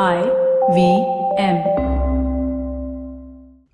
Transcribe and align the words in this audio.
I 0.00 0.20
V 0.74 0.82
M. 1.36 1.56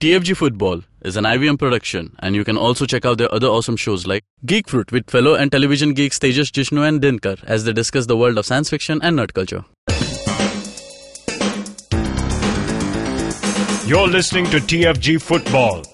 TFG 0.00 0.36
Football 0.36 0.82
is 1.02 1.16
an 1.16 1.22
IVM 1.22 1.56
production, 1.56 2.16
and 2.18 2.34
you 2.34 2.42
can 2.42 2.56
also 2.56 2.84
check 2.84 3.04
out 3.04 3.18
their 3.18 3.32
other 3.32 3.46
awesome 3.46 3.76
shows 3.76 4.08
like 4.08 4.24
Geek 4.44 4.68
Fruit 4.68 4.90
with 4.90 5.08
fellow 5.08 5.36
and 5.36 5.52
television 5.52 5.94
geeks 5.94 6.18
Tejas 6.18 6.50
Jishnu 6.50 6.82
and 6.88 7.00
Dinkar 7.00 7.44
as 7.44 7.62
they 7.64 7.72
discuss 7.72 8.06
the 8.06 8.16
world 8.16 8.38
of 8.38 8.44
science 8.44 8.70
fiction 8.70 9.00
and 9.02 9.20
nerd 9.20 9.34
culture. 9.34 9.64
You're 13.86 14.08
listening 14.08 14.46
to 14.46 14.58
TFG 14.58 15.22
Football. 15.22 15.84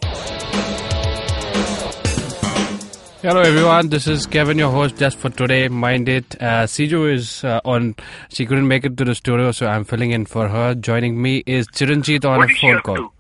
Hello 3.23 3.41
everyone, 3.41 3.89
this 3.89 4.09
is 4.09 4.27
Kevin, 4.27 4.59
your 4.59 4.73
host 4.73 4.97
just 4.97 5.17
for 5.17 5.31
today. 5.31 5.69
Mind 5.69 6.09
it, 6.09 6.35
uh, 6.43 6.65
Siju 6.67 7.13
is 7.13 7.45
uh, 7.45 7.61
on. 7.65 7.95
She 8.31 8.45
couldn't 8.47 8.67
make 8.67 8.85
it 8.85 8.97
to 8.97 9.05
the 9.05 9.15
studio, 9.15 9.53
so 9.53 9.69
I'm 9.69 9.85
filling 9.85 10.11
in 10.11 10.27
for 10.27 10.49
her. 10.49 10.75
Joining 10.75 11.23
me 11.23 11.45
is 11.47 11.69
Chiranjit 11.69 12.25
on 12.25 12.39
What 12.39 12.51
a 12.51 12.55
phone 12.55 12.81
call. 12.81 12.97
to? 12.97 13.13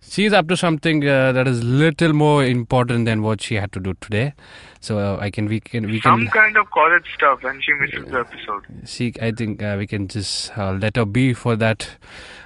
She's 0.00 0.32
up 0.32 0.48
to 0.48 0.56
something 0.56 1.06
uh, 1.06 1.32
that 1.32 1.46
is 1.46 1.62
little 1.62 2.14
more 2.14 2.44
important 2.46 3.04
than 3.04 3.22
what 3.22 3.42
she 3.42 3.56
had 3.56 3.72
to 3.72 3.80
do 3.80 3.92
today. 4.00 4.32
So 4.80 4.98
uh, 4.98 5.18
I 5.20 5.30
can 5.30 5.46
we 5.48 5.60
can 5.60 5.84
we 5.86 6.00
Some 6.00 6.20
can 6.20 6.26
some 6.26 6.42
kind 6.42 6.56
of 6.56 6.70
college 6.70 7.04
stuff, 7.14 7.44
and 7.44 7.62
she 7.62 7.74
misses 7.74 8.10
the 8.10 8.20
episode. 8.20 8.64
see. 8.84 9.12
I 9.20 9.32
think 9.32 9.62
uh, 9.62 9.76
we 9.78 9.86
can 9.86 10.08
just 10.08 10.56
uh, 10.56 10.72
let 10.72 10.96
her 10.96 11.04
be 11.04 11.34
for 11.34 11.56
that. 11.56 11.88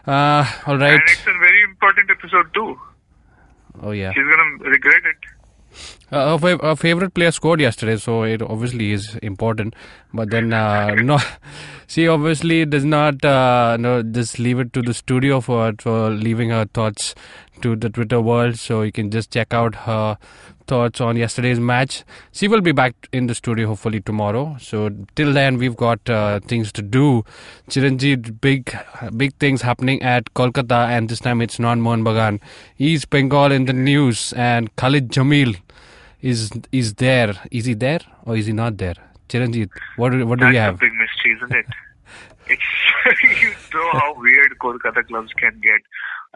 Uh, 0.09 0.45
all 0.67 0.77
right. 0.77 0.95
And 0.95 1.03
it's 1.07 1.23
a 1.23 1.39
very 1.39 1.63
important 1.63 2.11
episode 2.11 2.53
too. 2.53 2.77
Oh 3.81 3.93
yeah. 3.93 4.13
She's 4.13 4.25
gonna 4.25 4.71
regret 4.71 5.03
it. 5.05 5.38
Uh, 6.11 6.39
fav- 6.39 6.63
her 6.63 6.75
favorite 6.75 7.13
player 7.13 7.31
scored 7.31 7.61
yesterday, 7.61 7.97
so 7.97 8.23
it 8.23 8.41
obviously 8.41 8.93
is 8.93 9.17
important. 9.23 9.75
But 10.15 10.31
then, 10.31 10.55
uh, 10.55 10.95
no, 10.95 11.19
she 11.87 12.09
obviously 12.09 12.65
does 12.65 12.85
not 12.85 13.23
uh, 13.25 13.77
no 13.79 14.03
just 14.03 14.39
leave 14.39 14.59
it 14.59 14.73
to 14.73 14.83
the 14.83 14.95
studio 14.95 15.41
for 15.41 15.75
for 15.79 16.11
leaving 16.11 16.51
her 16.51 16.65
thoughts 16.65 17.15
to 17.61 17.77
the 17.77 17.91
Twitter 17.91 18.21
world. 18.21 18.57
So 18.59 18.83
you 18.83 18.93
can 18.93 19.11
just 19.11 19.31
check 19.31 19.53
out 19.53 19.75
her 19.75 20.17
thoughts 20.67 21.01
on 21.01 21.17
yesterday's 21.17 21.59
match. 21.59 22.05
She 22.33 22.47
will 22.47 22.61
be 22.61 22.73
back 22.73 22.95
in 23.13 23.27
the 23.27 23.35
studio 23.35 23.69
hopefully 23.69 24.01
tomorrow. 24.01 24.57
So 24.61 24.91
till 25.15 25.33
then, 25.33 25.59
we've 25.59 25.77
got 25.77 26.09
uh, 26.09 26.41
things 26.41 26.73
to 26.73 26.83
do. 26.83 27.25
Chiranjit, 27.69 28.41
big 28.41 28.75
big 29.17 29.35
things 29.37 29.61
happening 29.61 30.01
at 30.03 30.33
Kolkata, 30.35 30.89
and 30.89 31.11
this 31.11 31.21
time 31.21 31.43
it's 31.43 31.59
not 31.59 31.77
Mohan 31.77 32.03
Bagan. 32.03 32.41
East 32.79 33.11
Bengal 33.11 33.53
in 33.53 33.67
the 33.67 33.73
news, 33.75 34.33
and 34.35 34.75
Khalid 34.77 35.11
Jamil 35.11 35.57
is 36.21 36.51
is 36.73 36.95
there. 36.95 37.35
Is 37.51 37.67
he 37.67 37.75
there 37.75 38.01
or 38.25 38.37
is 38.37 38.47
he 38.47 38.53
not 38.53 38.77
there? 38.77 38.97
Chiranjit, 39.29 39.71
what 39.97 40.13
do, 40.13 40.27
what 40.27 40.39
do 40.39 40.45
That's 40.47 40.53
we 40.53 40.59
a 40.59 40.63
have? 40.63 40.79
big 40.81 40.93
mystery, 40.95 41.37
isn't 41.37 41.53
it? 41.53 41.67
It's 42.49 42.63
you 43.43 43.51
know 43.75 43.91
how 43.93 44.15
weird 44.17 44.57
Kolkata 44.59 45.07
clubs 45.07 45.33
can 45.35 45.61
get. 45.63 45.83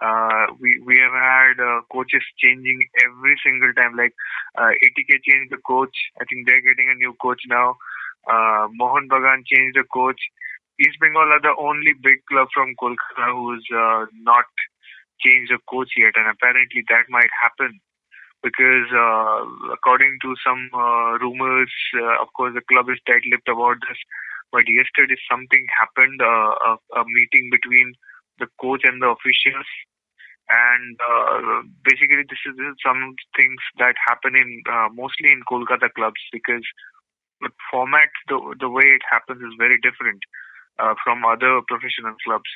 Uh, 0.00 0.46
we 0.60 0.80
we 0.84 0.98
have 0.98 1.12
had 1.12 1.60
uh, 1.60 1.80
coaches 1.90 2.22
changing 2.38 2.86
every 3.04 3.36
single 3.44 3.72
time. 3.72 3.96
Like 3.96 4.14
uh, 4.56 4.70
ATK 4.84 5.10
changed 5.24 5.52
the 5.52 5.58
coach. 5.66 5.96
I 6.20 6.24
think 6.28 6.46
they're 6.46 6.60
getting 6.60 6.90
a 6.90 6.94
new 6.94 7.14
coach 7.20 7.40
now. 7.48 7.76
Uh, 8.30 8.68
Mohan 8.72 9.08
Bagan 9.08 9.44
changed 9.46 9.76
the 9.76 9.84
coach. 9.92 10.20
East 10.78 10.98
Bengal 11.00 11.32
are 11.32 11.40
the 11.40 11.54
only 11.58 11.92
big 12.02 12.24
club 12.28 12.48
from 12.54 12.74
Kolkata 12.80 13.32
who's 13.32 13.66
uh, 13.74 14.06
not 14.22 14.44
changed 15.24 15.52
the 15.52 15.58
coach 15.68 15.90
yet, 15.96 16.12
and 16.16 16.28
apparently 16.28 16.84
that 16.88 17.04
might 17.08 17.30
happen 17.40 17.80
because 18.42 18.90
uh, 18.90 19.72
according 19.72 20.18
to 20.22 20.34
some 20.44 20.68
uh, 20.74 21.18
rumors, 21.22 21.70
uh, 21.94 22.20
of 22.20 22.28
course 22.36 22.52
the 22.54 22.66
club 22.68 22.90
is 22.90 22.98
tight-lipped 23.06 23.48
about 23.48 23.78
this. 23.88 23.98
But 24.50 24.68
yesterday 24.68 25.16
something 25.30 25.64
happened, 25.80 26.20
uh, 26.20 26.52
a, 26.52 26.70
a 27.00 27.02
meeting 27.06 27.48
between 27.50 27.94
the 28.38 28.48
coach 28.60 28.82
and 28.84 29.00
the 29.00 29.08
officials, 29.08 29.68
and 30.50 30.98
uh, 31.00 31.62
basically 31.86 32.26
this 32.28 32.42
is, 32.44 32.52
this 32.58 32.68
is 32.74 32.78
some 32.84 33.14
things 33.38 33.62
that 33.78 33.94
happen 34.06 34.36
in 34.36 34.60
uh, 34.68 34.88
mostly 34.92 35.30
in 35.32 35.40
Kolkata 35.48 35.88
clubs 35.94 36.20
because 36.32 36.66
the 37.40 37.50
format, 37.70 38.10
the 38.28 38.38
the 38.60 38.68
way 38.68 38.84
it 38.84 39.02
happens 39.08 39.40
is 39.40 39.54
very 39.56 39.78
different 39.80 40.20
from 41.04 41.24
other 41.24 41.60
professional 41.68 42.14
clubs. 42.26 42.50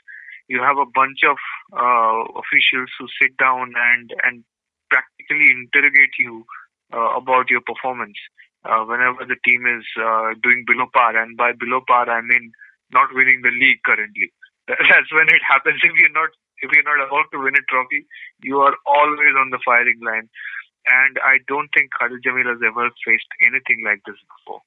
You 0.48 0.62
have 0.62 0.78
a 0.78 0.86
bunch 0.86 1.22
of 1.22 1.38
uh, 1.72 2.22
officials 2.38 2.90
who 2.98 3.06
sit 3.22 3.36
down 3.36 3.72
and 3.74 4.10
and 4.22 4.44
practically 5.26 5.50
interrogate 5.50 6.14
you 6.18 6.44
uh, 6.92 7.16
about 7.16 7.50
your 7.50 7.60
performance 7.60 8.16
uh, 8.64 8.84
whenever 8.84 9.24
the 9.26 9.36
team 9.44 9.66
is 9.66 9.84
uh, 10.00 10.34
doing 10.42 10.64
below 10.66 10.86
par. 10.92 11.16
And 11.16 11.36
by 11.36 11.52
below 11.52 11.80
par, 11.86 12.08
I 12.10 12.20
mean 12.22 12.52
not 12.92 13.08
winning 13.12 13.42
the 13.42 13.50
league 13.50 13.82
currently. 13.84 14.32
That's 14.68 15.12
when 15.12 15.28
it 15.28 15.42
happens. 15.46 15.80
If 15.82 15.92
you're 15.96 16.14
not 16.14 16.30
if 16.62 16.70
you're 16.72 16.88
not 16.88 17.04
about 17.06 17.28
to 17.32 17.42
win 17.42 17.54
a 17.54 17.64
trophy, 17.68 18.06
you 18.42 18.60
are 18.60 18.74
always 18.86 19.34
on 19.38 19.50
the 19.50 19.60
firing 19.64 20.00
line. 20.02 20.28
And 20.88 21.18
I 21.20 21.38
don't 21.46 21.68
think 21.74 21.90
Khalid 21.98 22.22
Jamil 22.24 22.48
has 22.48 22.62
ever 22.64 22.88
faced 23.04 23.28
anything 23.42 23.84
like 23.84 24.00
this 24.06 24.16
before. 24.24 24.62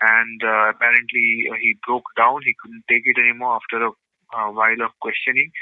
And 0.00 0.42
uh, 0.42 0.74
apparently 0.74 1.46
uh, 1.52 1.54
he 1.60 1.78
broke 1.86 2.08
down. 2.16 2.40
He 2.42 2.56
couldn't 2.58 2.84
take 2.88 3.04
it 3.04 3.20
anymore 3.20 3.60
after 3.60 3.86
a, 3.86 3.90
a 4.34 4.50
while 4.50 4.80
of 4.82 4.96
questioning. 4.98 5.52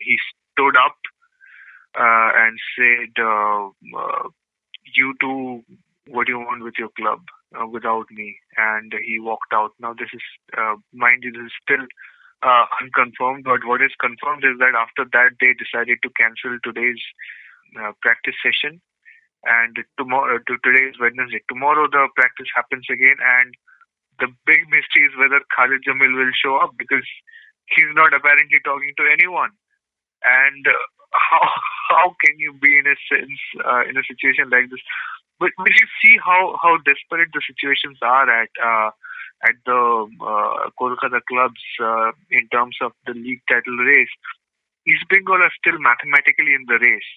He 0.00 0.18
stood 0.52 0.76
up 0.76 0.98
uh, 0.98 1.15
and 1.98 2.58
said, 2.76 3.22
uh, 3.22 3.68
uh, 3.96 4.28
"You 4.94 5.14
do 5.20 5.62
what 6.08 6.28
you 6.28 6.38
want 6.38 6.62
with 6.62 6.74
your 6.78 6.90
club 6.96 7.20
uh, 7.58 7.66
without 7.66 8.06
me." 8.10 8.38
And 8.56 8.92
he 9.04 9.18
walked 9.20 9.52
out. 9.52 9.72
Now 9.80 9.94
this 9.94 10.10
is, 10.12 10.22
uh, 10.56 10.76
mind 10.92 11.24
you, 11.24 11.32
this 11.32 11.46
is 11.46 11.52
still 11.62 11.86
uh, 12.42 12.66
unconfirmed. 12.80 13.44
But 13.44 13.64
what 13.64 13.82
is 13.82 13.92
confirmed 14.00 14.44
is 14.44 14.58
that 14.58 14.74
after 14.76 15.04
that 15.12 15.36
they 15.40 15.54
decided 15.54 15.98
to 16.02 16.10
cancel 16.18 16.58
today's 16.62 17.00
uh, 17.80 17.92
practice 18.02 18.36
session. 18.42 18.80
And 19.44 19.76
tomorrow, 19.98 20.38
to 20.38 20.54
today 20.64 20.90
is 20.90 20.98
Wednesday. 20.98 21.42
Tomorrow 21.48 21.86
the 21.92 22.08
practice 22.16 22.50
happens 22.54 22.86
again, 22.90 23.16
and 23.22 23.54
the 24.18 24.28
big 24.44 24.66
mystery 24.66 25.06
is 25.06 25.14
whether 25.14 25.38
Khalid 25.54 25.84
Jamil 25.86 26.16
will 26.16 26.34
show 26.34 26.56
up 26.56 26.74
because 26.78 27.06
he's 27.70 27.92
not 27.94 28.12
apparently 28.12 28.58
talking 28.64 28.92
to 28.98 29.04
anyone. 29.06 29.54
And 30.24 30.66
uh, 30.66 30.74
how 31.30 31.42
how 31.88 32.06
can 32.24 32.38
you 32.38 32.52
be 32.52 32.78
in 32.78 32.86
a 32.86 32.96
sense 33.08 33.40
uh, 33.64 33.82
in 33.88 33.96
a 33.96 34.04
situation 34.04 34.50
like 34.50 34.70
this? 34.70 34.80
But 35.38 35.50
but 35.58 35.68
you 35.68 35.86
see 36.02 36.16
how 36.22 36.56
how 36.62 36.76
desperate 36.84 37.30
the 37.32 37.42
situations 37.44 37.98
are 38.02 38.28
at 38.28 38.50
uh, 38.62 38.90
at 39.44 39.56
the 39.64 39.80
uh, 40.20 40.70
Kolkata 40.80 41.20
clubs 41.28 41.62
uh, 41.82 42.10
in 42.30 42.48
terms 42.48 42.76
of 42.80 42.92
the 43.06 43.12
league 43.12 43.42
title 43.50 43.76
race. 43.76 44.14
East 44.86 45.04
Bengal 45.10 45.42
are 45.42 45.52
still 45.58 45.78
mathematically 45.78 46.54
in 46.54 46.64
the 46.68 46.78
race. 46.78 47.10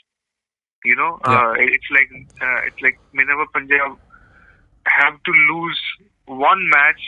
You 0.83 0.95
know, 0.95 1.19
uh, 1.23 1.53
it's 1.59 1.89
like 1.91 2.09
uh, 2.41 2.59
it's 2.67 2.81
like 2.81 2.99
Minerva 3.13 3.45
Punjab 3.53 3.99
have 4.87 5.15
to 5.23 5.31
lose 5.51 5.79
one 6.25 6.63
match, 6.71 7.03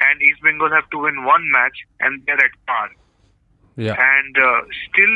and 0.00 0.20
East 0.20 0.42
Bengal 0.42 0.70
have 0.70 0.90
to 0.90 0.98
win 0.98 1.24
one 1.24 1.46
match, 1.50 1.78
and 2.00 2.22
they're 2.26 2.36
at 2.36 2.54
par 2.66 2.90
Yeah. 3.76 3.96
and 3.98 4.38
uh, 4.38 4.60
still 4.88 5.14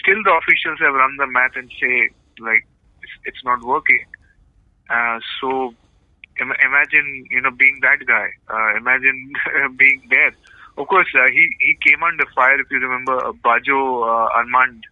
still 0.00 0.22
the 0.24 0.34
officials 0.42 0.78
have 0.80 0.92
run 0.94 1.16
the 1.16 1.26
math 1.26 1.56
and 1.56 1.70
say 1.80 2.10
like 2.38 2.66
it's, 3.02 3.12
it's 3.24 3.44
not 3.44 3.62
working 3.62 4.04
uh, 4.90 5.20
so 5.40 5.74
Im- 6.40 6.52
imagine 6.64 7.24
you 7.30 7.40
know 7.40 7.50
being 7.50 7.78
that 7.82 8.04
guy 8.06 8.28
uh, 8.52 8.76
imagine 8.76 9.32
being 9.76 10.02
there 10.10 10.32
of 10.76 10.86
course 10.88 11.08
uh, 11.14 11.28
he 11.30 11.48
he 11.60 11.78
came 11.86 12.02
under 12.02 12.26
fire 12.34 12.60
if 12.60 12.66
you 12.70 12.78
remember 12.78 13.16
uh, 13.24 13.32
Bajo 13.32 14.02
uh, 14.02 14.28
Armand 14.38 14.84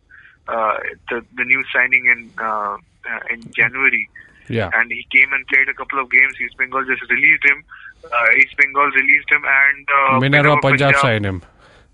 uh, 0.49 0.79
the 1.11 1.25
the 1.37 1.44
new 1.44 1.62
signing 1.75 2.06
in 2.06 2.31
uh, 2.43 2.77
uh, 3.11 3.21
in 3.31 3.41
January 3.53 4.09
Yeah. 4.49 4.71
and 4.75 4.91
he 4.91 5.05
came 5.15 5.33
and 5.33 5.47
played 5.47 5.69
a 5.69 5.75
couple 5.75 5.99
of 6.03 6.11
games 6.11 6.34
East 6.44 6.56
Bengal 6.59 6.84
just 6.84 7.03
released 7.11 7.44
him 7.44 7.65
uh, 8.05 8.29
East 8.41 8.56
Bengal 8.56 8.89
released 9.00 9.31
him 9.31 9.43
and 9.44 9.87
uh, 9.99 10.19
Minerva 10.21 10.56
Punjab 10.61 10.97
signed 10.97 11.25
him. 11.27 11.43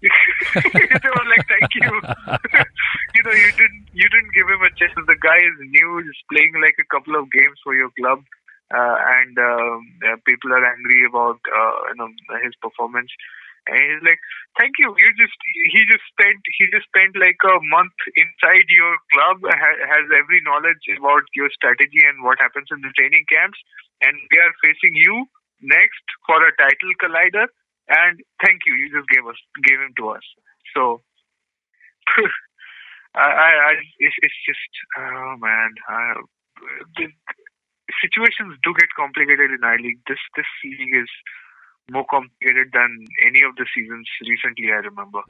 They 0.02 1.10
were 1.10 1.26
like, 1.26 1.46
"Thank 1.50 1.70
you." 1.74 1.90
you 3.14 3.22
know, 3.26 3.34
you 3.34 3.50
didn't 3.58 3.82
you 3.90 4.06
didn't 4.06 4.34
give 4.34 4.46
him 4.46 4.62
a 4.62 4.70
chance. 4.78 4.94
The 4.94 5.18
guy 5.18 5.38
is 5.42 5.58
new, 5.58 5.90
just 6.06 6.22
playing 6.30 6.54
like 6.62 6.78
a 6.78 6.86
couple 6.86 7.18
of 7.18 7.26
games 7.34 7.58
for 7.66 7.74
your 7.74 7.90
club, 7.98 8.22
uh, 8.70 8.96
and 9.18 9.34
um, 9.42 9.78
uh, 10.06 10.16
people 10.22 10.54
are 10.54 10.62
angry 10.62 11.02
about 11.02 11.42
uh, 11.50 11.74
you 11.90 11.96
know 11.98 12.08
his 12.46 12.54
performance. 12.62 13.10
And 13.66 13.74
he's 13.74 14.04
like, 14.06 14.22
"Thank 14.54 14.78
you." 14.78 14.94
You 14.94 15.10
just 15.18 15.34
he 15.74 15.82
just 15.90 16.06
spent 16.14 16.38
he 16.46 16.70
just 16.70 16.86
spent 16.86 17.18
like 17.18 17.42
a 17.42 17.58
month 17.66 17.98
inside 18.14 18.70
your 18.70 18.94
club, 19.10 19.42
ha- 19.50 19.82
has 19.82 20.06
every 20.14 20.38
knowledge 20.46 20.86
about 20.94 21.26
your 21.34 21.50
strategy 21.50 22.06
and 22.06 22.22
what 22.22 22.38
happens 22.38 22.70
in 22.70 22.86
the 22.86 22.94
training 22.94 23.26
camps, 23.26 23.58
and 23.98 24.14
we 24.14 24.36
are 24.38 24.54
facing 24.62 24.94
you 24.94 25.26
next 25.58 26.06
for 26.22 26.38
a 26.38 26.54
title 26.54 26.94
collider 27.02 27.50
and 27.88 28.20
thank 28.44 28.62
you. 28.66 28.74
You 28.74 28.92
just 28.92 29.08
gave 29.08 29.26
us 29.26 29.36
gave 29.64 29.80
him 29.80 29.92
to 29.98 30.10
us. 30.10 30.26
So 30.74 31.02
I, 33.14 33.20
I, 33.20 33.50
I 33.50 33.72
it's, 33.98 34.16
it's 34.22 34.40
just 34.46 34.60
oh 34.98 35.36
man. 35.38 35.70
I, 35.88 36.14
the 36.96 37.06
situations 38.02 38.58
do 38.62 38.74
get 38.78 38.92
complicated 38.96 39.50
in 39.50 39.64
I 39.64 39.76
League. 39.76 40.00
This 40.06 40.20
this 40.36 40.46
league 40.64 40.96
is 40.96 41.10
more 41.90 42.04
complicated 42.10 42.68
than 42.72 43.04
any 43.24 43.42
of 43.42 43.56
the 43.56 43.66
seasons 43.74 44.06
recently 44.20 44.70
I 44.70 44.84
remember 44.84 45.22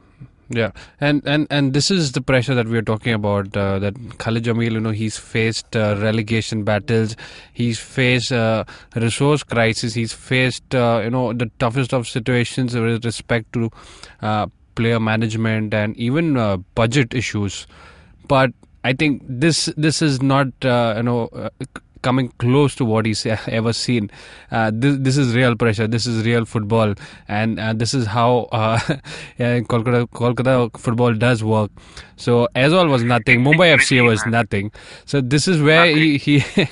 Yeah, 0.51 0.71
and 0.99 1.23
and 1.27 1.47
and 1.51 1.75
this 1.75 1.91
is 1.91 2.13
the 2.13 2.23
pressure 2.23 2.55
that 2.55 2.69
we 2.69 2.79
are 2.79 2.83
talking 2.83 3.13
about. 3.13 3.55
Uh, 3.55 3.79
that 3.81 3.95
Khalid 4.17 4.45
Jamil, 4.45 4.73
you 4.73 4.81
know, 4.81 4.93
he's 4.93 5.19
faced 5.19 5.77
uh, 5.77 5.97
relegation 6.01 6.65
battles, 6.65 7.17
he's 7.53 7.79
faced 7.79 8.33
uh, 8.33 8.65
resource 8.97 9.43
crisis, 9.43 9.93
he's 9.93 10.15
faced 10.15 10.75
uh, 10.75 11.03
you 11.05 11.11
know 11.11 11.35
the 11.35 11.51
toughest 11.59 11.93
of 11.93 12.09
situations 12.09 12.75
with 12.75 13.05
respect 13.05 13.53
to 13.53 13.69
uh, 14.23 14.47
player 14.75 14.99
management 14.99 15.75
and 15.75 15.95
even 15.99 16.39
uh, 16.39 16.57
budget 16.75 17.13
issues. 17.13 17.67
But 18.27 18.53
I 18.85 18.95
think 18.95 19.23
this 19.29 19.67
this 19.77 20.01
is 20.01 20.23
not 20.23 20.47
you 20.63 21.03
know. 21.03 21.51
Coming 22.03 22.33
close 22.39 22.75
to 22.77 22.85
what 22.85 23.07
he's 23.07 23.27
ever 23.47 23.73
seen. 23.73 24.11
Uh, 24.51 24.71
this, 24.73 24.97
this 25.01 25.17
is 25.17 25.35
real 25.35 25.57
pressure. 25.57 25.87
This 25.87 26.07
is 26.07 26.25
real 26.25 26.45
football, 26.45 26.95
and 27.29 27.59
uh, 27.59 27.73
this 27.73 27.95
is 27.95 28.07
how 28.07 28.49
uh, 28.53 28.79
yeah, 29.39 29.61
Kolkata, 29.61 30.09
Kolkata 30.09 30.77
football 30.79 31.15
does 31.15 31.43
work. 31.45 31.71
So 32.17 32.49
Aizawl 32.55 32.91
was 32.91 33.03
nothing. 33.03 33.43
Mumbai 33.43 33.77
FC 33.77 34.05
was 34.05 34.25
nothing. 34.27 34.73
So 35.07 35.21
this 35.21 35.47
is 35.49 35.63
where 35.63 35.87
he, 35.87 36.19
he 36.19 36.45
you 36.57 36.67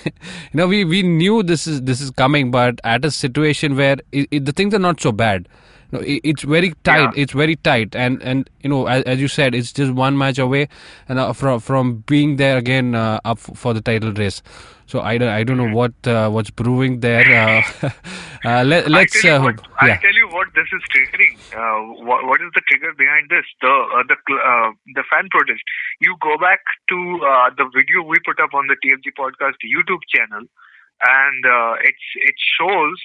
know, 0.54 0.66
we, 0.66 0.84
we 0.84 1.02
knew 1.02 1.42
this 1.42 1.66
is 1.66 1.82
this 1.82 2.00
is 2.00 2.10
coming, 2.10 2.50
but 2.50 2.80
at 2.84 3.04
a 3.04 3.10
situation 3.10 3.76
where 3.76 3.96
it, 4.12 4.28
it, 4.30 4.44
the 4.44 4.52
things 4.52 4.74
are 4.74 4.78
not 4.78 5.00
so 5.00 5.12
bad. 5.12 5.48
No, 5.92 6.00
it's 6.04 6.42
very 6.42 6.72
tight. 6.82 7.14
Yeah. 7.14 7.22
It's 7.22 7.32
very 7.32 7.56
tight, 7.56 7.94
and 7.94 8.22
and 8.22 8.50
you 8.60 8.70
know, 8.70 8.86
as, 8.86 9.04
as 9.04 9.20
you 9.20 9.28
said, 9.28 9.54
it's 9.54 9.72
just 9.72 9.92
one 9.92 10.18
match 10.18 10.38
away, 10.38 10.68
and 11.08 11.18
uh, 11.18 11.32
from 11.32 11.60
from 11.60 11.98
being 12.06 12.36
there 12.36 12.56
again 12.56 12.94
uh, 12.94 13.20
up 13.24 13.38
for 13.38 13.72
the 13.72 13.80
title 13.80 14.12
race. 14.12 14.42
So 14.86 15.00
I 15.00 15.18
don't 15.18 15.28
I 15.28 15.42
don't 15.42 15.56
know 15.56 15.74
what 15.74 15.94
uh, 16.06 16.30
what's 16.30 16.50
brewing 16.50 17.00
there. 17.00 17.26
Uh, 17.26 17.90
uh, 18.44 18.62
let, 18.64 18.88
let's 18.88 19.16
I 19.16 19.20
tell, 19.20 19.30
you 19.30 19.38
uh, 19.38 19.52
what, 19.52 19.60
yeah. 19.82 19.94
I 19.94 19.96
tell 19.98 20.14
you 20.14 20.28
what 20.30 20.48
this 20.54 20.66
is 20.70 20.82
triggering. 20.94 21.34
Uh, 21.50 22.04
what, 22.04 22.24
what 22.26 22.40
is 22.40 22.50
the 22.54 22.62
trigger 22.70 22.94
behind 22.94 23.30
this? 23.30 23.46
The 23.60 23.70
uh, 23.70 24.02
the 24.06 24.14
uh, 24.14 24.70
the 24.94 25.04
fan 25.10 25.26
protest. 25.30 25.62
You 26.00 26.16
go 26.22 26.38
back 26.38 26.62
to 26.90 26.96
uh, 27.22 27.50
the 27.58 27.66
video 27.74 28.02
we 28.02 28.18
put 28.24 28.38
up 28.38 28.54
on 28.54 28.66
the 28.66 28.78
TFG 28.78 29.14
podcast 29.18 29.58
YouTube 29.66 30.02
channel, 30.06 30.46
and 30.46 31.42
uh, 31.46 31.74
it's 31.82 32.06
it 32.22 32.34
shows 32.58 32.98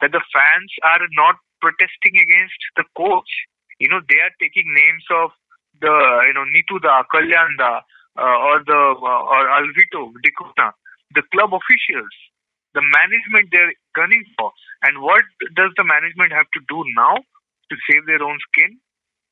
that 0.00 0.12
the 0.12 0.22
fans 0.30 0.70
are 0.82 1.02
not 1.18 1.36
protesting 1.64 2.20
against 2.20 2.60
the 2.76 2.84
coach. 2.92 3.32
You 3.80 3.88
know, 3.88 4.04
they 4.04 4.20
are 4.20 4.34
taking 4.36 4.68
names 4.68 5.04
of 5.08 5.32
the 5.80 5.94
you 6.28 6.34
know 6.36 6.44
Nitu 6.52 6.76
da 6.84 7.08
Kalyanda 7.08 7.80
uh, 8.20 8.36
or 8.52 8.60
the 8.68 8.82
uh, 9.00 9.32
or 9.32 9.42
Alvito 9.56 10.12
D'Cunha, 10.20 10.76
the 11.16 11.24
club 11.32 11.56
officials 11.56 12.12
the 12.74 12.82
management 12.82 13.48
they're 13.50 13.72
gunning 13.94 14.26
for. 14.36 14.52
And 14.82 15.00
what 15.00 15.22
does 15.54 15.70
the 15.78 15.86
management 15.86 16.34
have 16.34 16.50
to 16.52 16.60
do 16.68 16.82
now 16.98 17.16
to 17.70 17.74
save 17.88 18.04
their 18.06 18.22
own 18.22 18.38
skin, 18.50 18.76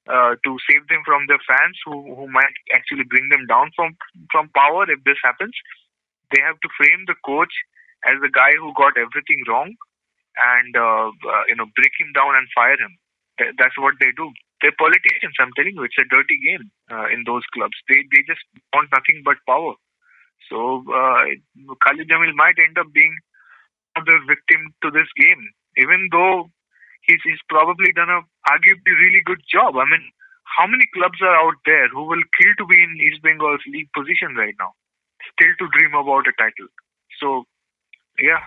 uh, 0.09 0.39
to 0.47 0.51
save 0.71 0.87
them 0.89 1.03
from 1.05 1.27
their 1.27 1.43
fans 1.43 1.77
who, 1.85 2.15
who 2.15 2.31
might 2.31 2.55
actually 2.73 3.05
bring 3.05 3.29
them 3.29 3.47
down 3.47 3.71
from 3.77 3.99
from 4.31 4.49
power 4.55 4.89
if 4.89 5.03
this 5.05 5.19
happens? 5.23 5.55
They 6.31 6.41
have 6.41 6.59
to 6.63 6.69
frame 6.79 7.05
the 7.07 7.19
coach 7.27 7.53
as 8.07 8.17
the 8.23 8.33
guy 8.33 8.55
who 8.57 8.73
got 8.75 8.97
everything 8.97 9.45
wrong, 9.47 9.75
and 10.37 10.77
uh, 10.77 11.09
uh, 11.13 11.45
you 11.49 11.57
know 11.57 11.67
break 11.77 11.93
him 11.99 12.13
down 12.15 12.37
and 12.37 12.49
fire 12.55 12.79
him. 12.79 12.97
Th- 13.39 13.55
That's 13.59 13.77
what 13.79 13.95
they 14.01 14.13
do. 14.17 14.31
They're 14.61 14.77
politicians. 14.79 15.35
I'm 15.41 15.53
telling 15.57 15.75
you, 15.75 15.83
it's 15.83 15.99
a 15.99 16.07
dirty 16.07 16.39
game 16.39 16.71
uh, 16.91 17.11
in 17.11 17.25
those 17.27 17.43
clubs. 17.53 17.75
They 17.89 18.07
they 18.15 18.23
just 18.27 18.43
want 18.73 18.93
nothing 18.95 19.23
but 19.25 19.43
power. 19.49 19.75
So 20.49 20.85
uh, 20.91 21.23
Khalid 21.85 22.09
Jamil 22.09 22.35
might 22.35 22.59
end 22.59 22.79
up 22.79 22.93
being 22.93 23.15
another 23.97 24.19
victim 24.27 24.75
to 24.83 24.91
this 24.91 25.09
game, 25.19 25.43
even 25.77 26.09
though 26.11 26.51
he's, 27.03 27.21
he's 27.25 27.43
probably 27.49 27.93
done 27.93 28.11
a 28.11 28.21
arguably 28.51 28.95
really 28.99 29.23
good 29.25 29.43
job. 29.51 29.77
I 29.77 29.85
mean, 29.85 30.05
how 30.45 30.67
many 30.67 30.87
clubs 30.95 31.21
are 31.23 31.37
out 31.37 31.57
there 31.65 31.89
who 31.89 32.05
will 32.05 32.23
kill 32.41 32.53
to 32.59 32.67
be 32.67 32.83
in 32.83 32.99
East 33.07 33.23
Bengal's 33.23 33.63
league 33.67 33.89
position 33.97 34.35
right 34.37 34.55
now, 34.59 34.73
still 35.33 35.53
to 35.59 35.79
dream 35.79 35.95
about 35.95 36.29
a 36.29 36.35
title? 36.39 36.69
So, 37.21 37.45
yeah, 38.19 38.45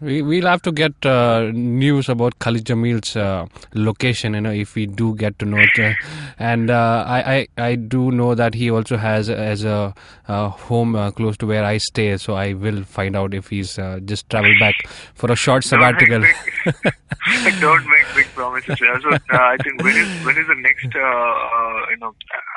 We 0.00 0.22
we'll 0.22 0.46
have 0.46 0.60
to 0.62 0.72
get 0.72 1.06
uh, 1.06 1.50
news 1.52 2.08
about 2.08 2.38
Khalid 2.40 2.64
Jamil's 2.64 3.14
uh, 3.16 3.46
location, 3.74 4.34
you 4.34 4.40
know, 4.40 4.50
if 4.50 4.74
we 4.74 4.86
do 4.86 5.14
get 5.14 5.38
to 5.38 5.44
know 5.44 5.58
it. 5.58 5.78
Uh, 5.78 5.92
and 6.38 6.68
uh, 6.68 7.04
I, 7.06 7.46
I 7.58 7.68
I 7.68 7.74
do 7.76 8.10
know 8.10 8.34
that 8.34 8.54
he 8.54 8.70
also 8.70 8.96
has 8.96 9.30
as 9.30 9.64
a 9.64 9.94
uh, 10.26 10.48
home 10.48 10.96
uh, 10.96 11.12
close 11.12 11.36
to 11.38 11.46
where 11.46 11.64
I 11.64 11.78
stay, 11.78 12.16
so 12.16 12.34
I 12.34 12.54
will 12.54 12.82
find 12.82 13.14
out 13.14 13.34
if 13.34 13.48
he's 13.48 13.78
uh, 13.78 14.00
just 14.04 14.28
traveled 14.28 14.58
back 14.58 14.74
for 15.14 15.30
a 15.30 15.36
short 15.36 15.62
sabbatical. 15.62 16.22
Don't 16.24 16.26
make 16.66 17.44
big, 17.44 17.60
don't 17.60 17.86
make 17.86 18.14
big 18.14 18.26
promises. 18.34 18.78
Yeah, 18.80 18.98
So, 19.02 19.10
uh, 19.10 19.18
I 19.30 19.56
think 19.62 19.82
when 19.82 19.96
is 19.96 20.24
when 20.26 20.36
is 20.36 20.46
the 20.46 20.56
next? 20.56 20.90
Uh, 20.94 21.00
uh, 21.00 21.86
you 21.90 21.96
know, 22.00 22.14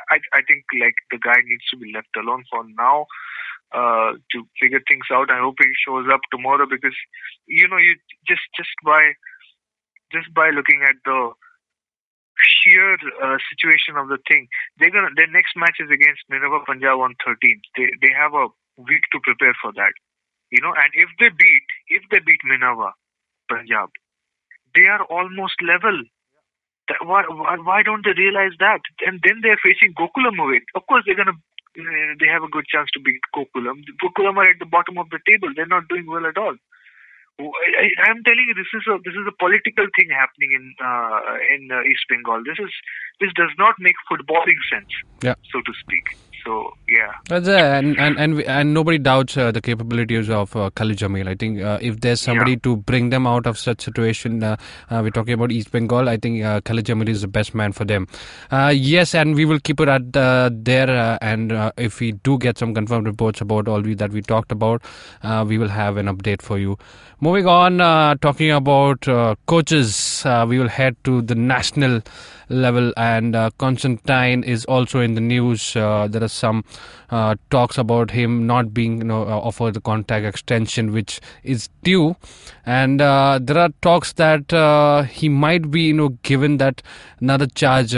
I 0.10 0.18
I 0.34 0.42
think 0.42 0.66
like 0.81 0.95
the 1.12 1.19
guy 1.19 1.39
needs 1.45 1.63
to 1.72 1.78
be 1.78 1.94
left 1.94 2.10
alone 2.18 2.44
for 2.51 2.66
now 2.78 3.06
uh, 3.73 4.15
to 4.31 4.37
figure 4.61 4.81
things 4.87 5.07
out. 5.11 5.31
I 5.31 5.39
hope 5.39 5.55
he 5.59 5.69
shows 5.85 6.07
up 6.11 6.21
tomorrow 6.31 6.65
because 6.69 6.95
you 7.47 7.67
know 7.67 7.77
you 7.77 7.95
just 8.27 8.43
just 8.55 8.71
by 8.85 9.13
just 10.11 10.33
by 10.33 10.49
looking 10.51 10.83
at 10.87 10.95
the 11.03 11.33
sheer 12.37 12.95
uh, 13.23 13.37
situation 13.49 13.97
of 13.97 14.07
the 14.07 14.19
thing, 14.27 14.47
they're 14.77 14.91
gonna 14.91 15.11
their 15.15 15.27
next 15.27 15.55
match 15.55 15.77
is 15.79 15.89
against 15.91 16.23
Minerva 16.29 16.63
Punjab 16.65 16.99
on 16.99 17.15
13th. 17.25 17.65
They 17.75 17.89
they 18.01 18.13
have 18.15 18.33
a 18.33 18.47
week 18.77 19.03
to 19.11 19.19
prepare 19.23 19.55
for 19.61 19.73
that. 19.73 19.93
You 20.51 20.61
know, 20.61 20.71
and 20.71 20.91
if 20.93 21.09
they 21.19 21.29
beat 21.29 21.67
if 21.89 22.03
they 22.11 22.19
beat 22.23 22.39
Minerva 22.43 22.93
Punjab, 23.49 23.89
they 24.75 24.85
are 24.87 25.03
almost 25.05 25.59
level. 25.61 26.03
Why, 27.03 27.23
why 27.27 27.57
why 27.59 27.83
don't 27.83 28.05
they 28.05 28.15
realize 28.15 28.55
that? 28.59 28.79
And 29.05 29.19
then 29.27 29.43
they're 29.43 29.59
facing 29.59 29.93
Gokulam 29.93 30.39
away. 30.39 30.61
Of 30.75 30.87
course, 30.87 31.03
they're 31.05 31.19
gonna 31.19 31.35
they 31.77 32.27
have 32.27 32.44
a 32.44 32.50
good 32.50 32.65
chance 32.68 32.89
to 32.94 33.00
beat 33.00 33.21
Gokulam. 33.35 33.83
Gokulam 34.01 34.38
are 34.38 34.50
at 34.50 34.59
the 34.59 34.65
bottom 34.65 34.97
of 34.97 35.09
the 35.09 35.19
table. 35.29 35.53
They're 35.56 35.69
not 35.69 35.88
doing 35.88 36.07
well 36.07 36.25
at 36.25 36.38
all. 36.38 36.56
I, 37.39 37.89
I, 38.01 38.09
am 38.09 38.24
telling 38.25 38.45
you, 38.50 38.56
this 38.57 38.71
is 38.74 38.81
a 38.89 38.97
this 39.06 39.13
is 39.13 39.25
a 39.29 39.35
political 39.38 39.85
thing 39.94 40.09
happening 40.09 40.57
in 40.57 40.74
uh, 40.81 41.38
in 41.53 41.69
uh, 41.69 41.85
East 41.85 42.09
Bengal. 42.09 42.41
This 42.41 42.57
is 42.57 42.74
this 43.21 43.29
does 43.38 43.53
not 43.59 43.75
make 43.79 43.94
footballing 44.09 44.57
sense, 44.74 44.89
Yeah. 45.21 45.35
so 45.53 45.62
to 45.62 45.74
speak. 45.77 46.18
So 46.47 46.71
yeah, 46.88 47.11
That's, 47.27 47.49
uh, 47.49 47.51
and, 47.77 47.99
and 47.99 48.17
and 48.17 48.41
and 48.44 48.73
nobody 48.73 48.97
doubts 48.97 49.35
uh, 49.35 49.51
the 49.51 49.59
capabilities 49.61 50.29
of 50.29 50.55
uh, 50.55 50.69
Khalid 50.81 50.97
Jamil. 51.01 51.27
I 51.27 51.35
think 51.35 51.59
uh, 51.61 51.77
if 51.81 51.99
there's 51.99 52.21
somebody 52.21 52.51
Yeah. 52.51 52.63
to 52.67 52.77
bring 52.91 53.09
them 53.09 53.27
out 53.27 53.45
of 53.51 53.57
such 53.59 53.81
situation, 53.81 54.41
uh, 54.41 54.55
uh, 54.89 55.01
we're 55.03 55.09
talking 55.17 55.33
about 55.33 55.51
East 55.51 55.71
Bengal. 55.73 56.07
I 56.07 56.15
think 56.15 56.41
uh, 56.51 56.61
Khalid 56.61 56.85
Jamil 56.85 57.09
is 57.09 57.19
the 57.25 57.27
best 57.39 57.53
man 57.53 57.73
for 57.73 57.83
them. 57.83 58.07
Uh, 58.49 58.71
yes, 58.73 59.13
and 59.13 59.35
we 59.35 59.44
will 59.44 59.59
keep 59.59 59.81
it 59.81 59.89
at 59.89 60.15
uh, 60.15 60.49
there. 60.53 60.89
Uh, 60.89 61.17
and 61.21 61.51
uh, 61.51 61.74
if 61.89 62.00
we 62.00 62.13
do 62.13 62.38
get 62.38 62.57
some 62.57 62.74
confirmed 62.74 63.07
reports 63.07 63.41
about 63.41 63.67
all 63.67 63.81
we, 63.81 63.93
that 63.95 64.12
we 64.12 64.22
talked 64.22 64.53
about, 64.53 64.81
uh, 65.24 65.43
we 65.45 65.57
will 65.57 65.67
have 65.81 65.98
an 65.98 66.05
update 66.05 66.41
for 66.41 66.57
you. 66.57 66.77
Moving 67.19 67.48
on, 67.48 67.81
uh, 67.81 68.15
talking 68.22 68.51
about 68.51 69.05
uh, 69.10 69.36
coaches, 69.48 70.24
uh, 70.25 70.45
we 70.48 70.60
will 70.60 70.69
head 70.69 70.95
to 71.03 71.22
the 71.24 71.36
national 71.36 72.01
level, 72.50 72.94
and 72.98 73.36
uh, 73.36 73.50
Constantine 73.58 74.44
is 74.44 74.66
also 74.66 75.00
in 75.00 75.13
the 75.16 75.22
news. 75.22 75.75
Uh, 75.75 76.08
there 76.10 76.24
are 76.24 76.27
some 76.30 76.63
uh, 77.10 77.36
talks 77.50 77.77
about 77.77 78.12
him 78.12 78.46
not 78.48 78.74
being 78.74 79.00
you 79.00 79.04
know, 79.04 79.24
uh, 79.24 79.39
offered 79.39 79.74
the 79.74 79.82
contract 79.82 80.25
extension, 80.25 80.92
which 80.92 81.20
is 81.44 81.70
due, 81.84 82.16
and 82.66 83.01
uh, 83.01 83.39
there 83.42 83.58
are 83.58 83.70
talks 83.82 84.13
that 84.13 85.08
he 85.12 85.30
might 85.30 85.70
be 85.72 85.84
you 85.84 85.94
know 85.94 86.10
given 86.24 86.58
that 86.58 86.82
another 87.20 87.48
charge. 87.48 87.96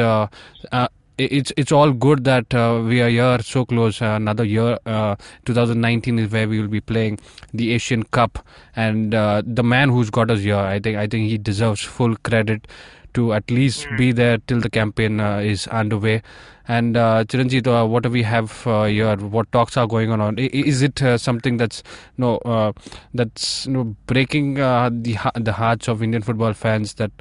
It's 1.17 1.51
it's 1.57 1.73
all 1.73 1.91
good 1.91 2.23
that 2.23 2.53
uh, 2.53 2.81
we 2.81 3.01
are 3.01 3.09
here 3.09 3.39
so 3.39 3.65
close. 3.65 4.01
Uh, 4.01 4.11
another 4.11 4.45
year, 4.45 4.79
uh, 4.85 5.17
2019 5.43 6.17
is 6.17 6.31
where 6.31 6.47
we 6.47 6.61
will 6.61 6.69
be 6.69 6.79
playing 6.79 7.19
the 7.53 7.73
Asian 7.73 8.03
Cup, 8.03 8.39
and 8.73 9.11
the 9.11 9.63
man 9.63 9.89
who's 9.89 10.09
got 10.09 10.31
us 10.31 10.39
here, 10.39 10.55
I 10.55 10.79
think 10.79 10.97
I 10.97 11.07
think 11.07 11.29
he 11.29 11.37
deserves 11.37 11.81
full 11.81 12.15
credit 12.17 12.69
to 13.13 13.33
at 13.33 13.49
least 13.49 13.87
be 13.97 14.11
there 14.11 14.37
till 14.47 14.59
the 14.59 14.69
campaign 14.69 15.19
uh, 15.19 15.37
is 15.37 15.67
underway. 15.67 16.21
And 16.67 16.95
uh, 16.95 17.23
Chiranjit, 17.25 17.65
uh, 17.65 17.87
what 17.87 18.03
do 18.03 18.09
we 18.09 18.21
have 18.21 18.67
uh, 18.67 18.83
here? 18.83 19.15
What 19.15 19.51
talks 19.51 19.75
are 19.75 19.87
going 19.87 20.11
on? 20.11 20.37
Is 20.37 20.83
it 20.83 21.01
uh, 21.01 21.17
something 21.17 21.57
that's 21.57 21.81
no 22.17 22.37
uh, 22.37 22.73
that's 23.11 23.65
you 23.65 23.71
know, 23.73 23.83
breaking 24.05 24.59
uh, 24.59 24.91
the 24.91 25.17
the 25.33 25.53
hearts 25.53 25.87
of 25.87 26.03
Indian 26.03 26.21
football 26.21 26.53
fans 26.53 26.93
that 26.95 27.11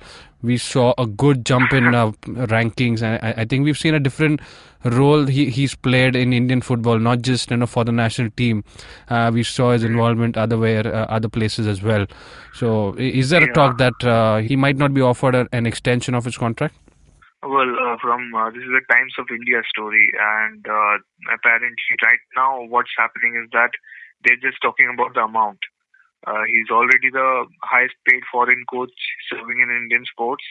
we 0.43 0.57
saw 0.57 0.95
a 0.99 1.07
good 1.07 1.45
jump 1.45 1.73
in 1.73 1.95
uh, 1.95 2.13
rankings, 2.27 3.03
and 3.03 3.19
I, 3.23 3.43
I 3.43 3.45
think 3.45 3.65
we've 3.65 3.79
seen 3.79 3.95
a 3.95 4.01
different 4.01 4.41
role 4.85 5.27
he, 5.27 5.51
he's 5.51 5.75
played 5.75 6.15
in 6.15 6.33
Indian 6.33 6.61
football, 6.61 6.99
not 6.99 7.23
just 7.23 7.51
you 7.51 7.57
know 7.57 7.67
for 7.67 7.85
the 7.85 7.93
national 7.93 8.31
team. 8.31 8.65
Uh, 9.09 9.31
we 9.33 9.43
saw 9.43 9.73
his 9.73 9.85
involvement 9.85 10.37
other 10.37 10.57
where 10.57 10.87
uh, 10.87 11.07
other 11.07 11.29
places 11.29 11.67
as 11.67 11.83
well. 11.83 12.07
So, 12.55 12.95
is 12.95 13.31
there 13.31 13.43
a 13.43 13.53
talk 13.53 13.79
that 13.79 14.05
uh, 14.05 14.39
he 14.39 14.57
might 14.57 14.77
not 14.77 14.95
be 14.95 15.01
offered 15.01 15.35
a, 15.35 15.49
an 15.53 15.67
extension 15.67 16.15
of 16.15 16.25
his 16.25 16.37
contract? 16.37 16.75
well, 17.43 17.71
uh, 17.71 17.97
from 18.03 18.35
uh, 18.35 18.51
this 18.51 18.63
is 18.63 18.75
a 18.75 18.93
Times 18.93 19.15
of 19.19 19.27
India 19.31 19.63
story, 19.71 20.11
and 20.19 20.67
uh, 20.67 20.99
apparently 21.33 21.71
right 22.03 22.19
now 22.35 22.65
what's 22.67 22.91
happening 22.99 23.41
is 23.43 23.49
that 23.53 23.71
they're 24.25 24.43
just 24.43 24.61
talking 24.61 24.91
about 24.93 25.15
the 25.15 25.21
amount. 25.21 25.59
Uh, 26.27 26.43
he's 26.51 26.71
already 26.71 27.11
the 27.11 27.47
highest 27.63 27.95
paid 28.09 28.23
foreign 28.31 28.65
coach 28.71 28.93
serving 29.31 29.61
in 29.61 29.71
Indian 29.71 30.05
sports. 30.11 30.45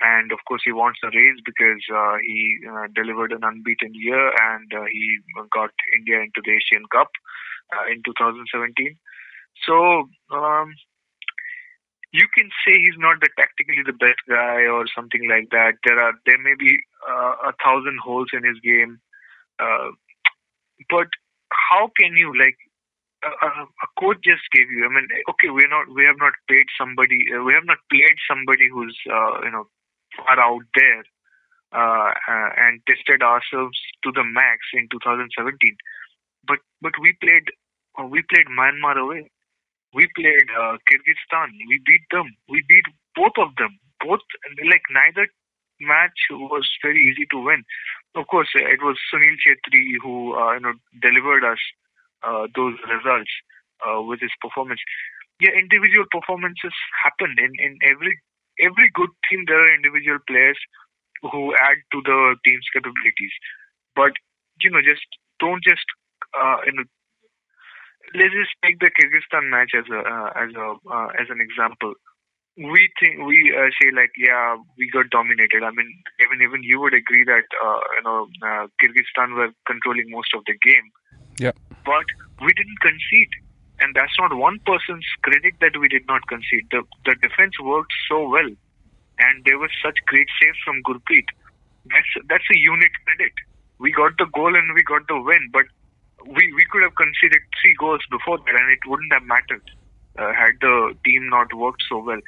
and 0.00 0.32
of 0.32 0.38
course 0.48 0.62
he 0.64 0.72
wants 0.72 1.00
a 1.04 1.08
raise 1.14 1.40
because 1.44 1.82
uh, 1.94 2.16
he 2.26 2.58
uh, 2.68 2.86
delivered 2.94 3.32
an 3.32 3.44
unbeaten 3.44 3.92
year 3.94 4.32
and 4.50 4.72
uh, 4.74 4.84
he 4.90 5.18
got 5.52 5.70
India 5.96 6.20
into 6.20 6.40
the 6.44 6.52
Asian 6.52 6.84
Cup 6.92 7.10
uh, 7.76 7.84
in 7.92 8.02
2017. 8.04 8.96
So 9.66 10.08
um, 10.34 10.74
you 12.12 12.26
can 12.34 12.48
say 12.64 12.72
he's 12.78 12.98
not 12.98 13.20
the 13.20 13.28
tactically 13.36 13.82
the 13.84 13.92
best 13.92 14.20
guy 14.28 14.66
or 14.66 14.86
something 14.94 15.28
like 15.28 15.50
that. 15.50 15.74
There 15.84 16.00
are 16.00 16.14
there 16.26 16.38
may 16.38 16.54
be 16.58 16.78
uh, 17.08 17.50
a 17.50 17.52
thousand 17.62 17.98
holes 18.02 18.28
in 18.32 18.44
his 18.44 18.58
game, 18.60 19.00
but 20.90 21.08
how 21.70 21.90
can 21.98 22.16
you 22.16 22.32
like 22.38 22.56
a, 23.24 23.48
a 23.64 23.88
coach 23.98 24.18
just 24.24 24.44
gave 24.52 24.70
you? 24.70 24.86
I 24.86 24.88
mean, 24.88 25.08
okay, 25.30 25.50
we're 25.50 25.68
not 25.68 25.88
we 25.92 26.04
have 26.04 26.18
not 26.18 26.32
paid 26.48 26.66
somebody 26.78 27.26
uh, 27.28 27.42
we 27.44 27.52
have 27.54 27.66
not 27.66 27.78
played 27.90 28.16
somebody 28.28 28.68
who's 28.72 28.96
uh, 29.10 29.40
you 29.44 29.50
know 29.50 29.68
far 30.16 30.40
out 30.40 30.64
there 30.74 31.04
uh, 31.72 32.10
uh, 32.16 32.50
and 32.56 32.80
tested 32.88 33.22
ourselves 33.22 33.78
to 34.04 34.10
the 34.12 34.24
max 34.24 34.58
in 34.74 34.88
2017. 34.90 35.76
But 36.46 36.58
but 36.80 36.92
we 37.00 37.14
played 37.20 37.46
uh, 37.98 38.06
we 38.06 38.22
played 38.26 38.48
Myanmar 38.48 38.96
away. 38.96 39.30
We 39.92 40.08
played 40.14 40.48
uh, 40.54 40.78
Kyrgyzstan. 40.86 41.50
We 41.68 41.80
beat 41.84 42.06
them. 42.10 42.30
We 42.48 42.64
beat 42.68 42.86
both 43.14 43.36
of 43.38 43.54
them. 43.58 43.78
Both 44.00 44.24
like 44.64 44.86
neither 44.90 45.28
match 45.80 46.28
was 46.30 46.68
very 46.82 47.00
easy 47.00 47.26
to 47.32 47.38
win. 47.38 47.64
Of 48.14 48.26
course, 48.28 48.48
it 48.54 48.80
was 48.82 48.96
Sunil 49.12 49.36
Chhetri 49.44 49.96
who 50.02 50.34
uh, 50.34 50.54
you 50.54 50.60
know 50.60 50.72
delivered 51.02 51.44
us 51.44 51.58
uh, 51.58 51.89
those 52.54 52.76
results 52.88 53.30
uh, 53.84 54.02
with 54.02 54.20
his 54.20 54.32
performance. 54.40 54.80
Yeah, 55.40 55.56
individual 55.56 56.04
performances 56.12 56.74
happen 57.02 57.34
in, 57.38 57.52
in 57.56 57.78
every 57.84 58.12
every 58.60 58.90
good 58.92 59.08
team. 59.28 59.44
There 59.48 59.60
are 59.60 59.74
individual 59.74 60.20
players 60.28 60.58
who 61.24 61.54
add 61.56 61.80
to 61.92 61.98
the 62.04 62.36
team's 62.44 62.68
capabilities, 62.72 63.32
but 63.96 64.12
you 64.60 64.70
know, 64.70 64.84
just 64.84 65.04
don't 65.40 65.64
just 65.64 65.84
uh, 66.36 66.60
you 66.66 66.72
know. 66.76 66.84
Let's 68.12 68.34
just 68.34 68.52
take 68.64 68.80
the 68.80 68.90
Kyrgyzstan 68.90 69.48
match 69.48 69.72
as 69.76 69.86
a 69.88 70.00
uh, 70.00 70.28
as 70.36 70.50
a 70.52 70.66
uh, 70.88 71.08
as 71.16 71.28
an 71.30 71.40
example 71.40 71.94
we 72.58 72.90
think 73.00 73.22
we 73.24 73.54
uh, 73.56 73.70
say 73.80 73.88
like 73.94 74.10
yeah 74.18 74.56
we 74.76 74.90
got 74.90 75.08
dominated 75.08 75.62
i 75.62 75.70
mean 75.70 75.88
even 76.20 76.42
even 76.42 76.62
you 76.62 76.80
would 76.80 76.92
agree 76.92 77.24
that 77.24 77.46
uh, 77.62 77.80
you 77.96 78.02
know 78.04 78.26
uh, 78.42 78.66
kyrgyzstan 78.82 79.32
were 79.38 79.48
controlling 79.66 80.10
most 80.10 80.34
of 80.34 80.42
the 80.46 80.56
game 80.58 80.90
Yeah. 81.40 81.52
but 81.88 82.06
we 82.44 82.52
didn't 82.52 82.80
concede 82.80 83.32
and 83.80 83.94
that's 83.94 84.16
not 84.18 84.36
one 84.36 84.58
person's 84.66 85.06
credit 85.22 85.54
that 85.60 85.78
we 85.80 85.88
did 85.88 86.06
not 86.06 86.26
concede 86.28 86.66
the 86.70 86.82
the 87.08 87.14
defense 87.26 87.58
worked 87.60 87.92
so 88.08 88.28
well 88.28 88.50
and 89.26 89.44
there 89.44 89.58
were 89.58 89.72
such 89.84 89.98
great 90.12 90.28
saves 90.40 90.60
from 90.64 90.82
gurpreet 90.88 91.32
that's 91.92 92.12
that's 92.28 92.48
a 92.54 92.58
unit 92.58 92.92
credit 93.04 93.32
we 93.78 93.90
got 94.00 94.16
the 94.18 94.28
goal 94.38 94.54
and 94.62 94.74
we 94.74 94.82
got 94.94 95.06
the 95.08 95.20
win 95.30 95.48
but 95.58 95.64
we 96.26 96.52
we 96.60 96.64
could 96.70 96.82
have 96.82 96.94
conceded 97.04 97.42
three 97.60 97.74
goals 97.84 98.04
before 98.16 98.38
that 98.44 98.60
and 98.62 98.70
it 98.76 98.90
wouldn't 98.92 99.12
have 99.18 99.24
mattered 99.34 99.76
uh, 100.18 100.32
had 100.32 100.54
the 100.60 100.94
team 101.04 101.28
not 101.28 101.52
worked 101.54 101.82
so 101.88 101.98
well. 101.98 102.20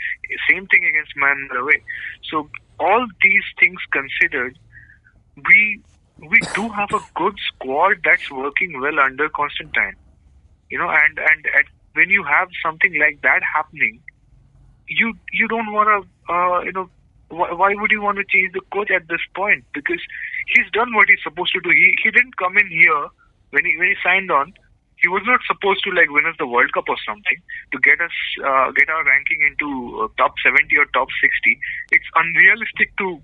Same 0.49 0.67
thing 0.69 0.85
against 0.85 1.13
Myanmar 1.17 1.61
away. 1.61 1.83
So 2.31 2.49
all 2.79 3.07
these 3.23 3.45
things 3.61 3.81
considered, 3.93 4.59
we 5.37 5.81
we 6.29 6.39
do 6.55 6.69
have 6.69 6.93
a 6.93 7.01
good 7.15 7.35
squad 7.49 7.99
that's 8.05 8.31
working 8.31 8.81
well 8.81 8.99
under 9.01 9.29
Constantine. 9.29 9.97
You 10.71 10.79
know, 10.79 10.89
and 10.89 11.19
and 11.19 11.47
at, 11.59 11.67
when 11.95 12.09
you 12.11 12.25
have 12.25 12.49
something 12.65 12.99
like 12.99 13.21
that 13.23 13.41
happening, 13.55 14.01
you 14.89 15.15
you 15.33 15.49
don't 15.49 15.73
want 15.73 15.89
to 15.89 16.33
uh, 16.33 16.61
you 16.63 16.73
know 16.73 16.89
why, 17.29 17.53
why 17.53 17.75
would 17.75 17.91
you 17.91 18.03
want 18.03 18.19
to 18.19 18.25
change 18.25 18.53
the 18.53 18.63
coach 18.73 18.91
at 18.91 19.09
this 19.09 19.21
point? 19.35 19.65
Because 19.75 20.01
he's 20.49 20.71
done 20.73 20.95
what 20.95 21.09
he's 21.09 21.23
supposed 21.23 21.53
to 21.53 21.61
do. 21.61 21.71
He 21.71 21.95
he 22.03 22.11
didn't 22.11 22.37
come 22.37 22.57
in 22.57 22.69
here 22.69 23.09
when 23.51 23.65
he 23.65 23.77
when 23.77 23.89
he 23.89 23.97
signed 24.03 24.31
on 24.31 24.55
he 25.03 25.09
was 25.09 25.23
not 25.27 25.41
supposed 25.47 25.83
to 25.83 25.91
like 25.91 26.09
win 26.11 26.27
us 26.27 26.37
the 26.39 26.47
World 26.47 26.73
Cup 26.73 26.89
or 26.89 26.97
something 27.05 27.39
to 27.73 27.79
get 27.83 28.01
us 28.01 28.15
uh, 28.39 28.71
get 28.71 28.89
our 28.89 29.05
ranking 29.05 29.43
into 29.43 29.99
uh, 29.99 30.09
top 30.17 30.35
70 30.47 30.71
or 30.79 30.87
top 30.95 31.09
60. 31.21 31.59
It's 31.91 32.07
unrealistic 32.15 32.97
to 32.99 33.21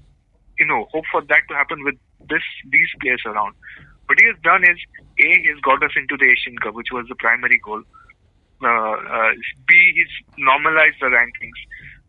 you 0.58 0.66
know 0.66 0.90
hope 0.90 1.06
for 1.10 1.22
that 1.22 1.46
to 1.48 1.54
happen 1.54 1.84
with 1.84 1.94
this 2.26 2.42
these 2.70 2.90
players 3.00 3.22
around. 3.26 3.54
What 4.06 4.18
he 4.18 4.26
has 4.26 4.36
done 4.42 4.64
is 4.64 4.78
a 5.20 5.28
he 5.44 5.48
has 5.52 5.60
got 5.60 5.82
us 5.82 5.92
into 5.96 6.16
the 6.16 6.24
Asian 6.24 6.56
Cup, 6.58 6.74
which 6.74 6.90
was 6.92 7.06
the 7.08 7.14
primary 7.16 7.60
goal. 7.62 7.82
Uh, 8.62 8.66
uh, 8.66 9.32
B 9.68 9.74
he's 9.94 10.14
normalized 10.38 10.96
the 11.00 11.06
rankings. 11.06 11.60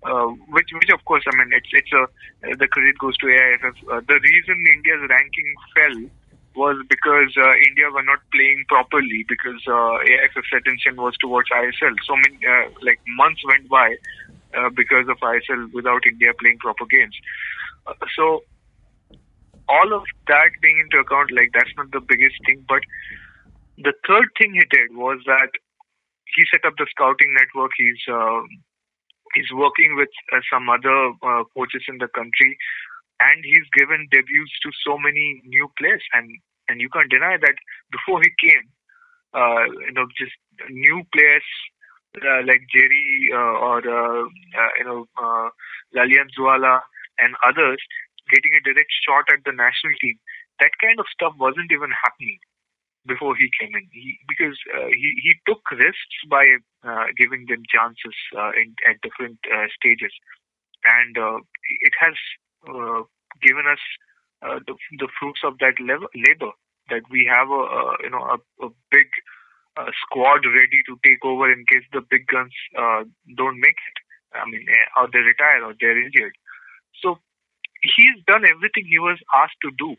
Uh, 0.01 0.31
which, 0.55 0.71
which 0.71 0.89
of 0.95 1.03
course, 1.03 1.23
I 1.27 1.35
mean, 1.35 1.51
it's 1.51 1.67
it's 1.73 1.91
a 1.91 2.07
the 2.55 2.67
credit 2.67 2.97
goes 2.99 3.17
to 3.17 3.27
AIFF. 3.27 3.75
Uh, 3.91 3.99
the 4.07 4.15
reason 4.15 4.55
India's 4.71 5.03
ranking 5.09 5.49
fell 5.75 5.97
was 6.55 6.79
because 6.89 7.35
uh, 7.35 7.51
India 7.67 7.91
were 7.91 8.03
not 8.03 8.19
playing 8.31 8.63
properly 8.69 9.25
because 9.27 9.59
uh, 9.67 9.99
AIFF's 10.07 10.55
attention 10.55 10.95
was 10.95 11.13
towards 11.19 11.49
ISL. 11.51 11.95
So 12.07 12.15
many 12.15 12.39
like 12.81 13.01
months 13.19 13.43
went 13.45 13.67
by 13.67 13.95
because 14.75 15.07
of 15.09 15.19
ISL 15.19 15.71
without 15.73 16.01
India 16.07 16.31
playing 16.39 16.57
proper 16.59 16.85
games. 16.85 17.15
So 18.15 18.43
all 19.69 19.93
of 19.93 20.03
that 20.27 20.51
being 20.61 20.81
into 20.81 20.97
account, 20.97 21.31
like 21.31 21.53
that's 21.53 21.73
not 21.77 21.91
the 21.91 22.01
biggest 22.01 22.35
thing. 22.45 22.65
But 22.67 22.81
the 23.77 23.93
third 24.07 24.27
thing 24.37 24.53
he 24.53 24.65
did 24.69 24.97
was 24.97 25.21
that 25.25 25.53
he 26.35 26.43
set 26.51 26.65
up 26.65 26.73
the 26.77 26.87
scouting 26.89 27.33
network. 27.37 27.71
He's 27.77 28.01
uh, 28.11 28.41
he's 29.33 29.51
working 29.53 29.95
with 29.95 30.09
uh, 30.33 30.41
some 30.51 30.69
other 30.69 31.13
uh, 31.21 31.43
coaches 31.55 31.85
in 31.87 31.97
the 31.97 32.09
country 32.09 32.57
and 33.21 33.43
he's 33.43 33.67
given 33.75 34.07
debuts 34.11 34.55
to 34.63 34.69
so 34.85 34.97
many 34.97 35.41
new 35.45 35.67
players 35.77 36.03
and 36.13 36.29
and 36.67 36.81
you 36.81 36.89
can't 36.89 37.09
deny 37.09 37.35
that 37.37 37.55
before 37.91 38.21
he 38.21 38.31
came 38.39 38.65
uh, 39.33 39.65
you 39.87 39.93
know 39.93 40.05
just 40.17 40.35
new 40.69 41.03
players 41.13 41.47
uh, 42.17 42.41
like 42.45 42.61
Jerry 42.73 43.29
uh, 43.33 43.55
or 43.67 43.79
uh, 43.83 44.23
uh, 44.25 44.71
you 44.79 44.85
know 44.85 45.05
uh, 45.21 45.49
Lalian 45.93 46.27
Zuala 46.37 46.81
and 47.19 47.35
others 47.47 47.79
getting 48.29 48.53
a 48.55 48.63
direct 48.63 48.91
shot 49.05 49.25
at 49.33 49.43
the 49.45 49.55
national 49.55 49.93
team 50.01 50.17
that 50.59 50.71
kind 50.81 50.99
of 50.99 51.07
stuff 51.13 51.33
wasn't 51.39 51.71
even 51.71 51.91
happening 52.03 52.39
before 53.07 53.35
he 53.35 53.49
came 53.59 53.73
in 53.75 53.87
he, 53.91 54.19
because 54.27 54.57
uh, 54.75 54.91
he 54.91 55.09
he 55.23 55.33
took 55.47 55.63
risks 55.71 56.17
by 56.29 56.43
uh, 56.83 57.07
giving 57.17 57.45
them 57.47 57.63
chances 57.71 58.15
uh, 58.35 58.51
in, 58.55 58.75
at 58.87 58.99
different 59.01 59.39
uh, 59.49 59.67
stages 59.75 60.11
and 60.83 61.17
uh, 61.17 61.39
it 61.81 61.93
has 61.99 62.15
uh, 62.67 63.01
given 63.41 63.65
us 63.67 63.81
the, 64.65 64.73
the 65.03 65.09
fruits 65.19 65.41
of 65.43 65.59
that 65.59 65.75
level, 65.83 66.07
labor 66.15 66.55
that 66.89 67.03
we 67.11 67.27
have 67.27 67.49
a, 67.51 67.63
a 67.67 67.81
you 68.03 68.09
know 68.09 68.23
a, 68.23 68.37
a 68.65 68.69
big 68.91 69.07
squad 70.03 70.43
ready 70.43 70.83
to 70.87 70.99
take 71.05 71.23
over 71.23 71.51
in 71.51 71.63
case 71.71 71.83
the 71.93 72.03
big 72.09 72.27
guns 72.27 72.51
don't 73.35 73.59
make 73.59 73.79
it. 73.79 73.97
I 74.33 74.45
mean, 74.45 74.65
eh, 74.69 74.87
or 74.99 75.07
they 75.11 75.19
retire 75.19 75.65
or 75.65 75.73
they're 75.79 75.97
injured. 75.97 76.35
So 77.01 77.17
he's 77.81 78.23
done 78.27 78.43
everything 78.45 78.85
he 78.87 78.99
was 78.99 79.17
asked 79.33 79.59
to 79.63 79.71
do. 79.77 79.95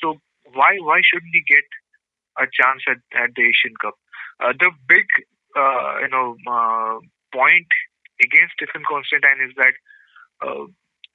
So 0.00 0.20
why 0.52 0.76
why 0.80 1.00
shouldn't 1.04 1.32
he 1.32 1.42
get 1.46 1.64
a 2.38 2.46
chance 2.50 2.82
at, 2.88 3.00
at 3.14 3.30
the 3.34 3.42
Asian 3.42 3.74
Cup? 3.80 3.94
Uh, 4.40 4.52
the 4.58 4.70
big 4.88 5.06
uh, 5.56 6.00
you 6.02 6.08
know 6.08 6.36
uh, 6.46 6.98
point 7.32 7.70
against 8.22 8.54
Stephen 8.58 8.82
Constantine 8.88 9.40
is 9.46 9.54
that 9.56 9.74
uh, 10.42 10.66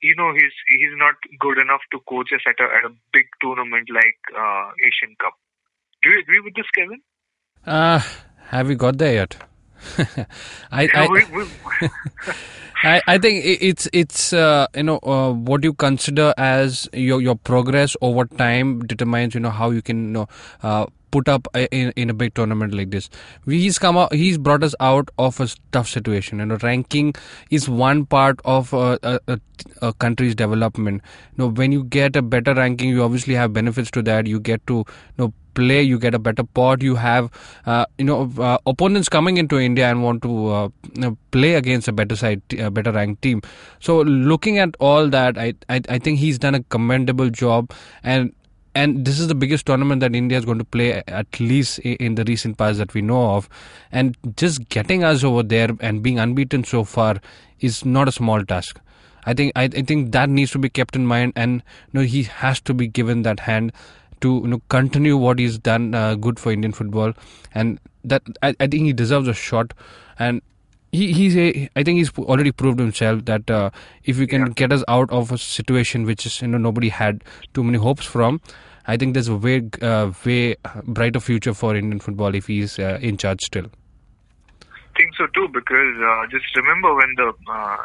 you 0.02 0.16
know 0.16 0.34
he's 0.34 0.56
he's 0.68 0.96
not 0.96 1.16
good 1.40 1.58
enough 1.58 1.82
to 1.92 2.00
coach 2.08 2.32
us 2.34 2.42
at 2.48 2.60
a 2.60 2.68
at 2.68 2.90
a 2.90 2.94
big 3.14 3.28
tournament 3.42 3.90
like 3.92 4.20
uh, 4.36 4.72
Asian 4.80 5.16
Cup. 5.20 5.36
Do 6.02 6.12
you 6.12 6.20
agree 6.20 6.40
with 6.40 6.56
this, 6.56 6.70
Kevin? 6.74 7.02
Uh, 7.66 8.00
have 8.48 8.68
we 8.68 8.76
got 8.76 8.98
there 8.98 9.14
yet? 9.14 9.49
I, 10.72 10.90
I, 10.94 11.08
I, 12.84 13.02
I 13.08 13.18
think 13.18 13.44
it's 13.46 13.90
it's 13.92 14.32
uh, 14.34 14.68
you 14.76 14.84
know 14.84 15.00
uh, 15.04 15.32
what 15.34 15.64
you 15.64 15.74
consider 15.74 16.34
as 16.38 16.88
your 16.94 17.22
your 17.22 17.36
progress 17.36 17.96
over 18.02 18.26
time 18.26 18.80
determines 18.82 19.34
you 19.34 19.42
know 19.42 19.50
how 19.50 19.70
you 19.72 19.82
can 19.82 20.06
you 20.06 20.12
know 20.12 20.28
uh, 20.64 20.86
put 21.12 21.28
up 21.28 21.48
a, 21.56 21.68
in 21.76 21.92
in 21.98 22.10
a 22.10 22.14
big 22.14 22.34
tournament 22.36 22.74
like 22.74 22.92
this. 22.92 23.10
He's 23.46 23.80
come 23.80 23.98
out, 23.98 24.14
he's 24.14 24.38
brought 24.38 24.64
us 24.64 24.76
out 24.80 25.10
of 25.18 25.40
a 25.42 25.50
tough 25.72 25.90
situation. 25.90 26.40
You 26.40 26.46
know, 26.46 26.58
ranking 26.64 27.14
is 27.50 27.68
one 27.68 28.06
part 28.06 28.40
of 28.46 28.74
uh, 28.74 28.98
a, 29.04 29.20
a, 29.28 29.40
a 29.82 29.94
country's 29.94 30.36
development. 30.36 31.02
You 31.36 31.44
know, 31.44 31.50
when 31.50 31.72
you 31.72 31.84
get 31.84 32.16
a 32.16 32.22
better 32.22 32.54
ranking, 32.54 32.90
you 32.90 33.04
obviously 33.04 33.34
have 33.36 33.52
benefits 33.54 33.92
to 33.92 34.02
that. 34.04 34.28
You 34.28 34.40
get 34.40 34.66
to 34.68 34.76
you 34.78 34.86
know 35.18 35.34
play 35.60 35.82
you 35.82 36.00
get 36.08 36.20
a 36.20 36.24
better 36.30 36.44
pot 36.60 36.82
you 36.90 36.96
have 36.96 37.30
uh, 37.66 37.86
you 37.98 38.06
know 38.06 38.20
uh, 38.50 38.58
opponents 38.74 39.10
coming 39.18 39.38
into 39.44 39.60
india 39.70 39.90
and 39.92 40.04
want 40.08 40.22
to 40.28 40.48
uh, 40.60 40.70
play 41.32 41.54
against 41.62 41.88
a 41.88 41.96
better 42.02 42.16
side 42.16 42.42
a 42.58 42.72
better 42.72 42.92
ranked 42.92 43.22
team. 43.22 43.42
So 43.80 44.02
looking 44.02 44.58
at 44.58 44.76
all 44.80 45.10
that 45.10 45.38
I, 45.38 45.54
I 45.70 45.82
i 45.90 46.00
think 46.00 46.20
he's 46.20 46.40
done 46.40 46.56
a 46.56 46.64
commendable 46.64 47.30
job. 47.30 47.72
And 48.04 48.34
and 48.76 49.04
this 49.06 49.20
is 49.20 49.28
the 49.28 49.36
biggest 49.36 49.66
tournament 49.66 50.00
that 50.02 50.16
India 50.16 50.38
is 50.38 50.46
going 50.46 50.60
to 50.60 50.64
play 50.64 51.02
at 51.08 51.40
least 51.40 51.80
in 51.80 52.16
the 52.16 52.24
recent 52.26 52.58
past 52.58 52.78
that 52.78 52.94
we 52.94 53.02
know 53.02 53.32
of. 53.32 53.50
And 53.92 54.16
just 54.38 54.70
getting 54.70 55.04
us 55.04 55.24
over 55.24 55.42
there 55.44 55.70
and 55.80 56.04
being 56.04 56.20
unbeaten 56.20 56.64
so 56.64 56.84
far 56.84 57.20
is 57.60 57.84
not 57.84 58.08
a 58.08 58.12
small 58.12 58.46
task. 58.46 58.80
I 59.26 59.34
think 59.34 59.52
I, 59.56 59.64
I 59.64 59.82
think 59.82 60.12
that 60.12 60.30
needs 60.30 60.52
to 60.52 60.60
be 60.60 60.70
kept 60.70 60.96
in 60.96 61.06
mind, 61.06 61.34
and 61.36 61.56
you 61.92 62.00
know 62.00 62.06
he 62.06 62.24
has 62.24 62.62
to 62.62 62.74
be 62.74 62.88
given 62.88 63.24
that 63.24 63.42
hand 63.42 63.74
to 64.22 64.42
you 64.44 64.48
know 64.48 64.62
continue 64.70 65.18
what 65.18 65.40
he's 65.40 65.58
done 65.58 65.94
uh, 65.96 66.16
good 66.16 66.40
for 66.40 66.52
Indian 66.52 66.72
football, 66.72 67.14
and 67.54 67.80
that 68.04 68.22
I, 68.42 68.56
I 68.60 68.68
think 68.68 68.84
he 68.86 68.94
deserves 68.94 69.28
a 69.28 69.34
shot, 69.34 69.74
and 70.18 70.42
he 70.92 71.12
he's 71.14 71.38
a, 71.38 71.70
I 71.76 71.84
think 71.84 71.98
he's 72.00 72.12
already 72.18 72.52
proved 72.52 72.80
himself 72.80 73.26
that 73.26 73.50
uh, 73.50 73.70
if 74.04 74.18
we 74.18 74.28
can 74.28 74.48
Yeah. 74.48 74.54
get 74.56 74.72
us 74.72 74.84
out 74.88 75.10
of 75.12 75.32
a 75.32 75.38
situation 75.38 76.06
which 76.06 76.26
is 76.26 76.42
you 76.42 76.48
know 76.48 76.58
nobody 76.58 76.90
had 76.90 77.24
too 77.54 77.64
many 77.64 77.78
hopes 77.78 78.06
from, 78.06 78.42
I 78.88 78.98
think 78.98 79.14
there's 79.14 79.28
a 79.28 79.36
way 79.36 79.62
uh, 79.82 80.12
way 80.26 80.56
brighter 80.86 81.20
future 81.20 81.54
for 81.54 81.76
Indian 81.76 82.00
football 82.00 82.34
if 82.36 82.48
he's 82.48 82.80
uh, 82.80 82.98
in 83.02 83.18
charge 83.18 83.42
still. 83.44 83.68
think 84.98 85.16
so 85.18 85.28
too 85.28 85.48
because 85.48 85.96
uh, 86.04 86.28
just 86.30 86.46
remember 86.58 86.94
when 86.94 87.14
the 87.16 87.28
uh, 87.50 87.78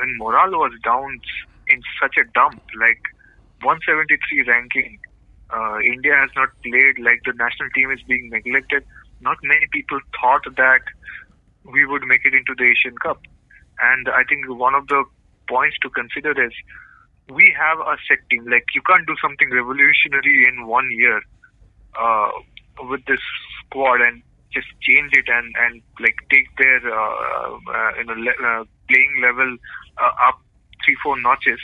when 0.00 0.16
morale 0.18 0.50
was 0.64 0.72
down 0.84 1.20
in 1.68 1.80
such 2.00 2.14
a 2.18 2.24
dump 2.34 2.62
like 2.78 3.02
173 3.62 4.44
ranking 4.46 4.98
uh, 5.52 5.78
india 5.80 6.14
has 6.14 6.30
not 6.36 6.50
played 6.64 6.98
like 6.98 7.20
the 7.26 7.36
national 7.36 7.70
team 7.74 7.90
is 7.90 8.02
being 8.06 8.30
neglected. 8.30 8.84
Not 9.20 9.36
many 9.42 9.66
people 9.72 10.00
thought 10.20 10.44
that 10.56 10.82
we 11.64 11.84
would 11.86 12.02
make 12.06 12.24
it 12.24 12.34
into 12.34 12.54
the 12.56 12.64
asian 12.64 12.96
cup. 12.98 13.20
And 13.80 14.08
i 14.08 14.22
think 14.28 14.48
one 14.48 14.74
of 14.74 14.86
the 14.88 15.04
points 15.48 15.76
to 15.82 15.90
consider 15.90 16.32
is 16.46 16.52
we 17.30 17.54
have 17.58 17.78
a 17.80 17.96
set 18.08 18.18
team. 18.30 18.46
Like 18.50 18.64
you 18.74 18.82
can't 18.82 19.06
do 19.06 19.14
something 19.22 19.50
revolutionary 19.50 20.46
in 20.48 20.66
one 20.66 20.88
year 20.90 21.20
uh, 21.98 22.30
with 22.88 23.04
this 23.06 23.20
squad 23.66 24.00
and 24.00 24.22
just 24.52 24.66
change 24.82 25.10
it 25.14 25.26
and 25.28 25.54
and 25.62 25.82
like 26.00 26.16
take 26.30 26.46
their 26.58 26.80
uh, 26.90 27.50
uh, 27.54 27.90
you 27.98 28.04
know 28.04 28.18
le- 28.18 28.40
uh, 28.42 28.64
playing 28.90 29.14
level 29.22 29.56
uh, 30.02 30.12
up 30.26 30.38
three 30.84 30.96
four 31.02 31.20
notches. 31.20 31.60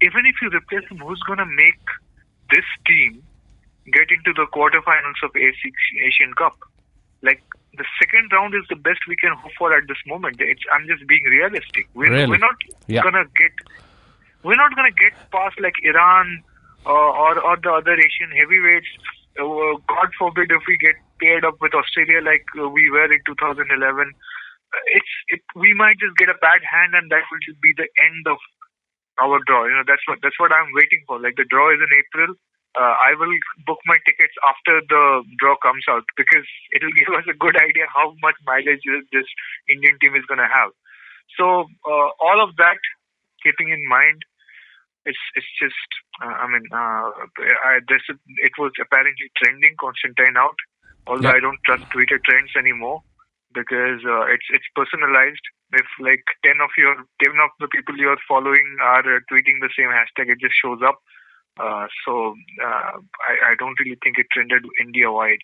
Even 0.00 0.24
if 0.26 0.36
you 0.42 0.48
replace 0.48 0.88
them, 0.88 0.98
who's 0.98 1.22
gonna 1.26 1.46
make 1.46 1.84
this 2.50 2.64
team 2.86 3.22
get 3.92 4.10
into 4.10 4.32
the 4.32 4.46
quarterfinals 4.52 5.20
of 5.22 5.32
A6 5.32 5.72
Asian 6.02 6.32
Cup? 6.34 6.56
Like 7.22 7.42
the 7.76 7.84
second 8.00 8.30
round 8.32 8.54
is 8.54 8.62
the 8.68 8.76
best 8.76 9.00
we 9.08 9.16
can 9.16 9.32
hope 9.34 9.52
for 9.58 9.74
at 9.76 9.88
this 9.88 9.98
moment. 10.06 10.36
It's, 10.40 10.62
I'm 10.72 10.86
just 10.86 11.06
being 11.06 11.24
realistic. 11.24 11.88
We're, 11.94 12.10
Really? 12.10 12.26
we're 12.28 12.38
not 12.38 12.56
Yeah. 12.86 13.02
gonna 13.02 13.24
get 13.36 13.52
we're 14.42 14.56
not 14.56 14.74
gonna 14.76 14.92
get 14.92 15.12
past 15.32 15.58
like 15.60 15.74
Iran 15.82 16.42
uh, 16.86 16.90
or 16.92 17.38
or 17.40 17.56
the 17.56 17.72
other 17.72 17.94
Asian 17.94 18.30
heavyweights. 18.36 18.88
Uh, 19.40 19.74
God 19.88 20.08
forbid 20.18 20.50
if 20.52 20.62
we 20.68 20.76
get 20.78 20.94
paired 21.20 21.44
up 21.44 21.56
with 21.60 21.74
Australia 21.74 22.20
like 22.22 22.44
uh, 22.60 22.68
we 22.68 22.90
were 22.90 23.10
in 23.12 23.20
2011. 23.26 23.72
Uh, 23.74 24.78
It's 24.92 25.14
it, 25.28 25.40
we 25.56 25.72
might 25.74 25.98
just 25.98 26.16
get 26.16 26.28
a 26.28 26.38
bad 26.44 26.60
hand 26.62 26.94
and 26.94 27.10
that 27.10 27.24
will 27.32 27.40
just 27.46 27.60
be 27.60 27.72
the 27.76 27.88
end 28.04 28.26
of 28.28 28.38
our 29.20 29.38
draw. 29.46 29.66
You 29.66 29.74
know 29.76 29.86
that's 29.86 30.02
what 30.08 30.18
that's 30.22 30.38
what 30.38 30.52
I'm 30.52 30.70
waiting 30.74 31.02
for. 31.06 31.20
Like 31.20 31.36
the 31.36 31.46
draw 31.48 31.70
is 31.72 31.80
in 31.82 31.92
April. 31.92 32.34
Uh, 32.74 32.94
I 32.98 33.14
will 33.14 33.30
book 33.66 33.78
my 33.86 33.98
tickets 34.02 34.34
after 34.42 34.82
the 34.90 35.22
draw 35.38 35.54
comes 35.62 35.84
out 35.88 36.02
because 36.16 36.42
it'll 36.74 36.94
give 36.98 37.12
us 37.14 37.26
a 37.30 37.36
good 37.38 37.54
idea 37.56 37.86
how 37.92 38.14
much 38.22 38.34
mileage 38.46 38.82
this- 39.12 39.34
Indian 39.70 39.96
team 40.02 40.16
is 40.18 40.26
going 40.26 40.42
to 40.42 40.50
have. 40.50 40.74
So 41.38 41.70
uh, 41.86 42.08
all 42.18 42.42
of 42.42 42.56
that, 42.58 42.78
keeping 43.42 43.70
in 43.70 43.80
mind, 43.88 44.22
it's 45.06 45.20
it's 45.34 45.46
just 45.60 45.88
uh, 46.22 46.34
I 46.34 46.46
mean 46.48 46.64
uh, 46.72 47.06
I, 47.68 47.78
this 47.88 48.02
it 48.42 48.52
was 48.58 48.72
apparently 48.80 49.30
trending 49.38 49.74
Constantine 49.78 50.36
out. 50.36 50.56
Although 51.06 51.28
Yeah. 51.30 51.36
I 51.36 51.40
don't 51.40 51.60
trust 51.64 51.84
Twitter 51.92 52.18
trends 52.24 52.50
anymore 52.56 53.02
because 53.54 54.02
uh, 54.04 54.26
it's 54.26 54.48
it's 54.50 54.68
personalized. 54.74 55.42
If 55.72 55.86
like 56.00 56.24
ten 56.44 56.58
of 56.60 56.70
your 56.76 56.94
ten 57.22 57.38
of 57.38 57.50
the 57.60 57.68
people 57.68 57.96
you're 57.96 58.20
following 58.26 58.76
are 58.82 59.06
uh, 59.06 59.20
tweeting 59.30 59.62
the 59.62 59.70
same 59.78 59.94
hashtag, 59.94 60.30
it 60.30 60.42
just 60.42 60.58
shows 60.58 60.82
up. 60.84 60.98
Uh, 61.58 61.86
so 62.04 62.34
uh, 62.62 62.98
I, 63.30 63.52
I 63.52 63.54
don't 63.58 63.78
really 63.78 63.98
think 64.02 64.18
it 64.18 64.26
trended 64.32 64.66
India 64.82 65.10
wide. 65.10 65.38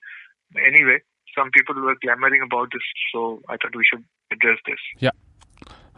Anyway, 0.58 0.98
some 1.38 1.50
people 1.52 1.76
were 1.76 1.96
clamoring 2.02 2.42
about 2.42 2.68
this, 2.72 2.82
so 3.14 3.40
I 3.48 3.56
thought 3.56 3.76
we 3.76 3.86
should 3.88 4.04
address 4.32 4.58
this. 4.66 4.82
Yeah. 4.98 5.14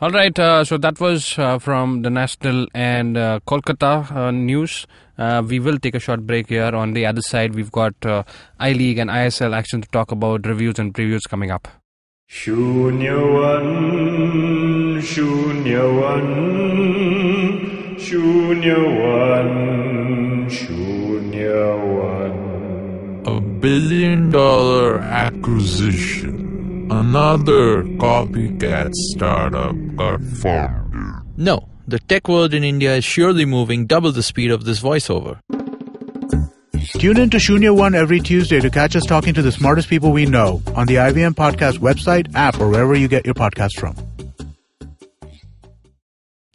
All 0.03 0.11
right. 0.11 0.37
Uh, 0.37 0.65
so 0.65 0.79
that 0.79 0.99
was 0.99 1.39
uh, 1.39 1.61
from 1.61 2.03
the 2.03 2.11
national 2.11 2.67
and 2.75 3.17
uh, 3.17 3.39
Kolkata 3.47 4.11
uh, 4.11 4.31
news. 4.33 4.87
Uh, 5.17 5.45
we 5.47 5.61
will 5.61 5.79
take 5.79 5.95
a 5.95 6.01
short 6.01 6.27
break 6.27 6.49
here. 6.49 6.75
On 6.75 6.93
the 6.93 7.07
other 7.07 7.23
side, 7.23 7.55
we've 7.55 7.71
got 7.71 7.95
I 8.05 8.73
League 8.73 8.99
and 8.99 9.09
ISL 9.09 9.55
action 9.55 9.81
to 9.81 9.89
talk 9.91 10.11
about 10.11 10.45
reviews 10.45 10.81
and 10.81 10.93
previews 10.93 11.21
coming 11.29 11.53
up. 11.53 11.69
Shunyavan, 12.33 13.69
Shunyavan, 15.03 16.29
Shunyavan, 18.01 19.51
Shunyavan. 20.49 22.35
A 23.27 23.41
billion 23.41 24.31
dollar 24.31 24.99
acquisition. 25.01 26.89
Another 26.91 27.85
copycat 28.01 28.93
startup 29.13 29.77
got 29.95 30.23
formed. 30.23 31.23
No, 31.37 31.69
the 31.87 31.99
tech 31.99 32.29
world 32.29 32.55
in 32.55 32.65
India 32.65 32.97
is 32.97 33.05
surely 33.05 33.45
moving 33.45 33.85
double 33.87 34.11
the 34.11 34.23
speed 34.23 34.51
of 34.51 34.65
this 34.65 34.81
voiceover. 34.81 35.39
Tune 36.91 37.19
in 37.19 37.31
to 37.31 37.39
Shunya 37.39 37.75
One 37.77 37.95
every 37.95 38.21
Tuesday 38.21 38.61
to 38.61 38.71
catch 38.71 38.97
us 38.97 39.05
talking 39.05 39.35
to 39.35 39.43
the 39.43 39.53
smartest 39.53 39.89
people 39.89 40.13
we 40.13 40.27
know 40.27 40.63
on 40.75 40.87
the 40.87 40.97
IVM 40.97 41.35
Podcast 41.35 41.79
website, 41.79 42.35
app, 42.35 42.61
or 42.61 42.69
wherever 42.69 42.95
you 42.95 43.09
get 43.09 43.25
your 43.25 43.35
podcasts 43.35 43.79
from. 43.79 44.12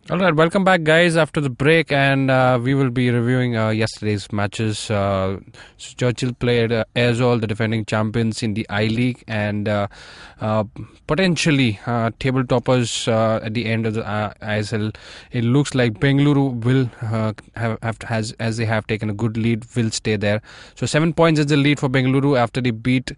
All 0.09 0.17
right, 0.19 0.33
welcome 0.33 0.63
back, 0.63 0.83
guys. 0.83 1.17
After 1.17 1.41
the 1.41 1.49
break, 1.49 1.91
and 1.91 2.31
uh, 2.31 2.57
we 2.63 2.73
will 2.73 2.89
be 2.89 3.09
reviewing 3.09 3.57
uh, 3.57 3.71
yesterday's 3.71 4.31
matches. 4.31 4.89
Uh, 4.89 5.41
Churchill 5.77 6.31
played 6.31 6.71
uh, 6.71 6.85
Aizawl, 6.95 7.41
the 7.41 7.47
defending 7.47 7.83
champions 7.83 8.41
in 8.41 8.53
the 8.53 8.65
I 8.69 8.85
League, 8.85 9.25
and 9.27 9.67
uh, 9.67 9.89
uh, 10.39 10.63
potentially 11.07 11.81
uh, 11.85 12.11
table 12.19 12.45
toppers 12.45 13.09
at 13.09 13.53
the 13.53 13.65
end 13.65 13.85
of 13.85 13.95
the 13.95 14.03
ISL. 14.41 14.95
It 15.33 15.43
looks 15.43 15.75
like 15.75 15.95
Bengaluru 15.95 16.63
will 16.63 16.85
have, 17.05 17.77
have 17.81 18.01
has 18.03 18.31
as 18.39 18.55
they 18.55 18.65
have 18.65 18.87
taken 18.87 19.09
a 19.09 19.13
good 19.13 19.35
lead, 19.35 19.65
will 19.75 19.91
stay 19.91 20.15
there. 20.15 20.41
So 20.75 20.85
seven 20.85 21.11
points 21.11 21.37
is 21.37 21.47
the 21.47 21.57
lead 21.57 21.81
for 21.81 21.89
Bengaluru 21.89 22.39
after 22.39 22.61
they 22.61 22.71
beat 22.71 23.11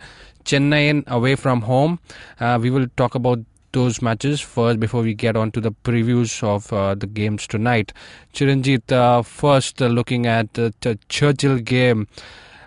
Chennai 0.43 1.05
away 1.05 1.35
from 1.35 1.61
home. 1.61 1.99
We 2.39 2.71
will 2.71 2.87
talk 2.97 3.13
about 3.13 3.41
those 3.71 4.01
matches 4.01 4.41
first 4.41 4.79
before 4.79 5.01
we 5.01 5.13
get 5.13 5.35
on 5.35 5.51
to 5.51 5.61
the 5.61 5.71
previews 5.71 6.43
of 6.43 6.71
uh, 6.73 6.95
the 6.95 7.07
games 7.07 7.47
tonight. 7.47 7.93
Chiranjit, 8.33 8.91
uh, 8.91 9.21
first 9.21 9.81
uh, 9.81 9.87
looking 9.87 10.25
at 10.25 10.53
the 10.53 10.73
Ch- 10.81 10.99
Churchill 11.09 11.59
game. 11.59 12.07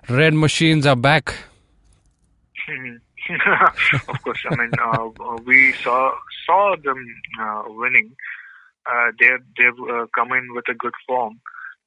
Red 0.09 0.35
machines 0.35 0.87
are 0.87 0.97
back. 0.97 1.35
of 4.09 4.23
course, 4.23 4.45
I 4.51 4.57
mean 4.57 4.73
uh, 4.83 5.09
we 5.45 5.73
saw 5.75 6.13
saw 6.47 6.77
them 6.83 7.07
uh, 7.41 7.63
winning. 7.69 8.15
Uh, 8.87 9.13
they 9.19 9.31
they've 9.57 9.91
uh, 9.91 10.07
come 10.15 10.33
in 10.33 10.55
with 10.55 10.65
a 10.69 10.75
good 10.75 10.95
form. 11.07 11.41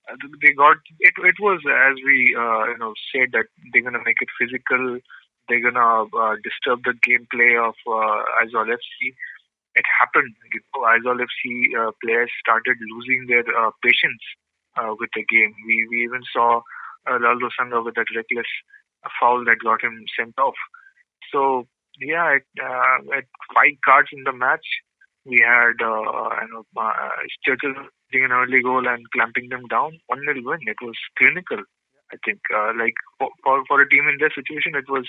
Uh, 0.10 0.15
they 0.41 0.54
got 0.54 0.78
it. 0.99 1.13
It 1.17 1.36
was 1.39 1.60
as 1.65 1.95
we 2.06 2.36
uh, 2.38 2.65
you 2.71 2.78
know 2.78 2.93
said 3.12 3.32
that 3.34 3.45
they're 3.73 3.82
gonna 3.82 4.04
make 4.06 4.17
it 4.21 4.30
physical. 4.39 4.99
They're 5.48 5.62
gonna 5.62 6.06
uh, 6.10 6.36
disturb 6.44 6.84
the 6.84 6.94
gameplay 7.06 7.56
of 7.58 7.76
uh, 7.88 8.24
Aizawl 8.42 8.70
FC. 8.70 9.14
It 9.76 9.86
happened. 10.00 10.34
You 10.54 10.62
know, 10.74 10.82
Aizawl 10.88 11.20
FC 11.20 11.44
uh, 11.78 11.92
players 12.04 12.32
started 12.40 12.78
losing 12.82 13.28
their 13.28 13.46
uh, 13.58 13.72
patience 13.84 14.24
uh, 14.78 14.96
with 15.00 15.10
the 15.16 15.26
game. 15.30 15.54
We 15.68 15.88
we 15.90 16.04
even 16.04 16.22
saw 16.32 16.62
uh, 17.08 17.18
Laldo 17.20 17.50
Sanga 17.58 17.82
with 17.82 17.96
that 17.96 18.08
reckless 18.16 18.48
foul 19.20 19.46
that 19.46 19.58
got 19.64 19.84
him 19.84 20.06
sent 20.18 20.38
off. 20.40 20.56
So 21.32 21.68
yeah, 22.00 22.38
uh, 22.62 22.98
at 23.16 23.26
five 23.54 23.76
cards 23.84 24.10
in 24.12 24.24
the 24.24 24.34
match, 24.34 24.66
we 25.26 25.44
had 25.44 25.80
uh, 25.82 26.30
you 26.42 26.50
know 26.52 26.64
uh, 26.78 27.10
Churchill 27.46 27.74
getting 28.12 28.26
an 28.26 28.32
early 28.32 28.62
goal 28.62 28.88
and 28.88 29.10
clamping 29.12 29.50
them 29.50 29.66
down. 29.68 29.98
One 30.08 30.22
nil 30.26 30.44
win. 30.44 30.60
It 30.68 30.78
was 30.82 30.96
clinical. 31.18 31.64
I 32.14 32.18
think 32.24 32.40
uh, 32.54 32.72
like 32.78 32.94
for, 33.18 33.30
for 33.44 33.64
for 33.68 33.82
a 33.82 33.90
team 33.90 34.08
in 34.08 34.18
their 34.20 34.32
situation, 34.34 34.76
it 34.76 34.90
was 34.90 35.08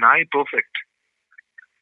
nigh 0.00 0.24
perfect. 0.30 0.68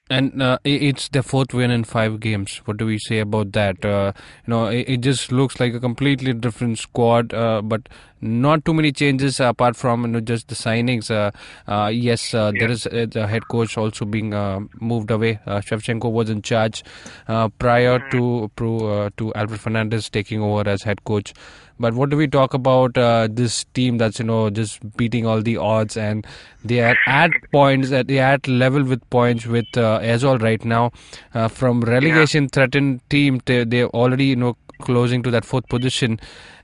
And 0.08 0.40
uh, 0.40 0.58
it's 0.62 1.08
their 1.08 1.24
fourth 1.24 1.52
win 1.52 1.72
in 1.72 1.82
five 1.82 2.20
games. 2.20 2.58
What 2.64 2.76
do 2.76 2.86
we 2.86 2.96
say 2.96 3.18
about 3.18 3.50
that? 3.54 3.84
Uh, 3.84 4.12
you 4.46 4.50
know, 4.52 4.66
it, 4.66 4.88
it 4.88 4.96
just 5.00 5.32
looks 5.32 5.58
like 5.58 5.74
a 5.74 5.80
completely 5.80 6.32
different 6.32 6.78
squad, 6.78 7.34
uh, 7.34 7.60
but 7.60 7.88
not 8.20 8.64
too 8.64 8.72
many 8.72 8.92
changes 8.92 9.40
apart 9.40 9.74
from 9.74 10.02
you 10.02 10.08
know, 10.08 10.20
just 10.20 10.46
the 10.46 10.54
signings. 10.54 11.10
Uh, 11.10 11.32
uh, 11.68 11.88
yes, 11.88 12.34
uh, 12.34 12.52
Yeah. 12.54 12.68
is 12.70 12.86
uh, 12.86 13.06
the 13.10 13.26
head 13.26 13.48
coach 13.48 13.76
also 13.76 14.04
being 14.04 14.32
uh, 14.32 14.60
moved 14.80 15.10
away. 15.10 15.40
Uh, 15.44 15.60
Shevchenko 15.60 16.12
was 16.12 16.30
in 16.30 16.40
charge 16.40 16.84
uh, 17.26 17.48
prior 17.48 17.98
to 18.12 18.48
pro, 18.54 18.76
uh, 19.06 19.10
to 19.16 19.34
Alfred 19.34 19.60
Fernandez 19.60 20.08
taking 20.08 20.40
over 20.40 20.68
as 20.68 20.84
head 20.84 21.02
coach. 21.02 21.34
But 21.78 21.94
what 21.94 22.10
do 22.10 22.16
we 22.16 22.26
talk 22.26 22.54
about 22.54 22.96
uh, 22.96 23.28
this 23.30 23.64
team 23.74 23.98
that's 23.98 24.18
you 24.18 24.24
know 24.24 24.50
just 24.50 24.96
beating 24.96 25.26
all 25.26 25.42
the 25.42 25.56
odds 25.58 25.96
and 25.96 26.26
they 26.64 26.80
are 26.80 26.96
at 27.06 27.30
points 27.52 27.92
at 27.92 28.08
they 28.08 28.18
are 28.18 28.32
at 28.34 28.48
level 28.48 28.82
with 28.84 29.08
points 29.10 29.46
with 29.46 29.66
uh, 29.76 30.00
Aizawl 30.00 30.40
right 30.40 30.64
now. 30.64 30.92
Uh, 31.34 31.48
from 31.48 31.82
relegation 31.82 32.48
threatened 32.48 33.00
team 33.10 33.40
to, 33.42 33.64
they're 33.64 33.88
already 33.88 34.26
you 34.26 34.36
know 34.36 34.56
closing 34.80 35.22
to 35.22 35.30
that 35.30 35.44
fourth 35.44 35.66
position. 35.68 36.18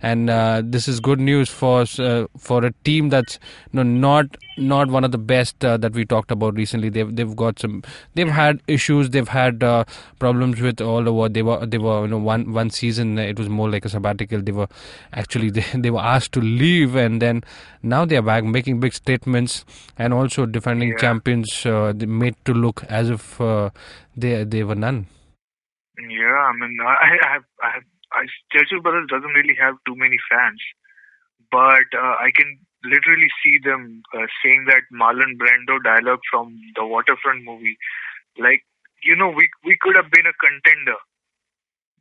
And 0.05 0.29
uh, 0.31 0.63
this 0.65 0.89
is 0.89 0.99
good 0.99 1.21
news 1.21 1.49
for 1.49 1.85
uh, 1.99 2.27
for 2.37 2.65
a 2.65 2.73
team 2.85 3.09
that's 3.11 3.39
you 3.73 3.77
know, 3.77 3.83
not 3.85 4.37
not 4.59 4.89
one 4.89 5.05
of 5.05 5.13
the 5.13 5.19
best 5.19 5.65
uh, 5.65 5.77
that 5.77 5.93
we 5.93 6.05
talked 6.05 6.33
about 6.33 6.57
recently. 6.57 6.89
They've 6.89 7.15
they've 7.15 7.37
got 7.37 7.61
some 7.61 7.83
they've 8.15 8.29
had 8.29 8.61
issues. 8.67 9.11
They've 9.11 9.29
had 9.29 9.63
uh, 9.63 9.85
problems 10.19 10.61
with 10.61 10.81
all 10.81 11.09
over 11.09 11.29
they 11.29 11.43
were 11.43 11.65
they 11.67 11.79
were 11.79 12.03
you 12.03 12.09
know 12.09 12.19
one 12.19 12.53
one 12.53 12.71
season 12.71 13.17
it 13.19 13.39
was 13.39 13.49
more 13.49 13.71
like 13.71 13.85
a 13.85 13.89
sabbatical. 13.89 14.43
They 14.43 14.51
were 14.53 14.67
actually 15.13 15.51
they, 15.59 15.65
they 15.75 15.91
were 15.91 16.01
asked 16.01 16.33
to 16.33 16.41
leave 16.41 16.97
and 16.97 17.23
then 17.23 17.45
now 17.83 18.05
they 18.05 18.17
are 18.17 18.23
back 18.23 18.43
making 18.45 18.81
big 18.81 18.95
statements 18.95 19.65
and 19.99 20.13
also 20.13 20.47
defending 20.47 20.91
Yeah. 20.91 20.97
champions 20.99 21.65
uh, 21.65 21.93
they 21.95 22.07
made 22.07 22.35
to 22.47 22.53
look 22.55 22.83
as 22.89 23.09
if 23.09 23.41
uh, 23.41 23.71
they 24.17 24.43
they 24.43 24.65
were 24.65 24.75
none. 24.75 25.07
Yeah, 25.99 26.35
I 26.49 26.53
mean, 26.59 26.77
I, 26.81 26.95
I 27.05 27.33
have, 27.35 27.43
I 27.63 27.71
have, 27.75 27.83
I, 28.15 28.27
Churchill 28.53 28.83
Brothers 28.83 29.09
doesn't 29.09 29.37
really 29.37 29.57
have 29.61 29.77
too 29.87 29.97
many 29.97 30.17
fans, 30.31 30.61
but 31.51 31.87
uh, 31.97 32.17
I 32.21 32.31
can 32.35 32.59
literally 32.85 33.31
see 33.43 33.59
them 33.63 34.03
uh, 34.15 34.27
saying 34.43 34.67
that 34.69 34.83
Marlon 34.93 35.39
Brando 35.39 35.83
dialogue 35.83 36.21
from 36.31 36.59
the 36.75 36.85
Waterfront 36.85 37.45
movie. 37.45 37.77
Like, 38.39 38.65
you 39.05 39.17
know, 39.17 39.29
we 39.29 39.49
we 39.65 39.77
could 39.81 39.97
have 39.97 40.11
been 40.11 40.27
a 40.27 40.39
contender. 40.41 40.99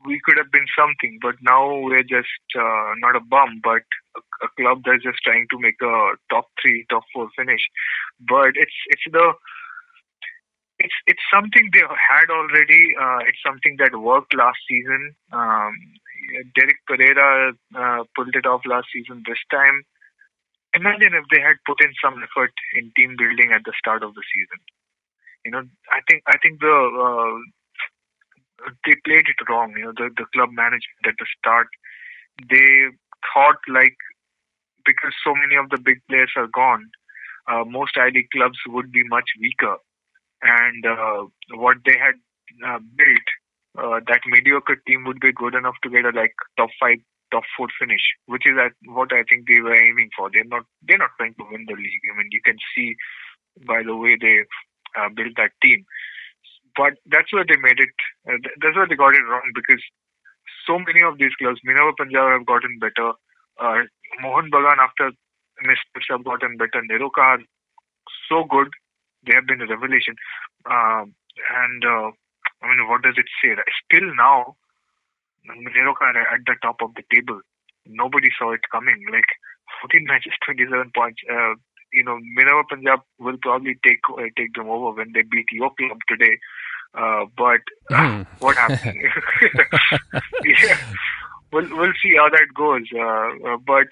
We 0.03 0.19
could 0.25 0.37
have 0.37 0.51
been 0.51 0.65
something, 0.77 1.19
but 1.21 1.35
now 1.41 1.77
we're 1.77 2.03
just 2.03 2.41
uh, 2.57 2.97
not 2.97 3.15
a 3.15 3.21
bum, 3.21 3.61
but 3.63 3.85
a, 4.17 4.21
a 4.45 4.49
club 4.57 4.81
that's 4.85 5.03
just 5.03 5.21
trying 5.23 5.45
to 5.51 5.59
make 5.59 5.77
a 5.81 6.17
top 6.31 6.49
three, 6.61 6.85
top 6.89 7.03
four 7.13 7.29
finish. 7.37 7.61
But 8.19 8.57
it's 8.57 8.77
it's 8.89 9.05
the 9.11 9.33
it's 10.79 10.97
it's 11.05 11.21
something 11.33 11.69
they 11.73 11.85
had 11.85 12.29
already. 12.29 12.83
Uh, 12.99 13.19
it's 13.29 13.41
something 13.45 13.77
that 13.77 13.99
worked 13.99 14.33
last 14.33 14.57
season. 14.67 15.15
Um, 15.31 15.73
Derek 16.55 16.79
Pereira 16.87 17.53
uh, 17.75 18.03
pulled 18.15 18.35
it 18.35 18.45
off 18.45 18.61
last 18.65 18.87
season. 18.93 19.23
This 19.27 19.39
time, 19.51 19.83
imagine 20.73 21.13
if 21.13 21.25
they 21.31 21.41
had 21.41 21.57
put 21.65 21.83
in 21.83 21.91
some 22.03 22.21
effort 22.23 22.53
in 22.75 22.91
team 22.95 23.15
building 23.17 23.51
at 23.53 23.63
the 23.65 23.73
start 23.77 24.03
of 24.03 24.13
the 24.13 24.23
season. 24.33 24.59
You 25.45 25.51
know, 25.51 25.63
I 25.91 25.99
think 26.09 26.23
I 26.27 26.37
think 26.37 26.59
the 26.61 26.77
uh, 26.77 27.37
they 28.85 28.95
played 29.05 29.25
it 29.27 29.41
wrong. 29.49 29.73
You 29.77 29.85
know, 29.85 29.93
the 29.95 30.09
the 30.15 30.25
club 30.33 30.49
management 30.51 31.05
at 31.05 31.15
the 31.17 31.25
start 31.39 31.67
they 32.49 32.89
thought 33.33 33.59
like 33.67 33.97
because 34.85 35.13
so 35.23 35.33
many 35.35 35.55
of 35.55 35.69
the 35.69 35.77
big 35.77 36.01
players 36.09 36.31
are 36.35 36.47
gone, 36.47 36.89
uh, 37.47 37.63
most 37.65 37.97
I 37.97 38.09
League 38.09 38.31
clubs 38.31 38.57
would 38.67 38.91
be 38.91 39.03
much 39.07 39.29
weaker 39.39 39.77
and 40.41 40.85
uh, 40.85 41.25
what 41.53 41.77
they 41.85 41.97
had 41.97 42.15
uh, 42.65 42.79
built, 42.79 43.27
uh, 43.77 43.99
that 44.07 44.21
mediocre 44.25 44.77
team 44.87 45.05
would 45.05 45.19
be 45.19 45.31
good 45.31 45.55
enough 45.55 45.75
to 45.83 45.89
get 45.89 46.05
a 46.05 46.11
like 46.11 46.33
top 46.57 46.69
five, 46.79 46.97
top 47.31 47.43
four 47.55 47.67
finish, 47.79 48.01
which 48.25 48.43
is 48.45 48.57
at 48.59 48.73
what 48.85 49.13
I 49.13 49.23
think 49.29 49.47
they 49.47 49.61
were 49.61 49.75
aiming 49.75 50.09
for. 50.15 50.29
They're 50.31 50.43
not 50.43 50.63
they're 50.87 50.97
not 50.97 51.11
trying 51.17 51.35
to 51.35 51.45
win 51.51 51.65
the 51.67 51.75
league. 51.75 52.05
I 52.11 52.17
mean, 52.17 52.29
you 52.31 52.41
can 52.43 52.57
see 52.75 52.95
by 53.67 53.83
the 53.83 53.95
way 53.95 54.17
they 54.19 54.43
uh, 54.99 55.09
built 55.15 55.35
that 55.37 55.51
team. 55.61 55.85
But 56.75 56.95
that's 57.05 57.31
where 57.33 57.45
they 57.47 57.57
made 57.57 57.79
it. 57.79 57.95
Uh, 58.27 58.39
that's 58.61 58.75
where 58.75 58.87
they 58.87 58.95
got 58.95 59.15
it 59.15 59.27
wrong 59.27 59.51
because 59.53 59.83
so 60.67 60.79
many 60.79 61.03
of 61.03 61.17
these 61.17 61.35
clubs, 61.35 61.59
Minerva 61.63 61.91
Punjab 61.97 62.31
have 62.31 62.45
gotten 62.45 62.79
better. 62.79 63.11
Uh, 63.59 63.83
Mohan 64.21 64.49
Bagan 64.51 64.79
after 64.79 65.11
missteps 65.63 66.07
have 66.09 66.23
gotten 66.23 66.57
better. 66.57 66.81
NEROCA 66.81 67.19
are 67.19 67.39
so 68.29 68.45
good 68.45 68.69
they 69.25 69.33
have 69.35 69.45
been 69.47 69.61
a 69.61 69.67
revelation. 69.67 70.15
Um, 70.65 71.13
and 71.53 71.85
uh, 71.85 72.11
I 72.61 72.67
mean, 72.67 72.87
what 72.87 73.01
does 73.01 73.15
it 73.17 73.25
say? 73.43 73.55
Still 73.85 74.13
now, 74.15 74.55
NEROCA 75.47 76.01
are 76.01 76.33
at 76.35 76.45
the 76.45 76.55
top 76.61 76.81
of 76.81 76.93
the 76.95 77.03
table. 77.13 77.41
Nobody 77.87 78.29
saw 78.37 78.51
it 78.53 78.61
coming. 78.71 79.03
Like 79.11 79.25
14 79.81 80.05
matches, 80.05 80.33
27 80.45 80.91
points. 80.95 81.21
Uh, 81.29 81.55
you 81.91 82.03
know, 82.03 82.19
Minerva 82.21 82.63
Punjab 82.69 83.01
will 83.19 83.37
probably 83.41 83.75
take 83.83 83.99
uh, 84.11 84.29
take 84.37 84.53
them 84.55 84.69
over 84.69 84.91
when 84.95 85.11
they 85.13 85.23
beat 85.23 85.47
your 85.51 85.71
club 85.77 85.97
today. 86.07 86.37
Uh, 86.93 87.25
but 87.37 87.61
Hmm. 87.89 88.21
what 88.39 88.55
happened? 88.57 89.01
yeah, 90.45 90.77
we'll 91.51 91.67
we'll 91.71 91.93
see 92.01 92.13
how 92.17 92.29
that 92.29 92.47
goes. 92.55 92.87
Uh, 92.95 93.53
uh, 93.53 93.57
but, 93.65 93.87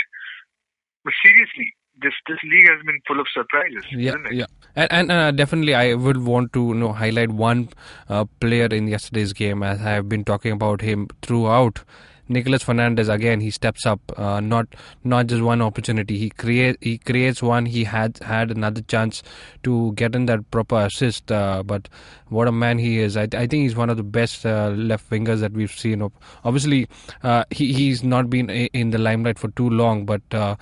but 1.03 1.13
seriously, 1.23 1.73
this 2.01 2.13
this 2.27 2.37
league 2.43 2.67
has 2.67 2.83
been 2.85 2.99
full 3.07 3.19
of 3.19 3.27
surprises, 3.33 3.85
yeah, 3.91 4.15
yeah, 4.31 4.45
and, 4.75 4.91
and 4.91 5.11
uh, 5.11 5.31
definitely 5.31 5.75
I 5.75 5.93
would 5.93 6.17
want 6.17 6.53
to 6.53 6.67
you 6.67 6.75
know 6.75 6.93
highlight 6.93 7.31
one 7.31 7.69
uh, 8.07 8.25
player 8.39 8.65
in 8.65 8.87
yesterday's 8.87 9.33
game. 9.33 9.63
As 9.63 9.79
I 9.81 9.91
have 9.91 10.09
been 10.09 10.23
talking 10.23 10.51
about 10.51 10.81
him 10.81 11.07
throughout. 11.21 11.83
Nicholas 12.31 12.61
Fernandez 12.61 13.09
again 13.09 13.41
he 13.41 13.49
steps 13.49 13.87
up 13.87 13.99
uh, 14.17 14.39
not 14.39 14.67
not 15.03 15.27
just 15.27 15.41
one 15.41 15.61
opportunity. 15.61 16.17
He 16.17 16.29
create 16.29 16.77
he 16.79 16.99
creates 16.99 17.41
one. 17.41 17.65
He 17.65 17.83
had 17.83 18.19
had 18.19 18.51
another 18.51 18.81
chance 18.81 19.23
to 19.63 19.93
get 19.93 20.15
in 20.15 20.27
that 20.27 20.49
proper 20.51 20.85
assist 20.85 21.31
uh, 21.31 21.63
but 21.63 21.89
what 22.27 22.47
a 22.47 22.51
man 22.51 22.77
he 22.77 22.99
is. 22.99 23.17
I, 23.17 23.23
I 23.23 23.47
think 23.47 23.63
he's 23.63 23.75
one 23.75 23.89
of 23.89 23.97
the 23.97 24.03
best 24.03 24.45
uh, 24.45 24.69
left 24.69 25.09
wingers 25.09 25.39
that 25.39 25.53
we've 25.53 25.71
seen. 25.71 26.07
Obviously 26.43 26.87
uh, 27.23 27.45
he, 27.49 27.73
he's 27.73 28.03
not 28.03 28.29
been 28.29 28.49
in 28.51 28.91
the 28.91 28.99
limelight 28.99 29.39
for 29.39 29.49
too 29.49 29.69
long 29.69 30.05
but 30.05 30.21
uh, 30.31 30.55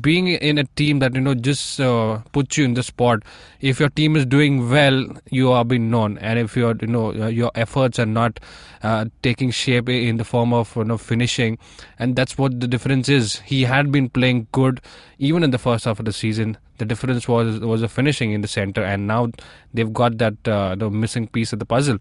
being 0.00 0.28
in 0.28 0.58
a 0.58 0.64
team 0.64 0.98
that 1.00 1.14
you 1.14 1.20
know 1.20 1.34
just 1.34 1.80
uh, 1.80 2.18
puts 2.32 2.56
you 2.56 2.64
in 2.64 2.74
the 2.74 2.82
spot 2.82 3.22
if 3.60 3.78
your 3.78 3.90
team 3.90 4.16
is 4.16 4.24
doing 4.24 4.70
well 4.70 5.06
you 5.30 5.50
are 5.50 5.64
being 5.64 5.90
known. 5.90 6.18
And 6.18 6.38
if 6.38 6.56
your 6.56 6.74
you 6.80 6.86
know 6.86 7.12
your 7.12 7.50
efforts 7.54 7.98
are 7.98 8.06
not 8.06 8.40
uh, 8.82 9.06
taking 9.22 9.50
shape 9.50 9.88
in 9.88 10.16
the 10.16 10.24
form 10.24 10.52
of 10.52 10.74
you 10.76 10.84
know 10.84 10.98
finishing 10.98 11.58
and 11.98 12.16
that's 12.16 12.38
what 12.38 12.60
the 12.60 12.66
difference 12.66 13.08
is. 13.08 13.40
He 13.40 13.62
had 13.62 13.92
been 13.92 14.08
playing 14.08 14.48
good 14.52 14.80
even 15.18 15.42
in 15.42 15.50
the 15.50 15.58
first 15.58 15.84
half 15.84 15.98
of 15.98 16.04
the 16.04 16.12
season 16.12 16.56
the 16.78 16.84
difference 16.84 17.28
was 17.28 17.60
was 17.60 17.82
a 17.82 17.88
finishing 17.88 18.32
in 18.32 18.40
the 18.40 18.48
center 18.48 18.82
and 18.82 19.06
now 19.06 19.30
they've 19.74 19.92
got 19.92 20.18
that 20.18 20.36
uh, 20.48 20.74
the 20.74 20.90
missing 20.90 21.26
piece 21.26 21.52
of 21.52 21.58
the 21.58 21.66
puzzle 21.66 21.98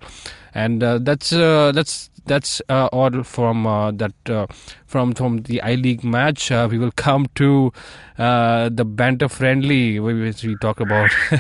and 0.54 0.84
uh, 0.84 0.98
that's 1.00 1.34
uh, 1.34 1.72
that's 1.74 2.10
that's 2.26 2.62
uh, 2.70 2.88
all 2.92 3.24
from 3.24 3.66
uh, 3.66 3.92
that 3.92 4.14
uh, 4.30 4.48
from 4.86 5.14
from 5.14 5.44
the 5.44 5.62
I 5.62 5.76
League 5.76 6.04
match. 6.04 6.52
Uh, 6.52 6.68
we 6.70 6.78
will 6.78 6.92
come 6.92 7.28
to 7.36 7.74
uh, 8.18 8.70
the 8.70 8.86
banter 8.86 9.28
friendly 9.28 10.00
which 10.00 10.44
we 10.44 10.56
talk 10.58 10.80
about. 10.80 11.10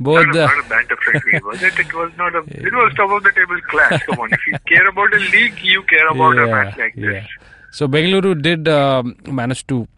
Both 0.00 0.26
not, 0.26 0.32
the, 0.34 0.46
not 0.46 0.64
a 0.64 0.68
banter 0.68 0.96
friendly, 0.96 1.40
was 1.44 1.62
it? 1.62 1.78
It 1.78 1.94
was 1.94 2.12
not 2.16 2.34
a. 2.34 2.42
It 2.48 2.72
was 2.72 2.92
top 2.96 3.10
of 3.10 3.22
the 3.22 3.32
table 3.32 3.60
clash. 3.68 4.02
Come 4.04 4.20
on, 4.20 4.32
if 4.32 4.46
you 4.46 4.58
care 4.66 4.88
about 4.88 5.12
a 5.14 5.18
league, 5.18 5.58
you 5.62 5.82
care 5.84 6.08
about 6.08 6.38
a 6.38 6.46
match 6.46 6.78
like 6.78 6.94
this. 6.94 7.26
So 7.70 7.88
Bengaluru 7.88 8.40
did 8.40 8.68
um, 8.68 9.16
manage 9.26 9.66
to 9.68 9.88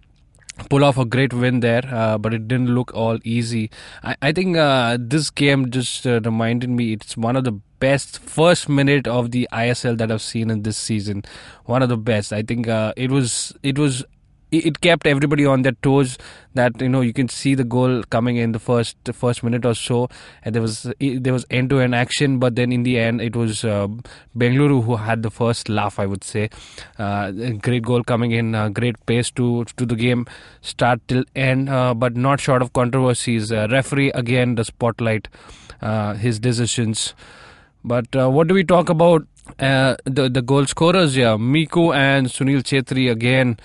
pull 0.71 0.85
off 0.85 0.99
a 0.99 1.05
great 1.05 1.33
win 1.33 1.61
there, 1.61 1.83
uh, 1.91 2.19
but 2.19 2.33
it 2.33 2.49
didn't 2.49 2.75
look 2.75 2.95
all 2.95 3.19
easy. 3.25 3.71
I, 4.03 4.17
I 4.23 4.33
think 4.33 4.57
uh, 4.57 4.97
this 5.01 5.31
game 5.31 5.71
just 5.71 6.07
uh, 6.07 6.21
reminded 6.21 6.71
me 6.71 6.93
it's 6.93 7.17
one 7.17 7.37
of 7.37 7.45
the 7.45 7.53
best 7.81 8.19
first 8.21 8.69
minute 8.69 9.07
of 9.07 9.31
the 9.31 9.49
ISL 9.53 9.99
that 9.99 10.11
I've 10.11 10.23
seen 10.23 10.51
in 10.51 10.63
this 10.63 10.77
season. 10.77 11.23
One 11.65 11.83
of 11.83 11.89
the 11.89 11.97
best. 11.97 12.33
I 12.33 12.43
think 12.43 12.69
uh, 12.69 12.93
it 12.97 13.11
was 13.11 13.53
it 13.63 13.79
was 13.79 14.05
it 14.59 14.81
kept 14.81 15.07
everybody 15.07 15.47
on 15.47 15.63
their 15.63 15.77
toes 15.83 16.19
that 16.55 16.81
you 16.81 16.89
know 16.89 17.01
you 17.01 17.13
can 17.13 17.29
see 17.29 17.55
the 17.55 17.65
goal 17.65 18.03
coming 18.05 18.37
in 18.37 18.53
the 18.53 18.59
first 18.59 18.97
the 19.05 19.13
first 19.13 19.43
minute 19.43 19.67
or 19.67 19.75
so. 19.75 20.09
And 20.45 20.55
there 20.55 20.63
was 20.63 20.91
there 21.01 21.33
was 21.33 21.45
end 21.51 21.71
to 21.71 21.81
end 21.81 21.95
action 21.95 22.39
but 22.39 22.57
then 22.57 22.73
in 22.73 22.85
the 22.85 22.99
end 22.99 23.21
it 23.21 23.37
was 23.37 23.65
uh, 23.65 23.89
Bengaluru 24.37 24.83
who 24.85 24.97
had 24.97 25.23
the 25.23 25.31
first 25.31 25.69
laugh 25.69 25.99
I 25.99 26.07
would 26.07 26.25
say. 26.25 26.51
Uh, 26.99 27.33
great 27.63 27.83
goal 27.83 28.03
coming 28.03 28.31
in 28.31 28.55
uh, 28.55 28.69
great 28.69 29.05
pace 29.07 29.31
to 29.33 29.65
to 29.77 29.87
the 29.87 29.97
game 29.97 30.27
start 30.61 31.01
till 31.09 31.25
end 31.35 31.69
uh, 31.69 31.95
but 31.95 32.17
not 32.17 32.41
short 32.41 32.63
of 32.63 32.73
controversies. 32.73 33.53
Uh, 33.53 33.69
referee 33.71 34.11
again 34.13 34.55
the 34.55 34.65
spotlight 34.65 35.29
uh, 35.83 36.15
his 36.15 36.39
decisions. 36.39 37.15
But 37.87 38.07
what 38.15 38.49
do 38.49 38.55
we 38.55 38.65
talk 38.65 38.89
about? 38.89 39.27
The 39.59 40.31
the 40.33 40.41
goal 40.41 40.65
scorers? 40.65 41.15
Yeah, 41.19 41.37
Miku 41.37 41.95
and 41.95 42.29
Sunil 42.29 42.63
Chhetri 42.63 43.11
again 43.11 43.59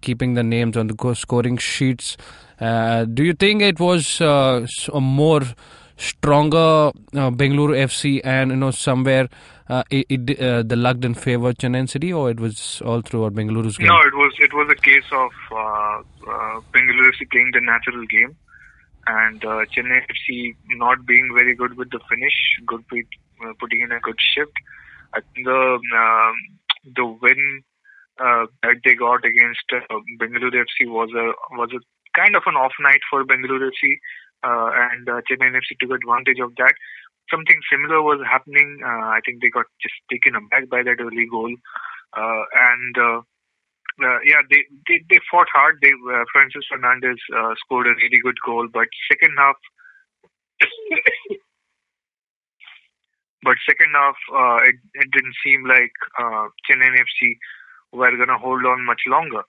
keeping 0.00 0.34
the 0.34 0.42
names 0.42 0.76
on 0.76 0.86
the 0.86 1.14
scoring 1.14 1.56
sheets. 1.56 2.16
Uh, 2.60 3.04
do 3.04 3.24
you 3.24 3.32
think 3.32 3.60
it 3.60 3.80
was 3.80 4.20
uh, 4.20 4.64
a 4.92 5.00
more 5.00 5.42
stronger 5.96 6.90
uh, 7.14 7.30
Bengaluru 7.30 7.76
FC 7.76 8.20
and 8.24 8.50
you 8.50 8.56
know 8.56 8.70
somewhere 8.70 9.28
uh, 9.68 9.82
it, 9.90 10.06
it 10.08 10.40
uh, 10.40 10.62
the 10.62 10.76
luck 10.76 10.98
didn't 10.98 11.18
favor 11.18 11.52
Chennai 11.52 11.88
City 11.88 12.12
or 12.12 12.30
it 12.30 12.40
was 12.40 12.82
all 12.84 13.00
throughout 13.00 13.34
Bengaluru's 13.34 13.78
game? 13.78 13.88
No, 13.88 13.98
it 14.00 14.14
was 14.14 14.32
it 14.38 14.52
was 14.52 14.68
a 14.70 14.80
case 14.80 15.10
of 15.12 15.30
uh, 15.50 15.56
uh, 15.56 16.60
Bengaluru 16.74 17.12
FC 17.12 17.30
playing 17.30 17.50
the 17.52 17.60
natural 17.60 18.04
game, 18.06 18.36
and 19.06 19.44
uh, 19.44 19.64
Chennai 19.74 20.00
FC 20.10 20.54
not 20.70 21.06
being 21.06 21.30
very 21.34 21.54
good 21.54 21.76
with 21.76 21.90
the 21.90 22.00
finish, 22.08 22.34
good 22.66 22.84
with 22.90 23.06
uh, 23.44 23.52
putting 23.58 23.80
in 23.80 23.92
a 23.92 24.00
good 24.00 24.18
shift. 24.34 24.52
I 25.14 25.20
think 25.20 25.46
the 25.46 25.78
um, 25.96 26.34
the 26.96 27.06
win 27.06 27.62
uh, 28.20 28.46
that 28.62 28.76
they 28.84 28.94
got 28.94 29.24
against 29.24 29.64
uh, 29.72 29.80
Bengaluru 30.20 30.64
FC 30.64 30.88
was 30.88 31.10
a 31.16 31.32
was 31.56 31.70
a 31.72 31.80
kind 32.18 32.36
of 32.36 32.42
an 32.46 32.56
off 32.56 32.72
night 32.80 33.00
for 33.08 33.24
Bengaluru 33.24 33.70
FC, 33.70 33.96
uh, 34.44 34.70
and 34.92 35.08
uh, 35.08 35.20
Chennai 35.30 35.52
FC 35.52 35.78
took 35.80 35.90
advantage 35.90 36.40
of 36.40 36.54
that. 36.56 36.74
Something 37.30 37.60
similar 37.70 38.02
was 38.02 38.20
happening. 38.28 38.80
Uh, 38.84 39.16
I 39.16 39.20
think 39.24 39.40
they 39.40 39.48
got 39.48 39.66
just 39.80 39.94
taken 40.10 40.34
aback 40.34 40.68
by 40.68 40.82
that 40.82 41.00
early 41.00 41.26
goal, 41.30 41.54
uh, 42.16 42.42
and 42.52 42.98
uh, 42.98 43.20
uh, 44.00 44.18
yeah, 44.24 44.40
they, 44.50 44.64
they 44.88 45.04
they 45.10 45.20
fought 45.30 45.48
hard. 45.52 45.78
They 45.82 45.92
uh, 45.92 46.24
Francis 46.32 46.64
Fernandez 46.70 47.18
uh, 47.36 47.54
scored 47.60 47.86
a 47.86 47.94
really 47.96 48.18
good 48.22 48.36
goal, 48.44 48.68
but 48.72 48.88
second 49.10 49.34
half. 49.36 49.56
but 53.42 53.56
second 53.68 53.92
half, 53.94 54.16
uh, 54.32 54.58
it, 54.64 54.76
it 54.94 55.10
didn't 55.12 55.34
seem 55.44 55.66
like 55.66 55.92
uh, 56.18 56.48
Chennai 56.64 56.96
FC 56.96 57.36
were 57.92 58.16
going 58.16 58.28
to 58.28 58.38
hold 58.38 58.64
on 58.64 58.84
much 58.86 59.02
longer, 59.06 59.42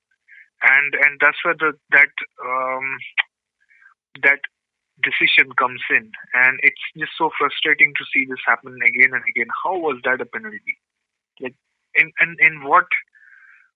and 0.61 0.93
and 0.93 1.19
that's 1.19 1.37
where 1.43 1.55
the 1.57 1.73
that 1.91 2.13
um, 2.43 2.97
that 4.23 4.39
decision 5.01 5.51
comes 5.57 5.81
in, 5.89 6.11
and 6.33 6.59
it's 6.61 6.81
just 6.97 7.11
so 7.17 7.31
frustrating 7.37 7.93
to 7.97 8.05
see 8.13 8.25
this 8.25 8.43
happen 8.45 8.75
again 8.75 9.13
and 9.13 9.23
again. 9.27 9.47
How 9.63 9.77
was 9.77 9.99
that 10.03 10.21
a 10.21 10.25
penalty? 10.25 10.77
Like, 11.39 11.55
in 11.95 12.11
in 12.21 12.35
in 12.39 12.63
what? 12.63 12.87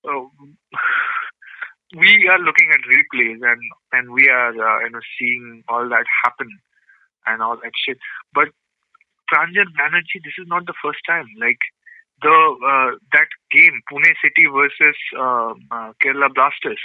Uh, 0.08 0.26
we 1.96 2.28
are 2.30 2.40
looking 2.40 2.70
at 2.72 2.84
replays 2.84 3.40
and 3.42 3.62
and 3.94 4.12
we 4.12 4.28
are 4.28 4.52
uh, 4.52 4.84
you 4.84 4.92
know 4.92 5.00
seeing 5.18 5.64
all 5.70 5.88
that 5.88 6.06
happen 6.24 6.50
and 7.26 7.42
all 7.42 7.58
that 7.58 7.72
shit, 7.86 7.98
but 8.34 8.50
Pranjal 9.32 9.68
Banerjee, 9.76 10.24
this 10.24 10.40
is 10.40 10.48
not 10.48 10.66
the 10.66 10.74
first 10.84 11.00
time. 11.08 11.28
Like 11.40 11.60
the 12.22 12.32
uh, 12.32 12.98
that 13.14 13.28
game, 13.52 13.67
Pune 13.92 14.12
City 14.24 14.46
versus 14.52 14.98
uh, 15.18 15.54
uh, 15.72 15.92
Kerala 16.04 16.34
Blasters, 16.34 16.80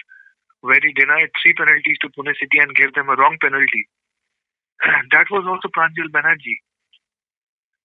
where 0.61 0.81
he 0.83 0.93
denied 0.93 1.31
three 1.43 1.55
penalties 1.55 1.99
to 2.03 2.09
Pune 2.11 2.33
City 2.39 2.59
and 2.59 2.75
gave 2.75 2.95
them 2.95 3.09
a 3.09 3.17
wrong 3.17 3.37
penalty. 3.41 3.89
that 5.13 5.27
was 5.31 5.45
also 5.47 5.69
Pranjal 5.77 6.11
Banerjee. 6.11 6.61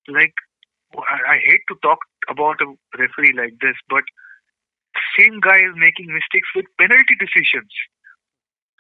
Like, 0.08 0.34
I, 0.96 1.38
hate 1.44 1.62
to 1.68 1.76
talk 1.84 2.00
about 2.30 2.62
a 2.62 2.68
referee 2.98 3.36
like 3.36 3.60
this, 3.60 3.76
but 3.90 4.04
same 5.20 5.40
guy 5.42 5.58
is 5.58 5.76
making 5.76 6.08
mistakes 6.08 6.48
with 6.56 6.66
penalty 6.80 7.16
decisions. 7.20 7.70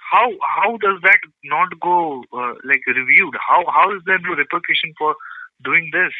How 0.10 0.32
how 0.39 0.78
does 0.78 1.04
that 1.04 1.19
not 1.43 1.67
go 1.82 2.23
uh, 2.32 2.56
like 2.63 2.80
reviewed? 2.88 3.36
How 3.43 3.65
how 3.67 3.93
is 3.93 4.02
there 4.06 4.19
no 4.19 4.36
repercussion 4.39 4.93
for 4.97 5.15
doing 5.63 5.89
this. 5.93 6.13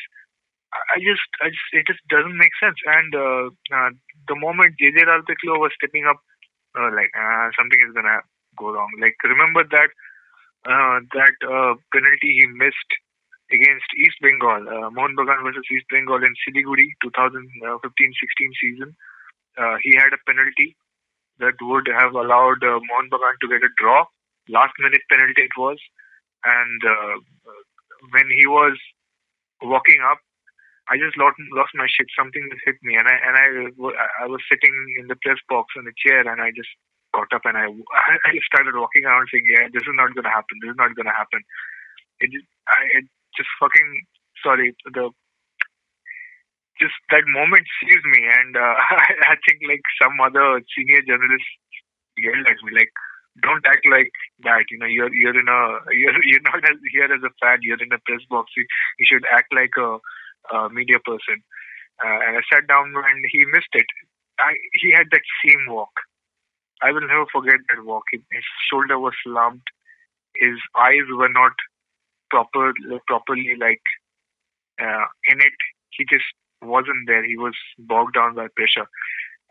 I 0.73 0.99
just, 0.99 1.23
I 1.41 1.47
just, 1.49 1.69
it 1.73 1.86
just 1.88 2.03
doesn't 2.10 2.38
make 2.38 2.51
sense. 2.60 2.77
And 2.86 3.12
uh, 3.15 3.45
uh, 3.71 3.89
the 4.27 4.36
moment 4.36 4.75
Jeje 4.75 4.99
Lalpekhlua 4.99 5.60
was 5.60 5.71
stepping 5.80 6.06
up, 6.06 6.19
uh, 6.75 6.91
like 6.91 7.10
uh, 7.15 7.49
something 7.58 7.80
is 7.80 7.95
gonna 7.95 8.21
go 8.58 8.73
wrong. 8.75 8.91
Like 8.99 9.15
remember 9.23 9.63
that 9.63 9.89
uh, 10.67 10.99
that 11.15 11.36
uh, 11.47 11.73
penalty 11.95 12.43
he 12.43 12.45
missed 12.51 12.91
against 13.49 13.88
East 13.95 14.19
Bengal, 14.21 14.91
Mohun 14.91 15.15
Bagan 15.15 15.39
versus 15.47 15.63
East 15.71 15.88
Bengal 15.89 16.19
in 16.19 16.36
Siliguri 16.43 16.91
2015-16 16.99 17.88
season. 18.60 18.91
He 19.82 19.95
had 19.95 20.12
a 20.12 20.19
penalty 20.27 20.75
that 21.39 21.56
would 21.62 21.88
have 21.88 22.12
allowed 22.12 22.60
Mohun 22.60 23.08
Bagan 23.08 23.39
to 23.39 23.47
get 23.47 23.63
a 23.63 23.71
draw. 23.80 24.03
Last 24.49 24.73
minute 24.80 25.01
penalty 25.10 25.47
it 25.47 25.56
was, 25.58 25.80
and 26.43 26.82
when 28.12 28.27
he 28.27 28.47
was 28.47 28.75
walking 29.63 30.03
up, 30.03 30.19
I 30.88 30.95
just 30.95 31.19
lost, 31.19 31.36
lost 31.52 31.76
my 31.76 31.88
shit. 31.91 32.08
Something 32.15 32.47
just 32.47 32.63
hit 32.63 32.80
me, 32.82 32.95
and 32.95 33.08
I 33.08 33.15
and 33.19 33.36
I 33.36 33.47
I 34.23 34.26
was 34.28 34.39
sitting 34.47 34.71
in 35.00 35.08
the 35.12 35.19
press 35.19 35.39
box 35.52 35.76
in 35.76 35.88
a 35.88 35.95
chair, 36.00 36.23
and 36.23 36.39
I 36.39 36.56
just 36.56 36.71
got 37.13 37.28
up 37.36 37.43
and 37.43 37.58
I 37.58 37.67
I 38.30 38.32
started 38.47 38.76
walking 38.76 39.04
around 39.04 39.28
saying, 39.32 39.47
"Yeah, 39.47 39.67
this 39.71 39.84
is 39.84 39.97
not 40.00 40.15
gonna 40.15 40.32
happen. 40.32 40.60
This 40.63 40.71
is 40.71 40.80
not 40.80 40.95
gonna 40.95 41.15
happen." 41.15 41.43
It 42.23 42.32
just 42.32 42.47
I 42.67 43.04
it 43.04 43.06
just 43.36 43.52
fucking 43.60 43.89
sorry 44.43 44.76
the 44.93 45.12
just 46.80 46.93
that 47.10 47.26
moment 47.28 47.65
seized 47.82 48.06
me, 48.06 48.21
and 48.26 48.56
uh, 48.56 48.76
I, 49.04 49.34
I 49.34 49.36
think 49.45 49.65
like 49.65 49.84
some 50.02 50.15
other 50.21 50.62
senior 50.73 51.02
journalist 51.04 51.47
yelled 52.17 52.47
at 52.47 52.62
me 52.63 52.71
like, 52.73 52.93
"Don't 53.41 53.65
act 53.65 53.86
like 53.89 54.13
that. 54.45 54.69
You 54.69 54.78
know, 54.80 54.89
you're 54.89 55.13
you're 55.13 55.38
in 55.38 55.50
a 55.50 55.62
you're 55.93 56.17
you're 56.23 56.47
not 56.47 56.63
as, 56.63 56.78
here 56.93 57.10
as 57.10 57.23
a 57.26 57.34
fan. 57.41 57.60
You're 57.62 57.82
in 57.82 57.93
a 57.93 58.02
press 58.06 58.21
box. 58.30 58.54
You, 58.56 58.65
you 59.00 59.06
should 59.10 59.26
act 59.34 59.54
like 59.54 59.73
a, 59.78 59.97
a 60.53 60.69
media 60.69 60.99
person." 61.05 61.43
Uh, 62.03 62.19
and 62.27 62.38
I 62.38 62.41
sat 62.53 62.67
down 62.67 62.93
and 62.95 63.25
he 63.31 63.45
missed 63.51 63.73
it. 63.73 63.86
I 64.39 64.53
he 64.81 64.91
had 64.93 65.07
that 65.12 65.25
same 65.45 65.65
walk. 65.67 65.93
I 66.81 66.91
will 66.91 67.07
never 67.07 67.25
forget 67.31 67.60
that 67.69 67.83
walk. 67.86 68.03
His 68.12 68.45
shoulder 68.69 68.99
was 68.99 69.13
slumped. 69.23 69.67
His 70.36 70.57
eyes 70.75 71.07
were 71.10 71.29
not 71.29 71.53
proper 72.29 72.73
properly 73.07 73.55
like 73.60 73.81
uh, 74.81 75.05
in 75.31 75.41
it. 75.41 75.57
He 75.91 76.05
just 76.05 76.25
wasn't 76.62 77.07
there. 77.07 77.23
He 77.23 77.38
was 77.38 77.55
bogged 77.79 78.15
down 78.15 78.36
by 78.36 78.47
pressure. 78.55 78.88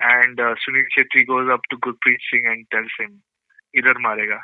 And 0.00 0.38
uh, 0.38 0.54
Sunil 0.62 0.84
Chhetri 0.96 1.26
goes 1.26 1.48
up 1.50 1.60
to 1.70 1.76
Gurpreet 1.78 2.20
Singh 2.30 2.46
and 2.46 2.66
tells 2.70 2.92
him, 2.98 3.22
"Idhar 3.76 3.96
marega," 3.96 4.40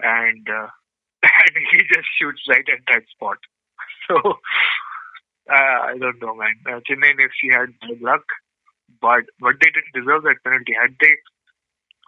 and 0.00 0.48
uh, 0.48 0.68
and 1.22 1.56
he 1.70 1.78
just 1.92 2.08
shoots 2.18 2.42
right 2.48 2.66
at 2.72 2.80
that 2.92 3.02
spot. 3.10 3.38
So 4.08 4.16
uh, 4.16 4.32
I 5.50 5.98
don't 5.98 6.20
know, 6.20 6.34
man. 6.34 6.54
Uh, 6.66 6.80
Chennai 6.88 7.14
FC 7.18 7.52
had 7.52 7.74
bad 7.80 8.00
luck, 8.00 8.24
but 9.00 9.24
but 9.40 9.54
they 9.60 9.70
didn't 9.70 9.94
deserve 9.94 10.22
that 10.24 10.42
penalty. 10.44 10.72
Had 10.80 10.94
they 11.00 11.14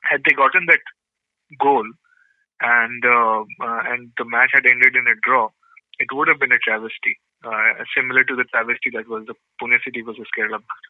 had 0.02 0.22
they 0.24 0.34
gotten 0.34 0.66
that 0.66 0.80
goal, 1.60 1.84
and 2.60 3.04
uh, 3.04 3.40
uh, 3.60 3.80
and 3.90 4.12
the 4.18 4.24
match 4.24 4.50
had 4.54 4.66
ended 4.66 4.96
in 4.96 5.06
a 5.06 5.18
draw, 5.26 5.48
it 5.98 6.08
would 6.12 6.28
have 6.28 6.40
been 6.40 6.52
a 6.52 6.58
travesty, 6.58 7.18
uh, 7.44 7.82
similar 7.96 8.24
to 8.24 8.36
the 8.36 8.44
travesty 8.44 8.90
that 8.94 9.08
was 9.08 9.24
the 9.26 9.34
Pune 9.60 9.78
City 9.84 10.02
versus 10.02 10.28
Kerala 10.38 10.60
match. 10.62 10.86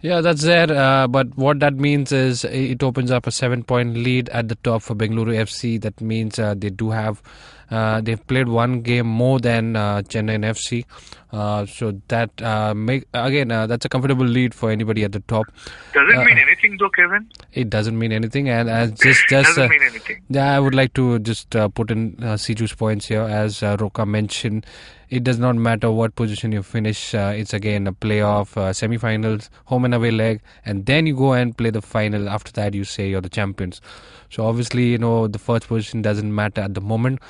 Yeah. 0.00 0.20
That's 0.20 0.42
there. 0.42 0.70
Uh, 0.70 1.06
but 1.08 1.36
what 1.36 1.60
that 1.60 1.74
means 1.74 2.12
is 2.12 2.44
it 2.44 2.82
opens 2.82 3.10
up 3.10 3.26
a 3.26 3.30
seven 3.32 3.62
point 3.64 3.94
lead 3.96 4.28
at 4.30 4.48
the 4.48 4.54
top 4.56 4.82
for 4.82 4.94
Bengaluru 4.94 5.34
FC. 5.36 5.80
That 5.80 6.00
means 6.00 6.38
uh, 6.38 6.54
they 6.56 6.70
do 6.70 6.90
have, 6.90 7.22
uh, 7.70 8.00
they've 8.00 8.24
played 8.26 8.48
one 8.48 8.80
game 8.82 9.06
more 9.06 9.38
than 9.40 9.74
uh, 9.76 10.02
Chennai 10.02 10.38
FC. 10.38 10.84
Uh, 11.30 11.66
so 11.66 12.00
that 12.08 12.30
uh, 12.40 12.72
make 12.72 13.04
again 13.12 13.52
uh, 13.52 13.66
that's 13.66 13.84
a 13.84 13.88
comfortable 13.90 14.24
lead 14.24 14.54
for 14.54 14.70
anybody 14.70 15.04
at 15.04 15.12
the 15.12 15.20
top. 15.20 15.44
Does 15.92 16.08
it 16.08 16.16
mean 16.24 16.38
anything 16.38 16.78
though, 16.78 16.88
Kevin? 16.88 17.28
It 17.52 17.68
doesn't 17.68 17.98
mean 17.98 18.12
anything, 18.12 18.48
and 18.48 18.70
as 18.70 18.92
just 18.92 19.20
just 19.28 19.48
Doesn't 19.48 19.68
mean 19.68 19.82
anything. 19.82 20.22
yeah, 20.30 20.56
I 20.56 20.58
would 20.58 20.74
like 20.74 20.94
to 20.94 21.18
just 21.18 21.54
uh, 21.54 21.68
put 21.68 21.90
in 21.90 22.16
uh, 22.22 22.36
Siju's 22.38 22.72
points 22.72 23.08
here. 23.08 23.20
As 23.22 23.62
uh, 23.62 23.76
Roka 23.78 24.06
mentioned, 24.06 24.64
it 25.10 25.24
does 25.24 25.38
not 25.38 25.56
matter 25.56 25.90
what 25.90 26.14
position 26.14 26.52
you 26.52 26.62
finish. 26.62 27.14
Uh, 27.14 27.32
it's 27.34 27.54
again 27.54 27.86
a 27.86 27.92
playoff, 27.92 28.56
uh, 28.56 28.72
semi-finals, 28.72 29.50
home 29.64 29.84
and 29.84 29.94
away 29.94 30.10
leg, 30.10 30.40
and 30.64 30.86
then 30.86 31.06
you 31.06 31.16
go 31.16 31.32
and 31.32 31.56
play 31.56 31.70
the 31.70 31.82
final. 31.82 32.28
After 32.28 32.52
that, 32.52 32.74
you 32.74 32.84
say 32.84 33.08
you're 33.08 33.20
the 33.20 33.28
champions. 33.28 33.80
So 34.30 34.46
obviously, 34.46 34.88
you 34.88 34.98
know 34.98 35.26
the 35.26 35.38
first 35.38 35.68
position 35.68 36.02
doesn't 36.02 36.34
matter 36.34 36.60
at 36.60 36.74
the 36.74 36.80
moment. 36.80 37.20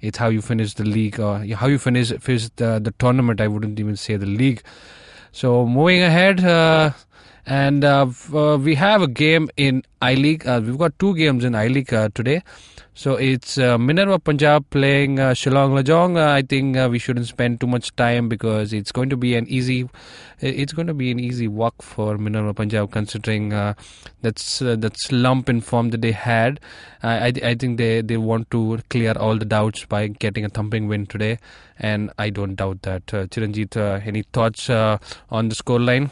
It's 0.00 0.18
how 0.18 0.28
you 0.28 0.42
finish 0.42 0.74
the 0.74 0.84
league 0.84 1.20
or 1.20 1.44
how 1.54 1.66
you 1.68 1.78
finish 1.78 2.12
finish 2.12 2.48
the, 2.56 2.80
the 2.82 2.92
tournament. 2.98 3.40
I 3.40 3.48
wouldn't 3.48 3.78
even 3.78 3.96
say 3.96 4.16
the 4.16 4.26
league. 4.26 4.62
So 5.30 5.66
moving 5.66 6.02
ahead, 6.02 6.44
uh, 6.44 6.90
and 7.48 7.82
uh, 7.82 8.06
uh, 8.34 8.58
we 8.58 8.74
have 8.74 9.00
a 9.00 9.08
game 9.08 9.48
in 9.56 9.82
I 10.02 10.14
League. 10.14 10.46
Uh, 10.46 10.60
we've 10.62 10.76
got 10.76 10.98
two 10.98 11.16
games 11.16 11.44
in 11.44 11.54
I 11.54 11.68
League 11.68 11.88
today. 12.14 12.42
So 12.92 13.14
it's 13.14 13.56
uh, 13.58 13.78
Minerva 13.78 14.18
Punjab 14.18 14.68
playing 14.70 15.18
uh, 15.18 15.30
Shillong 15.30 15.72
Lajong. 15.72 16.18
Uh, 16.18 16.32
I 16.32 16.42
think 16.42 16.76
uh, 16.76 16.88
we 16.90 16.98
shouldn't 16.98 17.26
spend 17.26 17.60
too 17.60 17.66
much 17.66 17.94
time 17.96 18.28
because 18.28 18.72
it's 18.72 18.92
going 18.92 19.08
to 19.08 19.16
be 19.16 19.34
an 19.34 19.46
easy. 19.48 19.88
It's 20.40 20.72
going 20.74 20.88
to 20.88 20.94
be 20.94 21.10
an 21.10 21.18
easy 21.18 21.48
walk 21.48 21.80
for 21.80 22.18
Minerva 22.18 22.52
Punjab, 22.52 22.90
considering 22.90 23.48
that's 24.20 24.58
that 24.58 25.00
slump 25.00 25.48
in 25.48 25.60
form 25.62 25.88
that 25.90 26.02
they 26.02 26.12
had. 26.12 26.60
I 27.02 27.32
I, 27.42 27.54
think 27.54 27.78
they, 27.78 28.02
they 28.02 28.18
want 28.18 28.50
to 28.50 28.80
clear 28.90 29.12
all 29.12 29.38
the 29.38 29.44
doubts 29.44 29.84
by 29.86 30.08
getting 30.08 30.44
a 30.44 30.48
thumping 30.48 30.86
win 30.86 31.06
today, 31.06 31.38
and 31.78 32.10
I 32.18 32.30
don't 32.30 32.56
doubt 32.56 32.82
that. 32.82 33.06
Chiranjit, 33.06 33.76
any 34.06 34.22
thoughts 34.22 34.68
on 34.68 35.48
the 35.48 35.54
scoreline? 35.54 36.10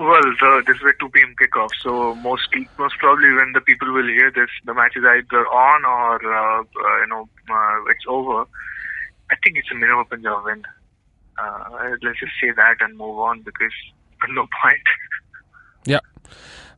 Well, 0.00 0.22
the, 0.22 0.62
this 0.66 0.76
is 0.76 0.82
a 0.88 0.98
2 0.98 1.10
p.m. 1.10 1.34
kickoff, 1.38 1.68
so 1.82 2.14
most 2.14 2.48
most 2.78 2.96
probably 2.98 3.34
when 3.34 3.52
the 3.52 3.60
people 3.60 3.92
will 3.92 4.06
hear 4.06 4.30
this, 4.30 4.48
the 4.64 4.72
match 4.72 4.96
is 4.96 5.04
either 5.04 5.46
on 5.46 5.84
or 5.84 6.16
uh, 6.24 6.60
uh, 6.62 7.00
you 7.02 7.06
know 7.08 7.28
uh, 7.50 7.84
it's 7.90 8.06
over. 8.08 8.46
I 9.30 9.36
think 9.44 9.58
it's 9.58 9.70
a 9.70 9.74
Minerva 9.74 10.06
Punjab 10.06 10.46
win. 10.46 10.62
Uh, 11.36 11.90
let's 12.02 12.18
just 12.18 12.32
say 12.40 12.50
that 12.50 12.76
and 12.80 12.96
move 12.96 13.18
on 13.18 13.42
because 13.42 13.76
no 14.30 14.48
point. 14.62 14.88
Yeah. 15.84 16.00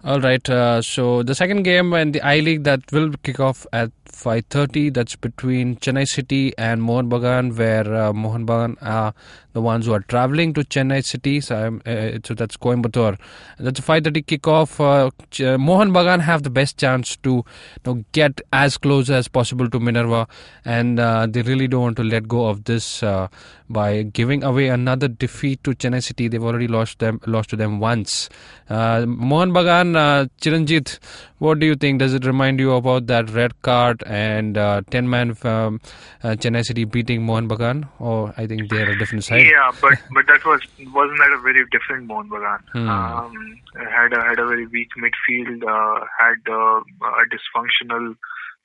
All 0.04 0.20
right. 0.20 0.48
Uh, 0.50 0.82
so 0.82 1.22
the 1.22 1.34
second 1.34 1.62
game 1.62 1.92
in 1.92 2.10
the 2.10 2.20
I 2.22 2.40
League 2.40 2.64
that 2.64 2.90
will 2.90 3.12
kick 3.22 3.38
off 3.38 3.64
at 3.72 3.92
5:30. 4.06 4.92
That's 4.92 5.14
between 5.14 5.76
Chennai 5.76 6.06
City 6.08 6.52
and 6.58 6.82
Mohan 6.82 7.08
Bagan, 7.08 7.56
where 7.56 7.94
uh, 7.94 8.12
Mohan 8.12 8.44
Bagan 8.44 8.76
are 8.82 9.14
the 9.52 9.60
ones 9.60 9.86
who 9.86 9.92
are 9.92 10.00
traveling 10.00 10.54
to 10.54 10.62
Chennai 10.62 11.04
City. 11.04 11.40
So, 11.40 11.80
uh, 11.86 12.18
so 12.24 12.34
that's 12.34 12.56
Coimbatore. 12.56 13.16
That's 13.58 13.78
a 13.78 13.82
5:30 13.82 14.24
kickoff. 14.24 14.80
Uh, 14.80 15.10
Ch- 15.30 15.58
Mohan 15.58 15.92
Bagan 15.92 16.20
have 16.20 16.42
the 16.42 16.50
best 16.50 16.78
chance 16.78 17.16
to 17.18 17.30
you 17.30 17.44
know, 17.86 18.04
get 18.12 18.40
as 18.52 18.78
close 18.78 19.08
as 19.08 19.28
possible 19.28 19.70
to 19.70 19.78
Minerva, 19.78 20.26
and 20.64 20.98
uh, 20.98 21.26
they 21.28 21.42
really 21.42 21.68
don't 21.68 21.82
want 21.82 21.96
to 21.98 22.04
let 22.04 22.26
go 22.26 22.46
of 22.46 22.64
this 22.64 23.02
uh, 23.02 23.28
by 23.68 24.02
giving 24.02 24.42
away 24.42 24.68
another 24.68 25.08
defeat 25.08 25.62
to 25.64 25.70
Chennai 25.70 26.02
City. 26.02 26.28
They've 26.28 26.42
already 26.42 26.68
lost 26.68 26.98
them 26.98 27.20
lost 27.26 27.50
to 27.50 27.56
them 27.56 27.78
once. 27.80 28.28
Uh, 28.68 29.04
Mohan 29.06 29.52
Bagan, 29.52 29.91
uh, 29.96 30.26
Chiranjit, 30.40 30.98
what 31.38 31.58
do 31.58 31.66
you 31.66 31.74
think? 31.74 31.98
Does 31.98 32.14
it 32.14 32.24
remind 32.24 32.60
you 32.60 32.72
about 32.72 33.06
that 33.06 33.30
red 33.30 33.60
card 33.62 34.02
and 34.06 34.56
uh, 34.56 34.82
10 34.90 35.08
man 35.08 35.30
um, 35.44 35.80
uh, 36.22 36.30
Chennai 36.30 36.64
City 36.64 36.84
beating 36.84 37.24
Mohan 37.24 37.48
Bagan? 37.48 37.88
Or 37.98 38.34
I 38.36 38.46
think 38.46 38.70
they're 38.70 38.90
a 38.90 38.98
different 38.98 39.24
side. 39.24 39.46
Yeah, 39.46 39.72
but 39.80 39.94
but 40.12 40.26
that 40.26 40.44
was 40.44 40.60
wasn't 40.92 41.18
that 41.18 41.32
a 41.36 41.40
very 41.40 41.64
different 41.70 42.06
Mohan 42.06 42.28
Bagan? 42.28 42.60
Hmm. 42.72 42.88
Um, 42.88 43.60
had 43.74 44.12
a, 44.12 44.22
had 44.22 44.38
a 44.38 44.46
very 44.46 44.66
weak 44.66 44.88
midfield, 44.98 45.62
uh, 45.62 46.04
had 46.18 46.40
uh, 46.50 46.80
a 46.80 47.24
dysfunctional 47.30 48.14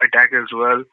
attack 0.01 0.31
as 0.33 0.49
well. 0.53 0.83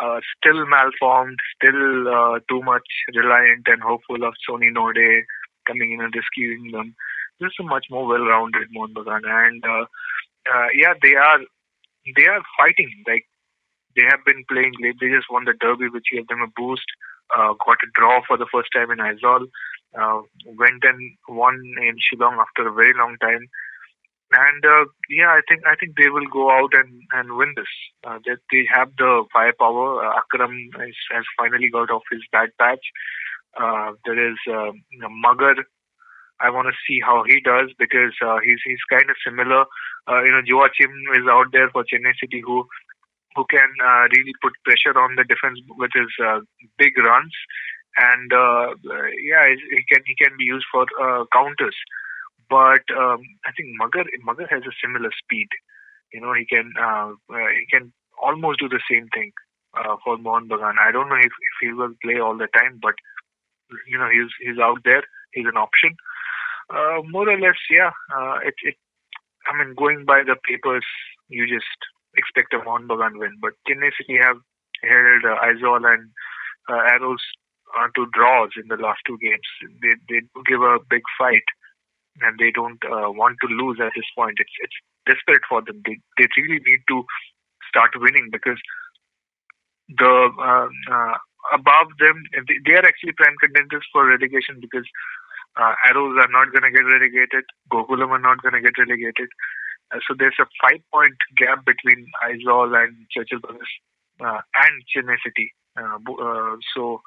Uh, 0.00 0.20
still 0.38 0.64
malformed, 0.66 1.38
still 1.56 2.08
uh, 2.08 2.38
too 2.48 2.62
much 2.62 2.86
reliant 3.14 3.66
and 3.66 3.82
hopeful 3.82 4.24
of 4.24 4.34
Sony 4.48 4.72
Norde 4.72 5.24
coming 5.66 5.92
in 5.92 6.00
and 6.00 6.14
rescuing 6.14 6.70
them. 6.70 6.94
Is 7.40 7.52
a 7.58 7.62
much 7.62 7.86
more 7.90 8.06
well-rounded 8.06 8.68
Mohun 8.70 8.92
Bagan, 8.92 9.24
and 9.24 9.64
uh, 9.64 9.84
uh, 10.52 10.66
yeah, 10.74 10.92
they 11.02 11.14
are 11.14 11.40
they 12.16 12.26
are 12.26 12.42
fighting. 12.58 12.90
Like 13.08 13.24
they 13.96 14.02
have 14.08 14.20
been 14.26 14.44
playing 14.50 14.74
late. 14.80 14.96
They 15.00 15.08
just 15.08 15.30
won 15.30 15.44
the 15.44 15.54
derby, 15.58 15.88
which 15.88 16.12
gave 16.12 16.28
them 16.28 16.42
a 16.42 16.52
boost. 16.54 16.84
Uh, 17.34 17.54
got 17.64 17.80
a 17.82 17.88
draw 17.94 18.20
for 18.26 18.36
the 18.36 18.46
first 18.52 18.68
time 18.74 18.90
in 18.90 18.98
Aizawl. 18.98 19.46
Uh, 19.98 20.20
went 20.58 20.84
and 20.84 21.00
won 21.28 21.54
in 21.80 21.96
Shillong 21.96 22.38
after 22.38 22.68
a 22.68 22.72
very 22.72 22.92
long 22.96 23.16
time. 23.22 23.48
And 24.32 24.64
uh, 24.64 24.84
yeah, 25.08 25.30
I 25.30 25.40
think 25.48 25.62
I 25.66 25.74
think 25.74 25.96
they 25.96 26.08
will 26.08 26.28
go 26.30 26.50
out 26.50 26.70
and, 26.74 27.02
and 27.12 27.36
win 27.36 27.54
this. 27.56 27.72
Uh, 28.06 28.18
they, 28.24 28.36
they 28.52 28.64
have 28.72 28.90
the 28.96 29.24
firepower. 29.32 30.04
Uh, 30.04 30.18
Akram 30.18 30.54
has, 30.78 30.94
has 31.10 31.24
finally 31.36 31.68
got 31.68 31.90
off 31.90 32.02
his 32.10 32.22
bad 32.30 32.50
patch. 32.58 32.84
Uh, 33.58 33.92
there 34.04 34.30
is 34.30 34.38
uh, 34.46 34.70
Magar. 35.24 35.54
I 36.40 36.50
want 36.50 36.68
to 36.68 36.82
see 36.86 37.00
how 37.00 37.24
he 37.26 37.40
does 37.40 37.70
because 37.78 38.14
uh, 38.24 38.38
he's 38.44 38.60
he's 38.64 38.82
kind 38.90 39.08
of 39.10 39.16
similar. 39.24 39.64
Uh, 40.08 40.22
you 40.24 40.32
know, 40.32 40.42
Joachim 40.44 40.92
is 41.14 41.26
out 41.28 41.52
there 41.52 41.70
for 41.70 41.84
Chennai 41.84 42.14
City 42.20 42.42
who 42.44 42.66
who 43.36 43.44
can 43.50 43.70
uh, 43.84 44.08
really 44.16 44.34
put 44.42 44.52
pressure 44.64 44.98
on 44.98 45.14
the 45.16 45.24
defense 45.24 45.60
with 45.78 45.90
his 45.94 46.10
uh, 46.24 46.40
big 46.78 46.96
runs, 46.98 47.34
and 47.98 48.32
uh, 48.32 48.74
yeah, 49.22 49.46
he 49.48 49.56
he 49.76 49.82
can 49.90 50.02
he 50.06 50.14
can 50.16 50.36
be 50.38 50.44
used 50.44 50.66
for 50.72 50.86
uh, 51.00 51.24
counters. 51.32 51.76
But 52.48 52.82
um, 52.96 53.22
I 53.46 53.52
think 53.56 53.76
Magar 53.80 54.04
Magar 54.26 54.48
has 54.50 54.62
a 54.66 54.74
similar 54.82 55.10
speed. 55.22 55.48
You 56.12 56.20
know, 56.20 56.34
he 56.34 56.44
can 56.44 56.72
uh, 56.80 57.14
uh, 57.30 57.50
he 57.54 57.66
can 57.70 57.92
almost 58.20 58.60
do 58.60 58.68
the 58.68 58.82
same 58.90 59.08
thing 59.14 59.32
uh, 59.78 59.96
for 60.04 60.18
Mohun 60.18 60.48
Bagan. 60.48 60.74
I 60.80 60.90
don't 60.90 61.08
know 61.08 61.16
if, 61.20 61.30
if 61.30 61.56
he 61.60 61.72
will 61.72 61.94
play 62.02 62.18
all 62.18 62.36
the 62.36 62.48
time, 62.48 62.80
but 62.82 62.94
you 63.86 63.98
know, 63.98 64.08
he's 64.10 64.30
he's 64.42 64.58
out 64.58 64.80
there. 64.84 65.04
He's 65.32 65.46
an 65.46 65.56
option. 65.56 65.94
Uh, 66.70 67.02
more 67.08 67.28
or 67.28 67.38
less, 67.38 67.58
yeah. 67.70 67.90
Uh, 68.14 68.38
it, 68.44 68.54
it, 68.62 68.74
I 69.50 69.58
mean, 69.58 69.74
going 69.74 70.04
by 70.04 70.22
the 70.24 70.36
papers, 70.46 70.84
you 71.28 71.46
just 71.46 71.66
expect 72.16 72.54
a 72.54 72.58
Mohun 72.58 72.86
Bagan 72.86 73.18
win. 73.18 73.36
But 73.40 73.52
Chennai 73.68 73.90
City 73.98 74.18
have 74.22 74.36
held 74.82 75.24
uh, 75.24 75.86
and 75.86 76.10
uh, 76.68 76.82
Arrows 76.94 77.22
uh, 77.78 77.88
to 77.94 78.06
draws 78.12 78.50
in 78.56 78.68
the 78.68 78.76
last 78.76 79.00
two 79.06 79.18
games. 79.18 79.46
They 79.82 79.94
they 80.08 80.20
give 80.46 80.62
a 80.62 80.78
big 80.88 81.02
fight, 81.18 81.46
and 82.22 82.38
they 82.38 82.50
don't 82.50 82.82
uh, 82.84 83.10
want 83.10 83.36
to 83.42 83.48
lose 83.48 83.78
at 83.80 83.92
this 83.94 84.08
point. 84.16 84.38
It's 84.38 84.54
it's 84.60 84.78
desperate 85.06 85.42
for 85.48 85.62
them. 85.62 85.82
They 85.84 85.98
they 86.18 86.26
really 86.36 86.60
need 86.64 86.82
to 86.88 87.04
start 87.68 87.90
winning 87.96 88.28
because 88.32 88.58
the 89.88 90.30
uh, 90.38 90.68
uh, 90.92 91.16
above 91.54 91.88
them 91.98 92.22
they, 92.46 92.58
they 92.66 92.74
are 92.78 92.86
actually 92.86 93.12
prime 93.12 93.36
contenders 93.40 93.86
for 93.92 94.06
relegation 94.06 94.58
because 94.60 94.86
uh, 95.56 95.74
Arrows 95.88 96.16
are 96.20 96.30
not 96.30 96.52
going 96.52 96.62
to 96.62 96.70
get 96.70 96.86
relegated. 96.86 97.44
Gokulam 97.72 98.10
are 98.10 98.18
not 98.18 98.42
going 98.42 98.54
to 98.54 98.60
get 98.60 98.78
relegated. 98.78 99.28
Uh, 99.92 99.98
so 100.06 100.14
there's 100.18 100.36
a 100.40 100.46
five 100.62 100.80
point 100.92 101.16
gap 101.36 101.64
between 101.64 102.06
Aizawl 102.24 102.76
and 102.76 102.94
Churchill 103.10 103.40
Brothers 103.40 103.68
uh, 104.20 104.40
and 104.64 104.74
Chennai 104.86 105.16
City. 105.24 105.52
Uh, 105.76 105.98
uh, 106.22 106.56
so 106.74 107.00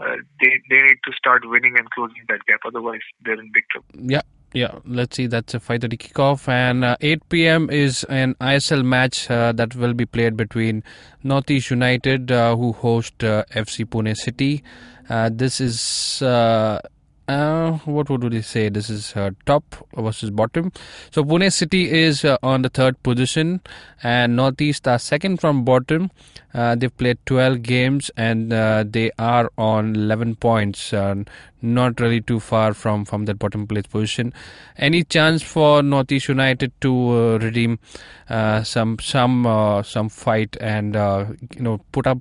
uh, 0.00 0.16
they 0.40 0.52
they 0.68 0.82
need 0.82 0.98
to 1.04 1.12
start 1.16 1.42
winning 1.44 1.74
and 1.78 1.90
closing 1.90 2.22
that 2.28 2.44
gap. 2.46 2.60
Otherwise, 2.66 3.00
they're 3.24 3.40
in 3.40 3.50
big 3.52 3.64
trouble. 3.70 3.88
Yeah, 4.10 4.22
yeah. 4.52 4.78
Let's 4.84 5.16
see. 5.16 5.26
That's 5.26 5.54
a 5.54 5.58
5:30 5.60 5.98
kickoff, 5.98 6.48
and 6.48 6.84
uh, 6.84 6.96
8 7.00 7.28
p.m. 7.28 7.70
is 7.70 8.04
an 8.04 8.34
ISL 8.40 8.84
match 8.84 9.26
that 9.28 9.74
will 9.74 9.94
be 9.94 10.06
played 10.06 10.36
between 10.36 10.84
Northeast 11.24 11.70
United, 11.70 12.30
who 12.30 12.72
host 12.72 13.18
FC 13.18 13.84
Pune 13.86 14.16
City. 14.16 14.62
This 15.08 15.60
is. 15.60 16.22
Uh, 17.30 17.78
what 17.84 18.10
would 18.10 18.22
they 18.32 18.42
say? 18.42 18.68
This 18.68 18.90
is 18.90 19.14
uh, 19.14 19.30
top 19.46 19.62
versus 19.96 20.30
bottom. 20.30 20.72
So 21.12 21.22
Pune 21.22 21.52
City 21.52 21.88
is 21.88 22.24
uh, 22.24 22.38
on 22.42 22.62
the 22.62 22.68
third 22.68 23.00
position, 23.04 23.60
and 24.02 24.34
Northeast 24.34 24.88
are 24.88 24.98
second 24.98 25.40
from 25.40 25.64
bottom. 25.64 26.10
Uh, 26.52 26.74
they've 26.74 26.96
played 26.96 27.18
12 27.26 27.62
games 27.62 28.10
and 28.16 28.52
uh, 28.52 28.82
they 28.84 29.12
are 29.16 29.52
on 29.56 29.94
11 29.94 30.34
points, 30.36 30.92
uh, 30.92 31.14
not 31.62 32.00
really 32.00 32.20
too 32.20 32.40
far 32.40 32.74
from 32.74 33.04
from 33.04 33.26
that 33.26 33.38
bottom 33.38 33.64
place 33.64 33.86
position. 33.86 34.34
Any 34.76 35.04
chance 35.04 35.40
for 35.40 35.84
Northeast 35.84 36.26
United 36.26 36.72
to 36.80 37.38
redeem 37.38 37.78
some 38.64 38.98
some 38.98 39.46
some 39.84 40.08
fight 40.08 40.56
and 40.60 40.94
you 41.54 41.62
know 41.68 41.78
put 41.92 42.08
up 42.08 42.18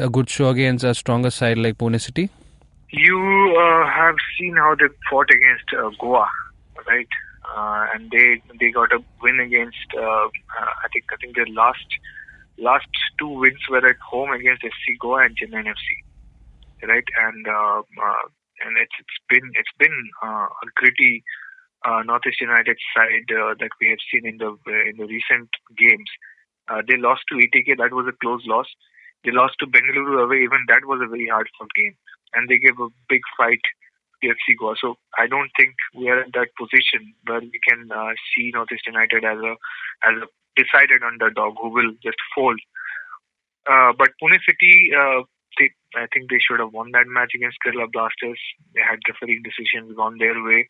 a 0.00 0.10
good 0.10 0.28
show 0.28 0.48
against 0.48 0.82
a 0.82 0.92
stronger 0.92 1.30
side 1.30 1.58
like 1.58 1.78
Pune 1.78 2.00
City? 2.00 2.30
You 2.92 3.54
uh, 3.56 3.86
have 3.86 4.16
seen 4.36 4.56
how 4.56 4.74
they 4.74 4.86
fought 5.08 5.30
against 5.30 5.70
uh, 5.78 5.90
Goa, 6.00 6.26
right? 6.88 7.08
Uh, 7.46 7.86
and 7.94 8.10
they 8.10 8.42
they 8.58 8.70
got 8.72 8.92
a 8.92 8.98
win 9.22 9.38
against. 9.38 9.86
Uh, 9.96 10.26
uh, 10.26 10.72
I 10.82 10.88
think 10.92 11.04
I 11.12 11.16
think 11.20 11.36
their 11.36 11.46
last 11.54 11.86
last 12.58 12.88
two 13.18 13.28
wins 13.28 13.62
were 13.70 13.86
at 13.86 13.96
home 14.02 14.32
against 14.32 14.62
FC 14.64 14.98
Goa 14.98 15.22
and 15.22 15.38
Chennai 15.38 15.70
FC, 15.70 16.88
right? 16.88 17.04
And 17.22 17.46
uh, 17.46 17.82
and 18.66 18.76
it's 18.76 18.96
it's 18.98 19.18
been 19.28 19.52
it's 19.54 19.76
been 19.78 19.94
a 20.24 20.48
gritty 20.74 21.22
Northeast 21.86 22.40
United 22.40 22.76
side 22.94 23.30
that 23.30 23.70
we 23.80 23.88
have 23.90 24.02
seen 24.10 24.26
in 24.26 24.38
the 24.38 24.58
in 24.90 24.96
the 24.98 25.06
recent 25.06 25.48
games. 25.78 26.10
They 26.88 26.96
lost 26.98 27.22
to 27.28 27.36
ATK. 27.36 27.78
That 27.78 27.94
was 27.94 28.06
a 28.08 28.18
close 28.18 28.42
loss. 28.46 28.66
They 29.24 29.30
lost 29.30 29.54
to 29.60 29.66
Bengaluru 29.66 30.24
away. 30.24 30.42
Even 30.42 30.66
that 30.66 30.86
was 30.86 31.00
a 31.02 31.08
very 31.08 31.28
hard 31.30 31.48
fought 31.56 31.70
game 31.76 31.94
and 32.34 32.48
they 32.48 32.58
gave 32.58 32.78
a 32.80 32.88
big 33.08 33.20
fight 33.36 33.60
to 34.22 34.28
FC 34.28 34.56
Goa. 34.58 34.74
So 34.80 34.96
I 35.18 35.26
don't 35.26 35.50
think 35.58 35.74
we 35.94 36.08
are 36.08 36.22
in 36.22 36.30
that 36.34 36.48
position 36.58 37.14
where 37.26 37.40
we 37.40 37.58
can 37.66 37.88
uh, 37.92 38.12
see 38.32 38.50
Northeast 38.52 38.86
United 38.86 39.24
as 39.24 39.38
a 39.38 39.52
as 40.04 40.14
a 40.22 40.28
decided 40.56 41.02
underdog 41.02 41.54
who 41.60 41.70
will 41.70 41.92
just 42.02 42.18
fold. 42.34 42.60
Uh, 43.70 43.92
but 43.96 44.10
Pune 44.22 44.38
City, 44.44 44.90
uh, 44.96 45.22
they, 45.58 45.70
I 45.94 46.06
think 46.12 46.30
they 46.30 46.40
should 46.40 46.60
have 46.60 46.72
won 46.72 46.90
that 46.92 47.06
match 47.06 47.32
against 47.34 47.58
Kerala 47.64 47.90
Blasters. 47.92 48.40
They 48.74 48.80
had 48.80 48.98
refereeing 49.08 49.42
decisions 49.44 49.94
gone 49.96 50.18
their 50.18 50.36
way. 50.42 50.66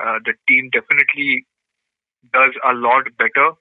Uh, 0.00 0.18
the 0.24 0.34
team 0.48 0.70
definitely 0.72 1.46
does 2.32 2.54
a 2.64 2.74
lot 2.74 3.04
better 3.18 3.54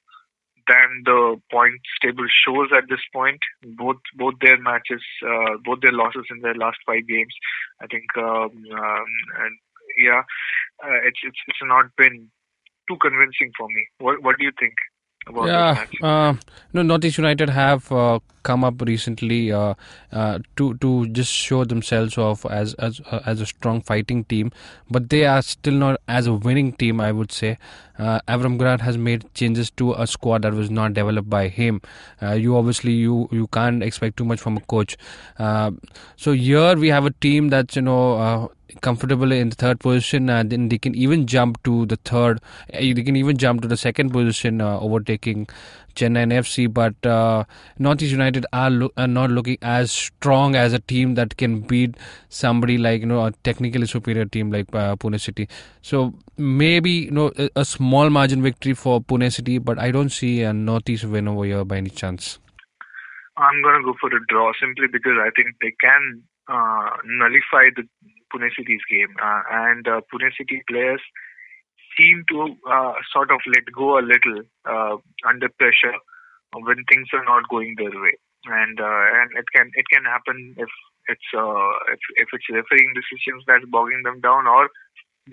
than 0.68 1.04
the 1.06 1.38
point 1.52 1.80
table 2.02 2.26
shows 2.46 2.70
at 2.76 2.90
this 2.90 3.02
point. 3.14 3.40
Both 3.64 3.98
both 4.16 4.36
their 4.42 4.60
matches, 4.60 5.02
uh, 5.24 5.58
both 5.64 5.82
their 5.82 5.92
losses 5.94 6.26
in 6.30 6.42
their 6.42 6.56
last 6.56 6.78
five 6.86 7.08
games, 7.08 7.34
I 7.82 7.88
think, 7.88 8.06
um, 8.18 8.52
um, 8.72 9.10
and 9.44 9.54
yeah, 9.98 10.24
uh, 10.84 11.00
it's 11.06 11.20
it's 11.24 11.40
it's 11.48 11.64
not 11.64 11.86
been 11.98 12.30
too 12.88 12.98
convincing 13.02 13.52
for 13.58 13.68
me. 13.68 13.88
What 14.00 14.24
what 14.24 14.38
do 14.38 14.46
you 14.46 14.52
think 14.60 14.76
Yeah, 15.36 15.86
uh, 16.02 16.36
no, 16.74 16.82
Northeast 16.84 17.18
United 17.18 17.50
have 17.50 17.92
uh, 17.92 18.20
come 18.44 18.64
up 18.64 18.82
recently 18.82 19.52
uh, 19.52 19.74
uh, 20.12 20.40
to 20.56 20.76
to 20.76 21.08
just 21.08 21.32
show 21.34 21.66
themselves 21.66 22.18
off 22.18 22.46
as 22.46 22.74
as 22.76 23.02
uh, 23.12 23.20
as 23.26 23.42
a 23.42 23.46
strong 23.46 23.82
fighting 23.82 24.24
team, 24.26 24.52
but 24.90 25.10
they 25.10 25.26
are 25.26 25.42
still 25.42 25.74
not 25.74 26.00
as 26.08 26.28
a 26.28 26.34
winning 26.34 26.72
team. 26.74 27.02
I 27.02 27.12
would 27.12 27.32
say. 27.32 27.58
Uh, 28.00 28.20
Avram 28.28 28.60
Grant 28.60 28.82
has 28.82 28.96
made 28.96 29.26
changes 29.34 29.72
to 29.72 29.94
a 29.94 30.06
squad 30.06 30.44
that 30.44 30.54
was 30.54 30.70
not 30.70 30.94
developed 30.94 31.32
by 31.32 31.48
him. 31.48 31.82
Uh, 32.22 32.34
you 32.34 32.56
obviously 32.56 32.92
you 32.92 33.28
you 33.32 33.48
can't 33.48 33.82
expect 33.82 34.18
too 34.18 34.26
much 34.26 34.40
from 34.40 34.56
a 34.58 34.62
coach. 34.62 34.98
So 35.38 36.32
here 36.32 36.76
we 36.76 36.90
have 36.90 37.06
a 37.06 37.12
team 37.12 37.50
that's 37.50 37.76
you 37.76 37.82
know 37.82 38.14
uh, 38.18 38.48
comfortable 38.82 39.32
in 39.32 39.50
the 39.50 39.56
third 39.56 39.80
position, 39.80 40.30
and 40.30 40.50
then 40.50 40.70
they 40.70 40.78
can 40.78 40.96
even 40.96 41.26
jump 41.28 41.62
to 41.64 41.86
the 41.86 41.96
third. 41.98 42.40
uh, 42.74 42.80
They 42.80 43.04
can 43.04 43.16
even 43.16 43.38
jump 43.38 43.62
to 43.62 43.68
the 43.68 43.78
second 43.78 44.12
position, 44.12 44.62
uh, 44.62 44.80
overtaking 44.80 45.48
Chennai 45.96 46.32
FC. 46.34 46.68
But 46.72 47.06
uh, 47.06 47.44
Northeast 47.80 48.12
United 48.12 48.46
are, 48.54 48.70
lo- 48.70 48.92
are 48.98 49.08
not 49.08 49.30
looking 49.32 49.58
as 49.62 49.92
strong 49.92 50.56
as 50.56 50.74
a 50.74 50.80
team 50.80 51.16
that 51.16 51.38
can 51.38 51.62
beat 51.62 51.96
somebody 52.30 52.78
like 52.78 53.02
you 53.02 53.08
know 53.08 53.26
a 53.26 53.32
technically 53.44 53.86
superior 53.88 54.26
team 54.26 54.52
like 54.52 54.74
uh, 54.74 54.96
Pune 54.96 55.20
City. 55.20 55.48
So 55.82 56.14
maybe 56.38 56.92
you 56.92 57.12
know 57.12 57.32
a, 57.38 57.50
a 57.56 57.66
small 57.66 58.10
margin 58.10 58.42
victory 58.42 58.74
for 58.74 59.02
Pune 59.02 59.32
City, 59.34 59.58
but 59.58 59.80
I 59.80 59.92
don't 59.92 60.10
see 60.10 60.42
a 60.44 60.54
Northeast 60.54 61.06
win 61.06 61.28
over 61.28 61.46
here 61.46 61.64
by 61.66 61.78
any 61.78 61.90
chance. 61.90 62.40
I'm 63.38 63.62
going 63.62 63.80
to 63.82 63.86
go 63.86 63.94
for 64.02 64.10
a 64.10 64.20
draw 64.30 64.52
simply 64.60 64.88
because 64.92 65.14
I 65.22 65.30
think 65.36 65.50
they 65.62 65.72
can 65.80 66.24
uh, 66.50 66.90
nullify 67.06 67.66
the 67.76 67.84
Pune 68.34 68.50
City's 68.58 68.82
game. 68.90 69.14
Uh, 69.22 69.42
and 69.52 69.88
uh, 69.88 70.02
Pune 70.12 70.30
City 70.38 70.64
players 70.70 71.02
seem 71.98 72.24
to 72.30 72.56
uh, 72.70 72.94
sort 73.12 73.32
of 73.32 73.40
let 73.48 73.66
go 73.74 73.98
a 73.98 74.04
little 74.06 74.44
under 75.28 75.50
pressure 75.58 75.98
when 76.54 76.84
things 76.90 77.08
are 77.14 77.26
not 77.26 77.50
going 77.50 77.76
their 77.78 77.94
way. 78.02 78.16
And 78.46 78.80
and 78.80 79.30
it 79.36 79.46
can 79.54 79.72
it 79.74 79.86
can 79.92 80.06
happen 80.06 80.56
if 80.58 80.70
it's 81.10 81.30
if 81.34 82.00
if 82.16 82.28
it's 82.32 82.50
refereeing 82.54 82.94
decisions 82.96 83.44
that's 83.48 83.66
bogging 83.68 84.04
them 84.04 84.22
down 84.22 84.48
or 84.48 84.70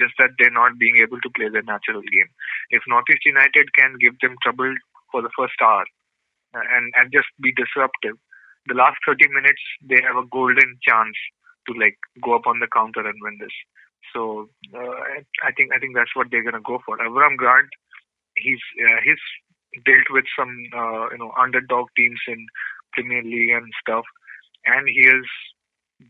just 0.01 0.15
that 0.19 0.35
they're 0.39 0.51
not 0.51 0.79
being 0.79 0.99
able 0.99 1.21
to 1.21 1.31
play 1.37 1.49
their 1.49 1.63
natural 1.63 2.03
game. 2.03 2.31
If 2.71 2.83
Northeast 2.89 3.23
United 3.25 3.71
can 3.79 3.95
give 4.01 4.19
them 4.19 4.35
trouble 4.43 4.75
for 5.13 5.23
the 5.23 5.31
first 5.39 5.55
hour, 5.63 5.85
and 6.55 6.93
and 6.97 7.13
just 7.13 7.29
be 7.41 7.53
disruptive. 7.53 8.19
The 8.67 8.75
last 8.75 8.97
30 9.07 9.29
minutes, 9.29 9.61
they 9.85 10.01
have 10.01 10.17
a 10.17 10.27
golden 10.33 10.81
chance 10.81 11.19
to 11.67 11.73
like 11.79 11.99
go 12.23 12.35
up 12.35 12.47
on 12.47 12.61
the 12.61 12.69
counter 12.73 13.07
and 13.07 13.19
win 13.23 13.39
this. 13.41 13.55
So 14.13 14.49
uh, 14.75 15.01
I 15.43 15.53
think 15.57 15.73
I 15.75 15.79
think 15.79 15.95
that's 15.95 16.15
what 16.15 16.29
they're 16.31 16.45
gonna 16.45 16.65
go 16.65 16.81
for. 16.85 16.99
Avram 16.99 17.37
Grant, 17.37 17.69
he's 18.37 18.61
uh, 18.81 19.01
he's 19.05 19.23
dealt 19.85 20.09
with 20.11 20.25
some 20.39 20.53
uh, 20.77 21.11
you 21.11 21.19
know 21.19 21.33
underdog 21.39 21.89
teams 21.97 22.21
in 22.29 22.47
Premier 22.93 23.23
League 23.23 23.51
and 23.51 23.73
stuff, 23.81 24.05
and 24.67 24.89
he 24.89 25.05
has 25.07 25.27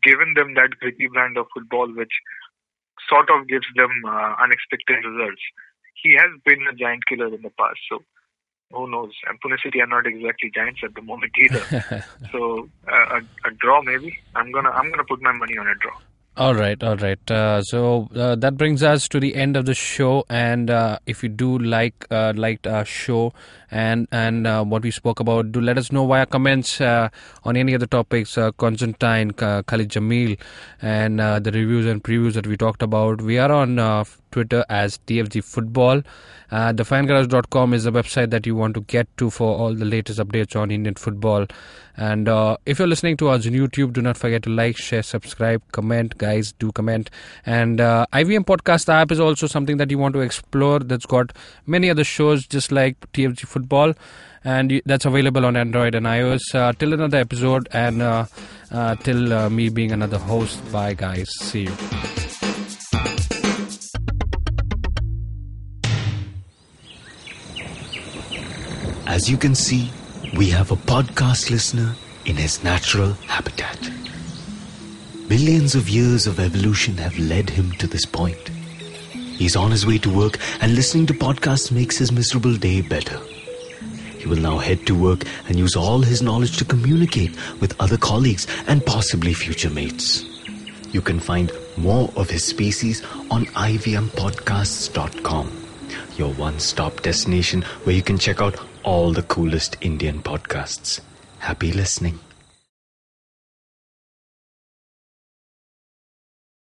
given 0.03 0.35
them 0.35 0.55
that 0.55 0.79
gritty 0.81 1.09
brand 1.09 1.37
of 1.37 1.47
football, 1.55 1.89
which 1.95 2.13
sort 3.09 3.29
of 3.31 3.49
gives 3.49 3.67
them 3.77 3.91
uh, 4.07 4.35
unexpected 4.43 5.05
results. 5.05 5.43
He 6.03 6.15
has 6.19 6.31
been 6.45 6.67
a 6.69 6.75
giant 6.75 7.07
killer 7.09 7.33
in 7.33 7.43
the 7.43 7.53
past, 7.59 7.79
so 7.89 8.03
who 8.75 8.91
knows? 8.91 9.13
And 9.29 9.41
Pune 9.41 9.57
City 9.63 9.81
are 9.81 9.87
not 9.87 10.07
exactly 10.07 10.51
giants 10.55 10.81
at 10.85 10.95
the 10.95 11.03
moment 11.03 11.33
either. 11.39 12.05
so 12.33 12.69
uh, 12.89 13.21
a, 13.21 13.49
a 13.49 13.51
draw 13.59 13.83
maybe. 13.83 14.19
I'm 14.35 14.53
gonna 14.53 14.71
I'm 14.71 14.91
gonna 14.91 15.05
put 15.05 15.23
my 15.23 15.33
money 15.33 15.57
on 15.59 15.67
a 15.69 15.75
draw. 15.77 15.97
All 16.37 16.53
right, 16.53 16.83
all 16.83 16.97
right. 16.97 17.31
Uh, 17.31 17.63
so 17.63 18.09
uh, 18.17 18.35
that 18.35 18.57
brings 18.57 18.83
us 18.83 19.07
to 19.11 19.21
the 19.21 19.37
end 19.37 19.57
of 19.57 19.67
the 19.67 19.75
show. 19.75 20.25
And 20.29 20.69
uh, 20.69 20.99
if 21.07 21.23
you 21.23 21.29
do 21.29 21.59
like 21.59 22.07
uh, 22.11 22.33
liked 22.35 22.67
our 22.67 22.85
show 22.85 23.33
and 23.71 24.09
and 24.11 24.45
uh, 24.45 24.65
what 24.65 24.83
we 24.83 24.91
spoke 24.91 25.21
about, 25.21 25.53
do 25.53 25.61
let 25.61 25.79
us 25.79 25.93
know 25.93 26.05
via 26.09 26.27
comments 26.27 26.81
uh, 26.81 27.09
on 27.45 27.57
any 27.57 27.73
of 27.73 27.79
the 27.79 27.87
topics. 27.87 28.37
Uh, 28.37 28.51
Constantine, 28.51 29.31
Khalid 29.31 29.91
Jamil, 29.91 30.37
and 30.83 31.21
uh, 31.21 31.39
the 31.39 31.53
reviews 31.53 31.87
and 31.87 32.03
previews 32.03 32.33
that 32.33 32.49
we 32.49 32.57
talked 32.57 32.83
about. 32.83 33.23
We 33.23 33.39
are 33.39 33.53
on 33.53 33.79
uh, 33.79 34.03
Twitter 34.35 34.65
as 34.69 34.99
TFG 35.07 35.43
Football. 35.45 36.03
Uh, 36.51 36.73
thefangarage.com 36.73 37.73
is 37.75 37.85
the 37.85 37.93
website 37.93 38.31
that 38.31 38.47
you 38.47 38.55
want 38.55 38.75
to 38.75 38.81
get 38.83 39.09
to 39.17 39.31
for 39.31 39.57
all 39.57 39.75
the 39.75 39.85
latest 39.85 40.19
updates 40.19 40.55
on 40.61 40.71
Indian 40.71 40.95
football. 40.95 41.47
And 41.97 42.29
uh, 42.29 42.57
if 42.67 42.79
you're 42.79 42.89
listening 42.89 43.17
to 43.19 43.29
us 43.29 43.47
on 43.47 43.53
YouTube, 43.53 43.93
do 43.93 44.03
not 44.03 44.17
forget 44.17 44.43
to 44.45 44.51
like, 44.51 44.77
share, 44.77 45.03
subscribe, 45.03 45.63
comment. 45.73 46.19
Guys, 46.19 46.53
do 46.53 46.73
comment. 46.73 47.11
And 47.47 47.81
uh, 47.81 48.07
IVM 48.13 48.45
Podcast 48.45 48.89
app 48.89 49.13
is 49.13 49.21
also 49.21 49.47
something 49.47 49.77
that 49.79 49.91
you 49.91 49.99
want 49.99 50.15
to 50.15 50.21
explore. 50.21 50.81
That's 50.81 51.07
got 51.07 51.33
many 51.67 51.91
other 51.91 52.05
shows 52.05 52.47
just 52.47 52.73
like 52.73 53.01
TFG 53.13 53.47
Football. 53.47 53.95
And 54.43 54.83
that's 54.85 55.07
available 55.07 55.47
on 55.47 55.57
Android 55.57 55.95
and 55.95 56.05
iOS. 56.07 56.55
Uh, 56.55 56.73
till 56.73 56.93
another 56.93 57.19
episode, 57.19 57.67
and 57.73 58.03
uh, 58.03 58.27
uh, 58.71 58.95
till 58.97 59.33
uh, 59.33 59.49
me 59.49 59.71
being 59.71 59.91
another 59.91 60.19
host. 60.19 60.61
Bye, 60.71 60.93
guys. 60.93 61.31
See 61.41 61.63
you. 61.63 62.24
As 69.07 69.29
you 69.29 69.37
can 69.37 69.55
see, 69.55 69.91
we 70.37 70.49
have 70.51 70.71
a 70.71 70.77
podcast 70.77 71.51
listener 71.51 71.95
in 72.25 72.37
his 72.37 72.63
natural 72.65 73.13
habitat. 73.29 73.91
Billions 75.29 75.75
of 75.75 75.87
years 75.89 76.27
of 76.27 76.41
evolution 76.41 76.97
have 76.97 77.19
led 77.19 77.51
him 77.51 77.73
to 77.73 77.87
this 77.87 78.07
point. 78.07 78.49
He's 79.13 79.57
on 79.57 79.71
his 79.71 79.85
way 79.87 79.99
to 79.99 80.09
work, 80.11 80.39
and 80.61 80.75
listening 80.75 81.05
to 81.07 81.15
podcasts 81.15 81.71
makes 81.71 81.97
his 81.99 82.11
miserable 82.13 82.57
day 82.57 82.81
better. 82.81 83.19
He 84.19 84.27
will 84.27 84.39
now 84.39 84.57
head 84.59 84.87
to 84.87 84.95
work 84.95 85.25
and 85.49 85.59
use 85.59 85.77
all 85.77 86.01
his 86.01 86.23
knowledge 86.23 86.57
to 86.59 86.65
communicate 86.65 87.37
with 87.61 87.79
other 87.81 87.99
colleagues 87.99 88.47
and 88.69 88.85
possibly 88.87 89.35
future 89.35 89.71
mates. 89.71 90.25
You 90.93 91.03
can 91.03 91.21
find 91.21 91.53
more 91.77 92.11
of 92.17 92.31
his 92.31 92.45
species 92.45 93.03
on 93.31 93.45
ivmpodcasts.com, 93.47 95.64
your 96.19 96.33
one 96.35 96.59
stop 96.59 97.03
destination 97.03 97.63
where 97.85 97.95
you 97.95 98.03
can 98.03 98.19
check 98.19 98.41
out 98.41 98.57
all 98.83 99.13
the 99.13 99.23
coolest 99.23 99.77
Indian 99.81 100.23
podcasts. 100.23 101.01
Happy 101.39 101.73
listening. 101.73 102.19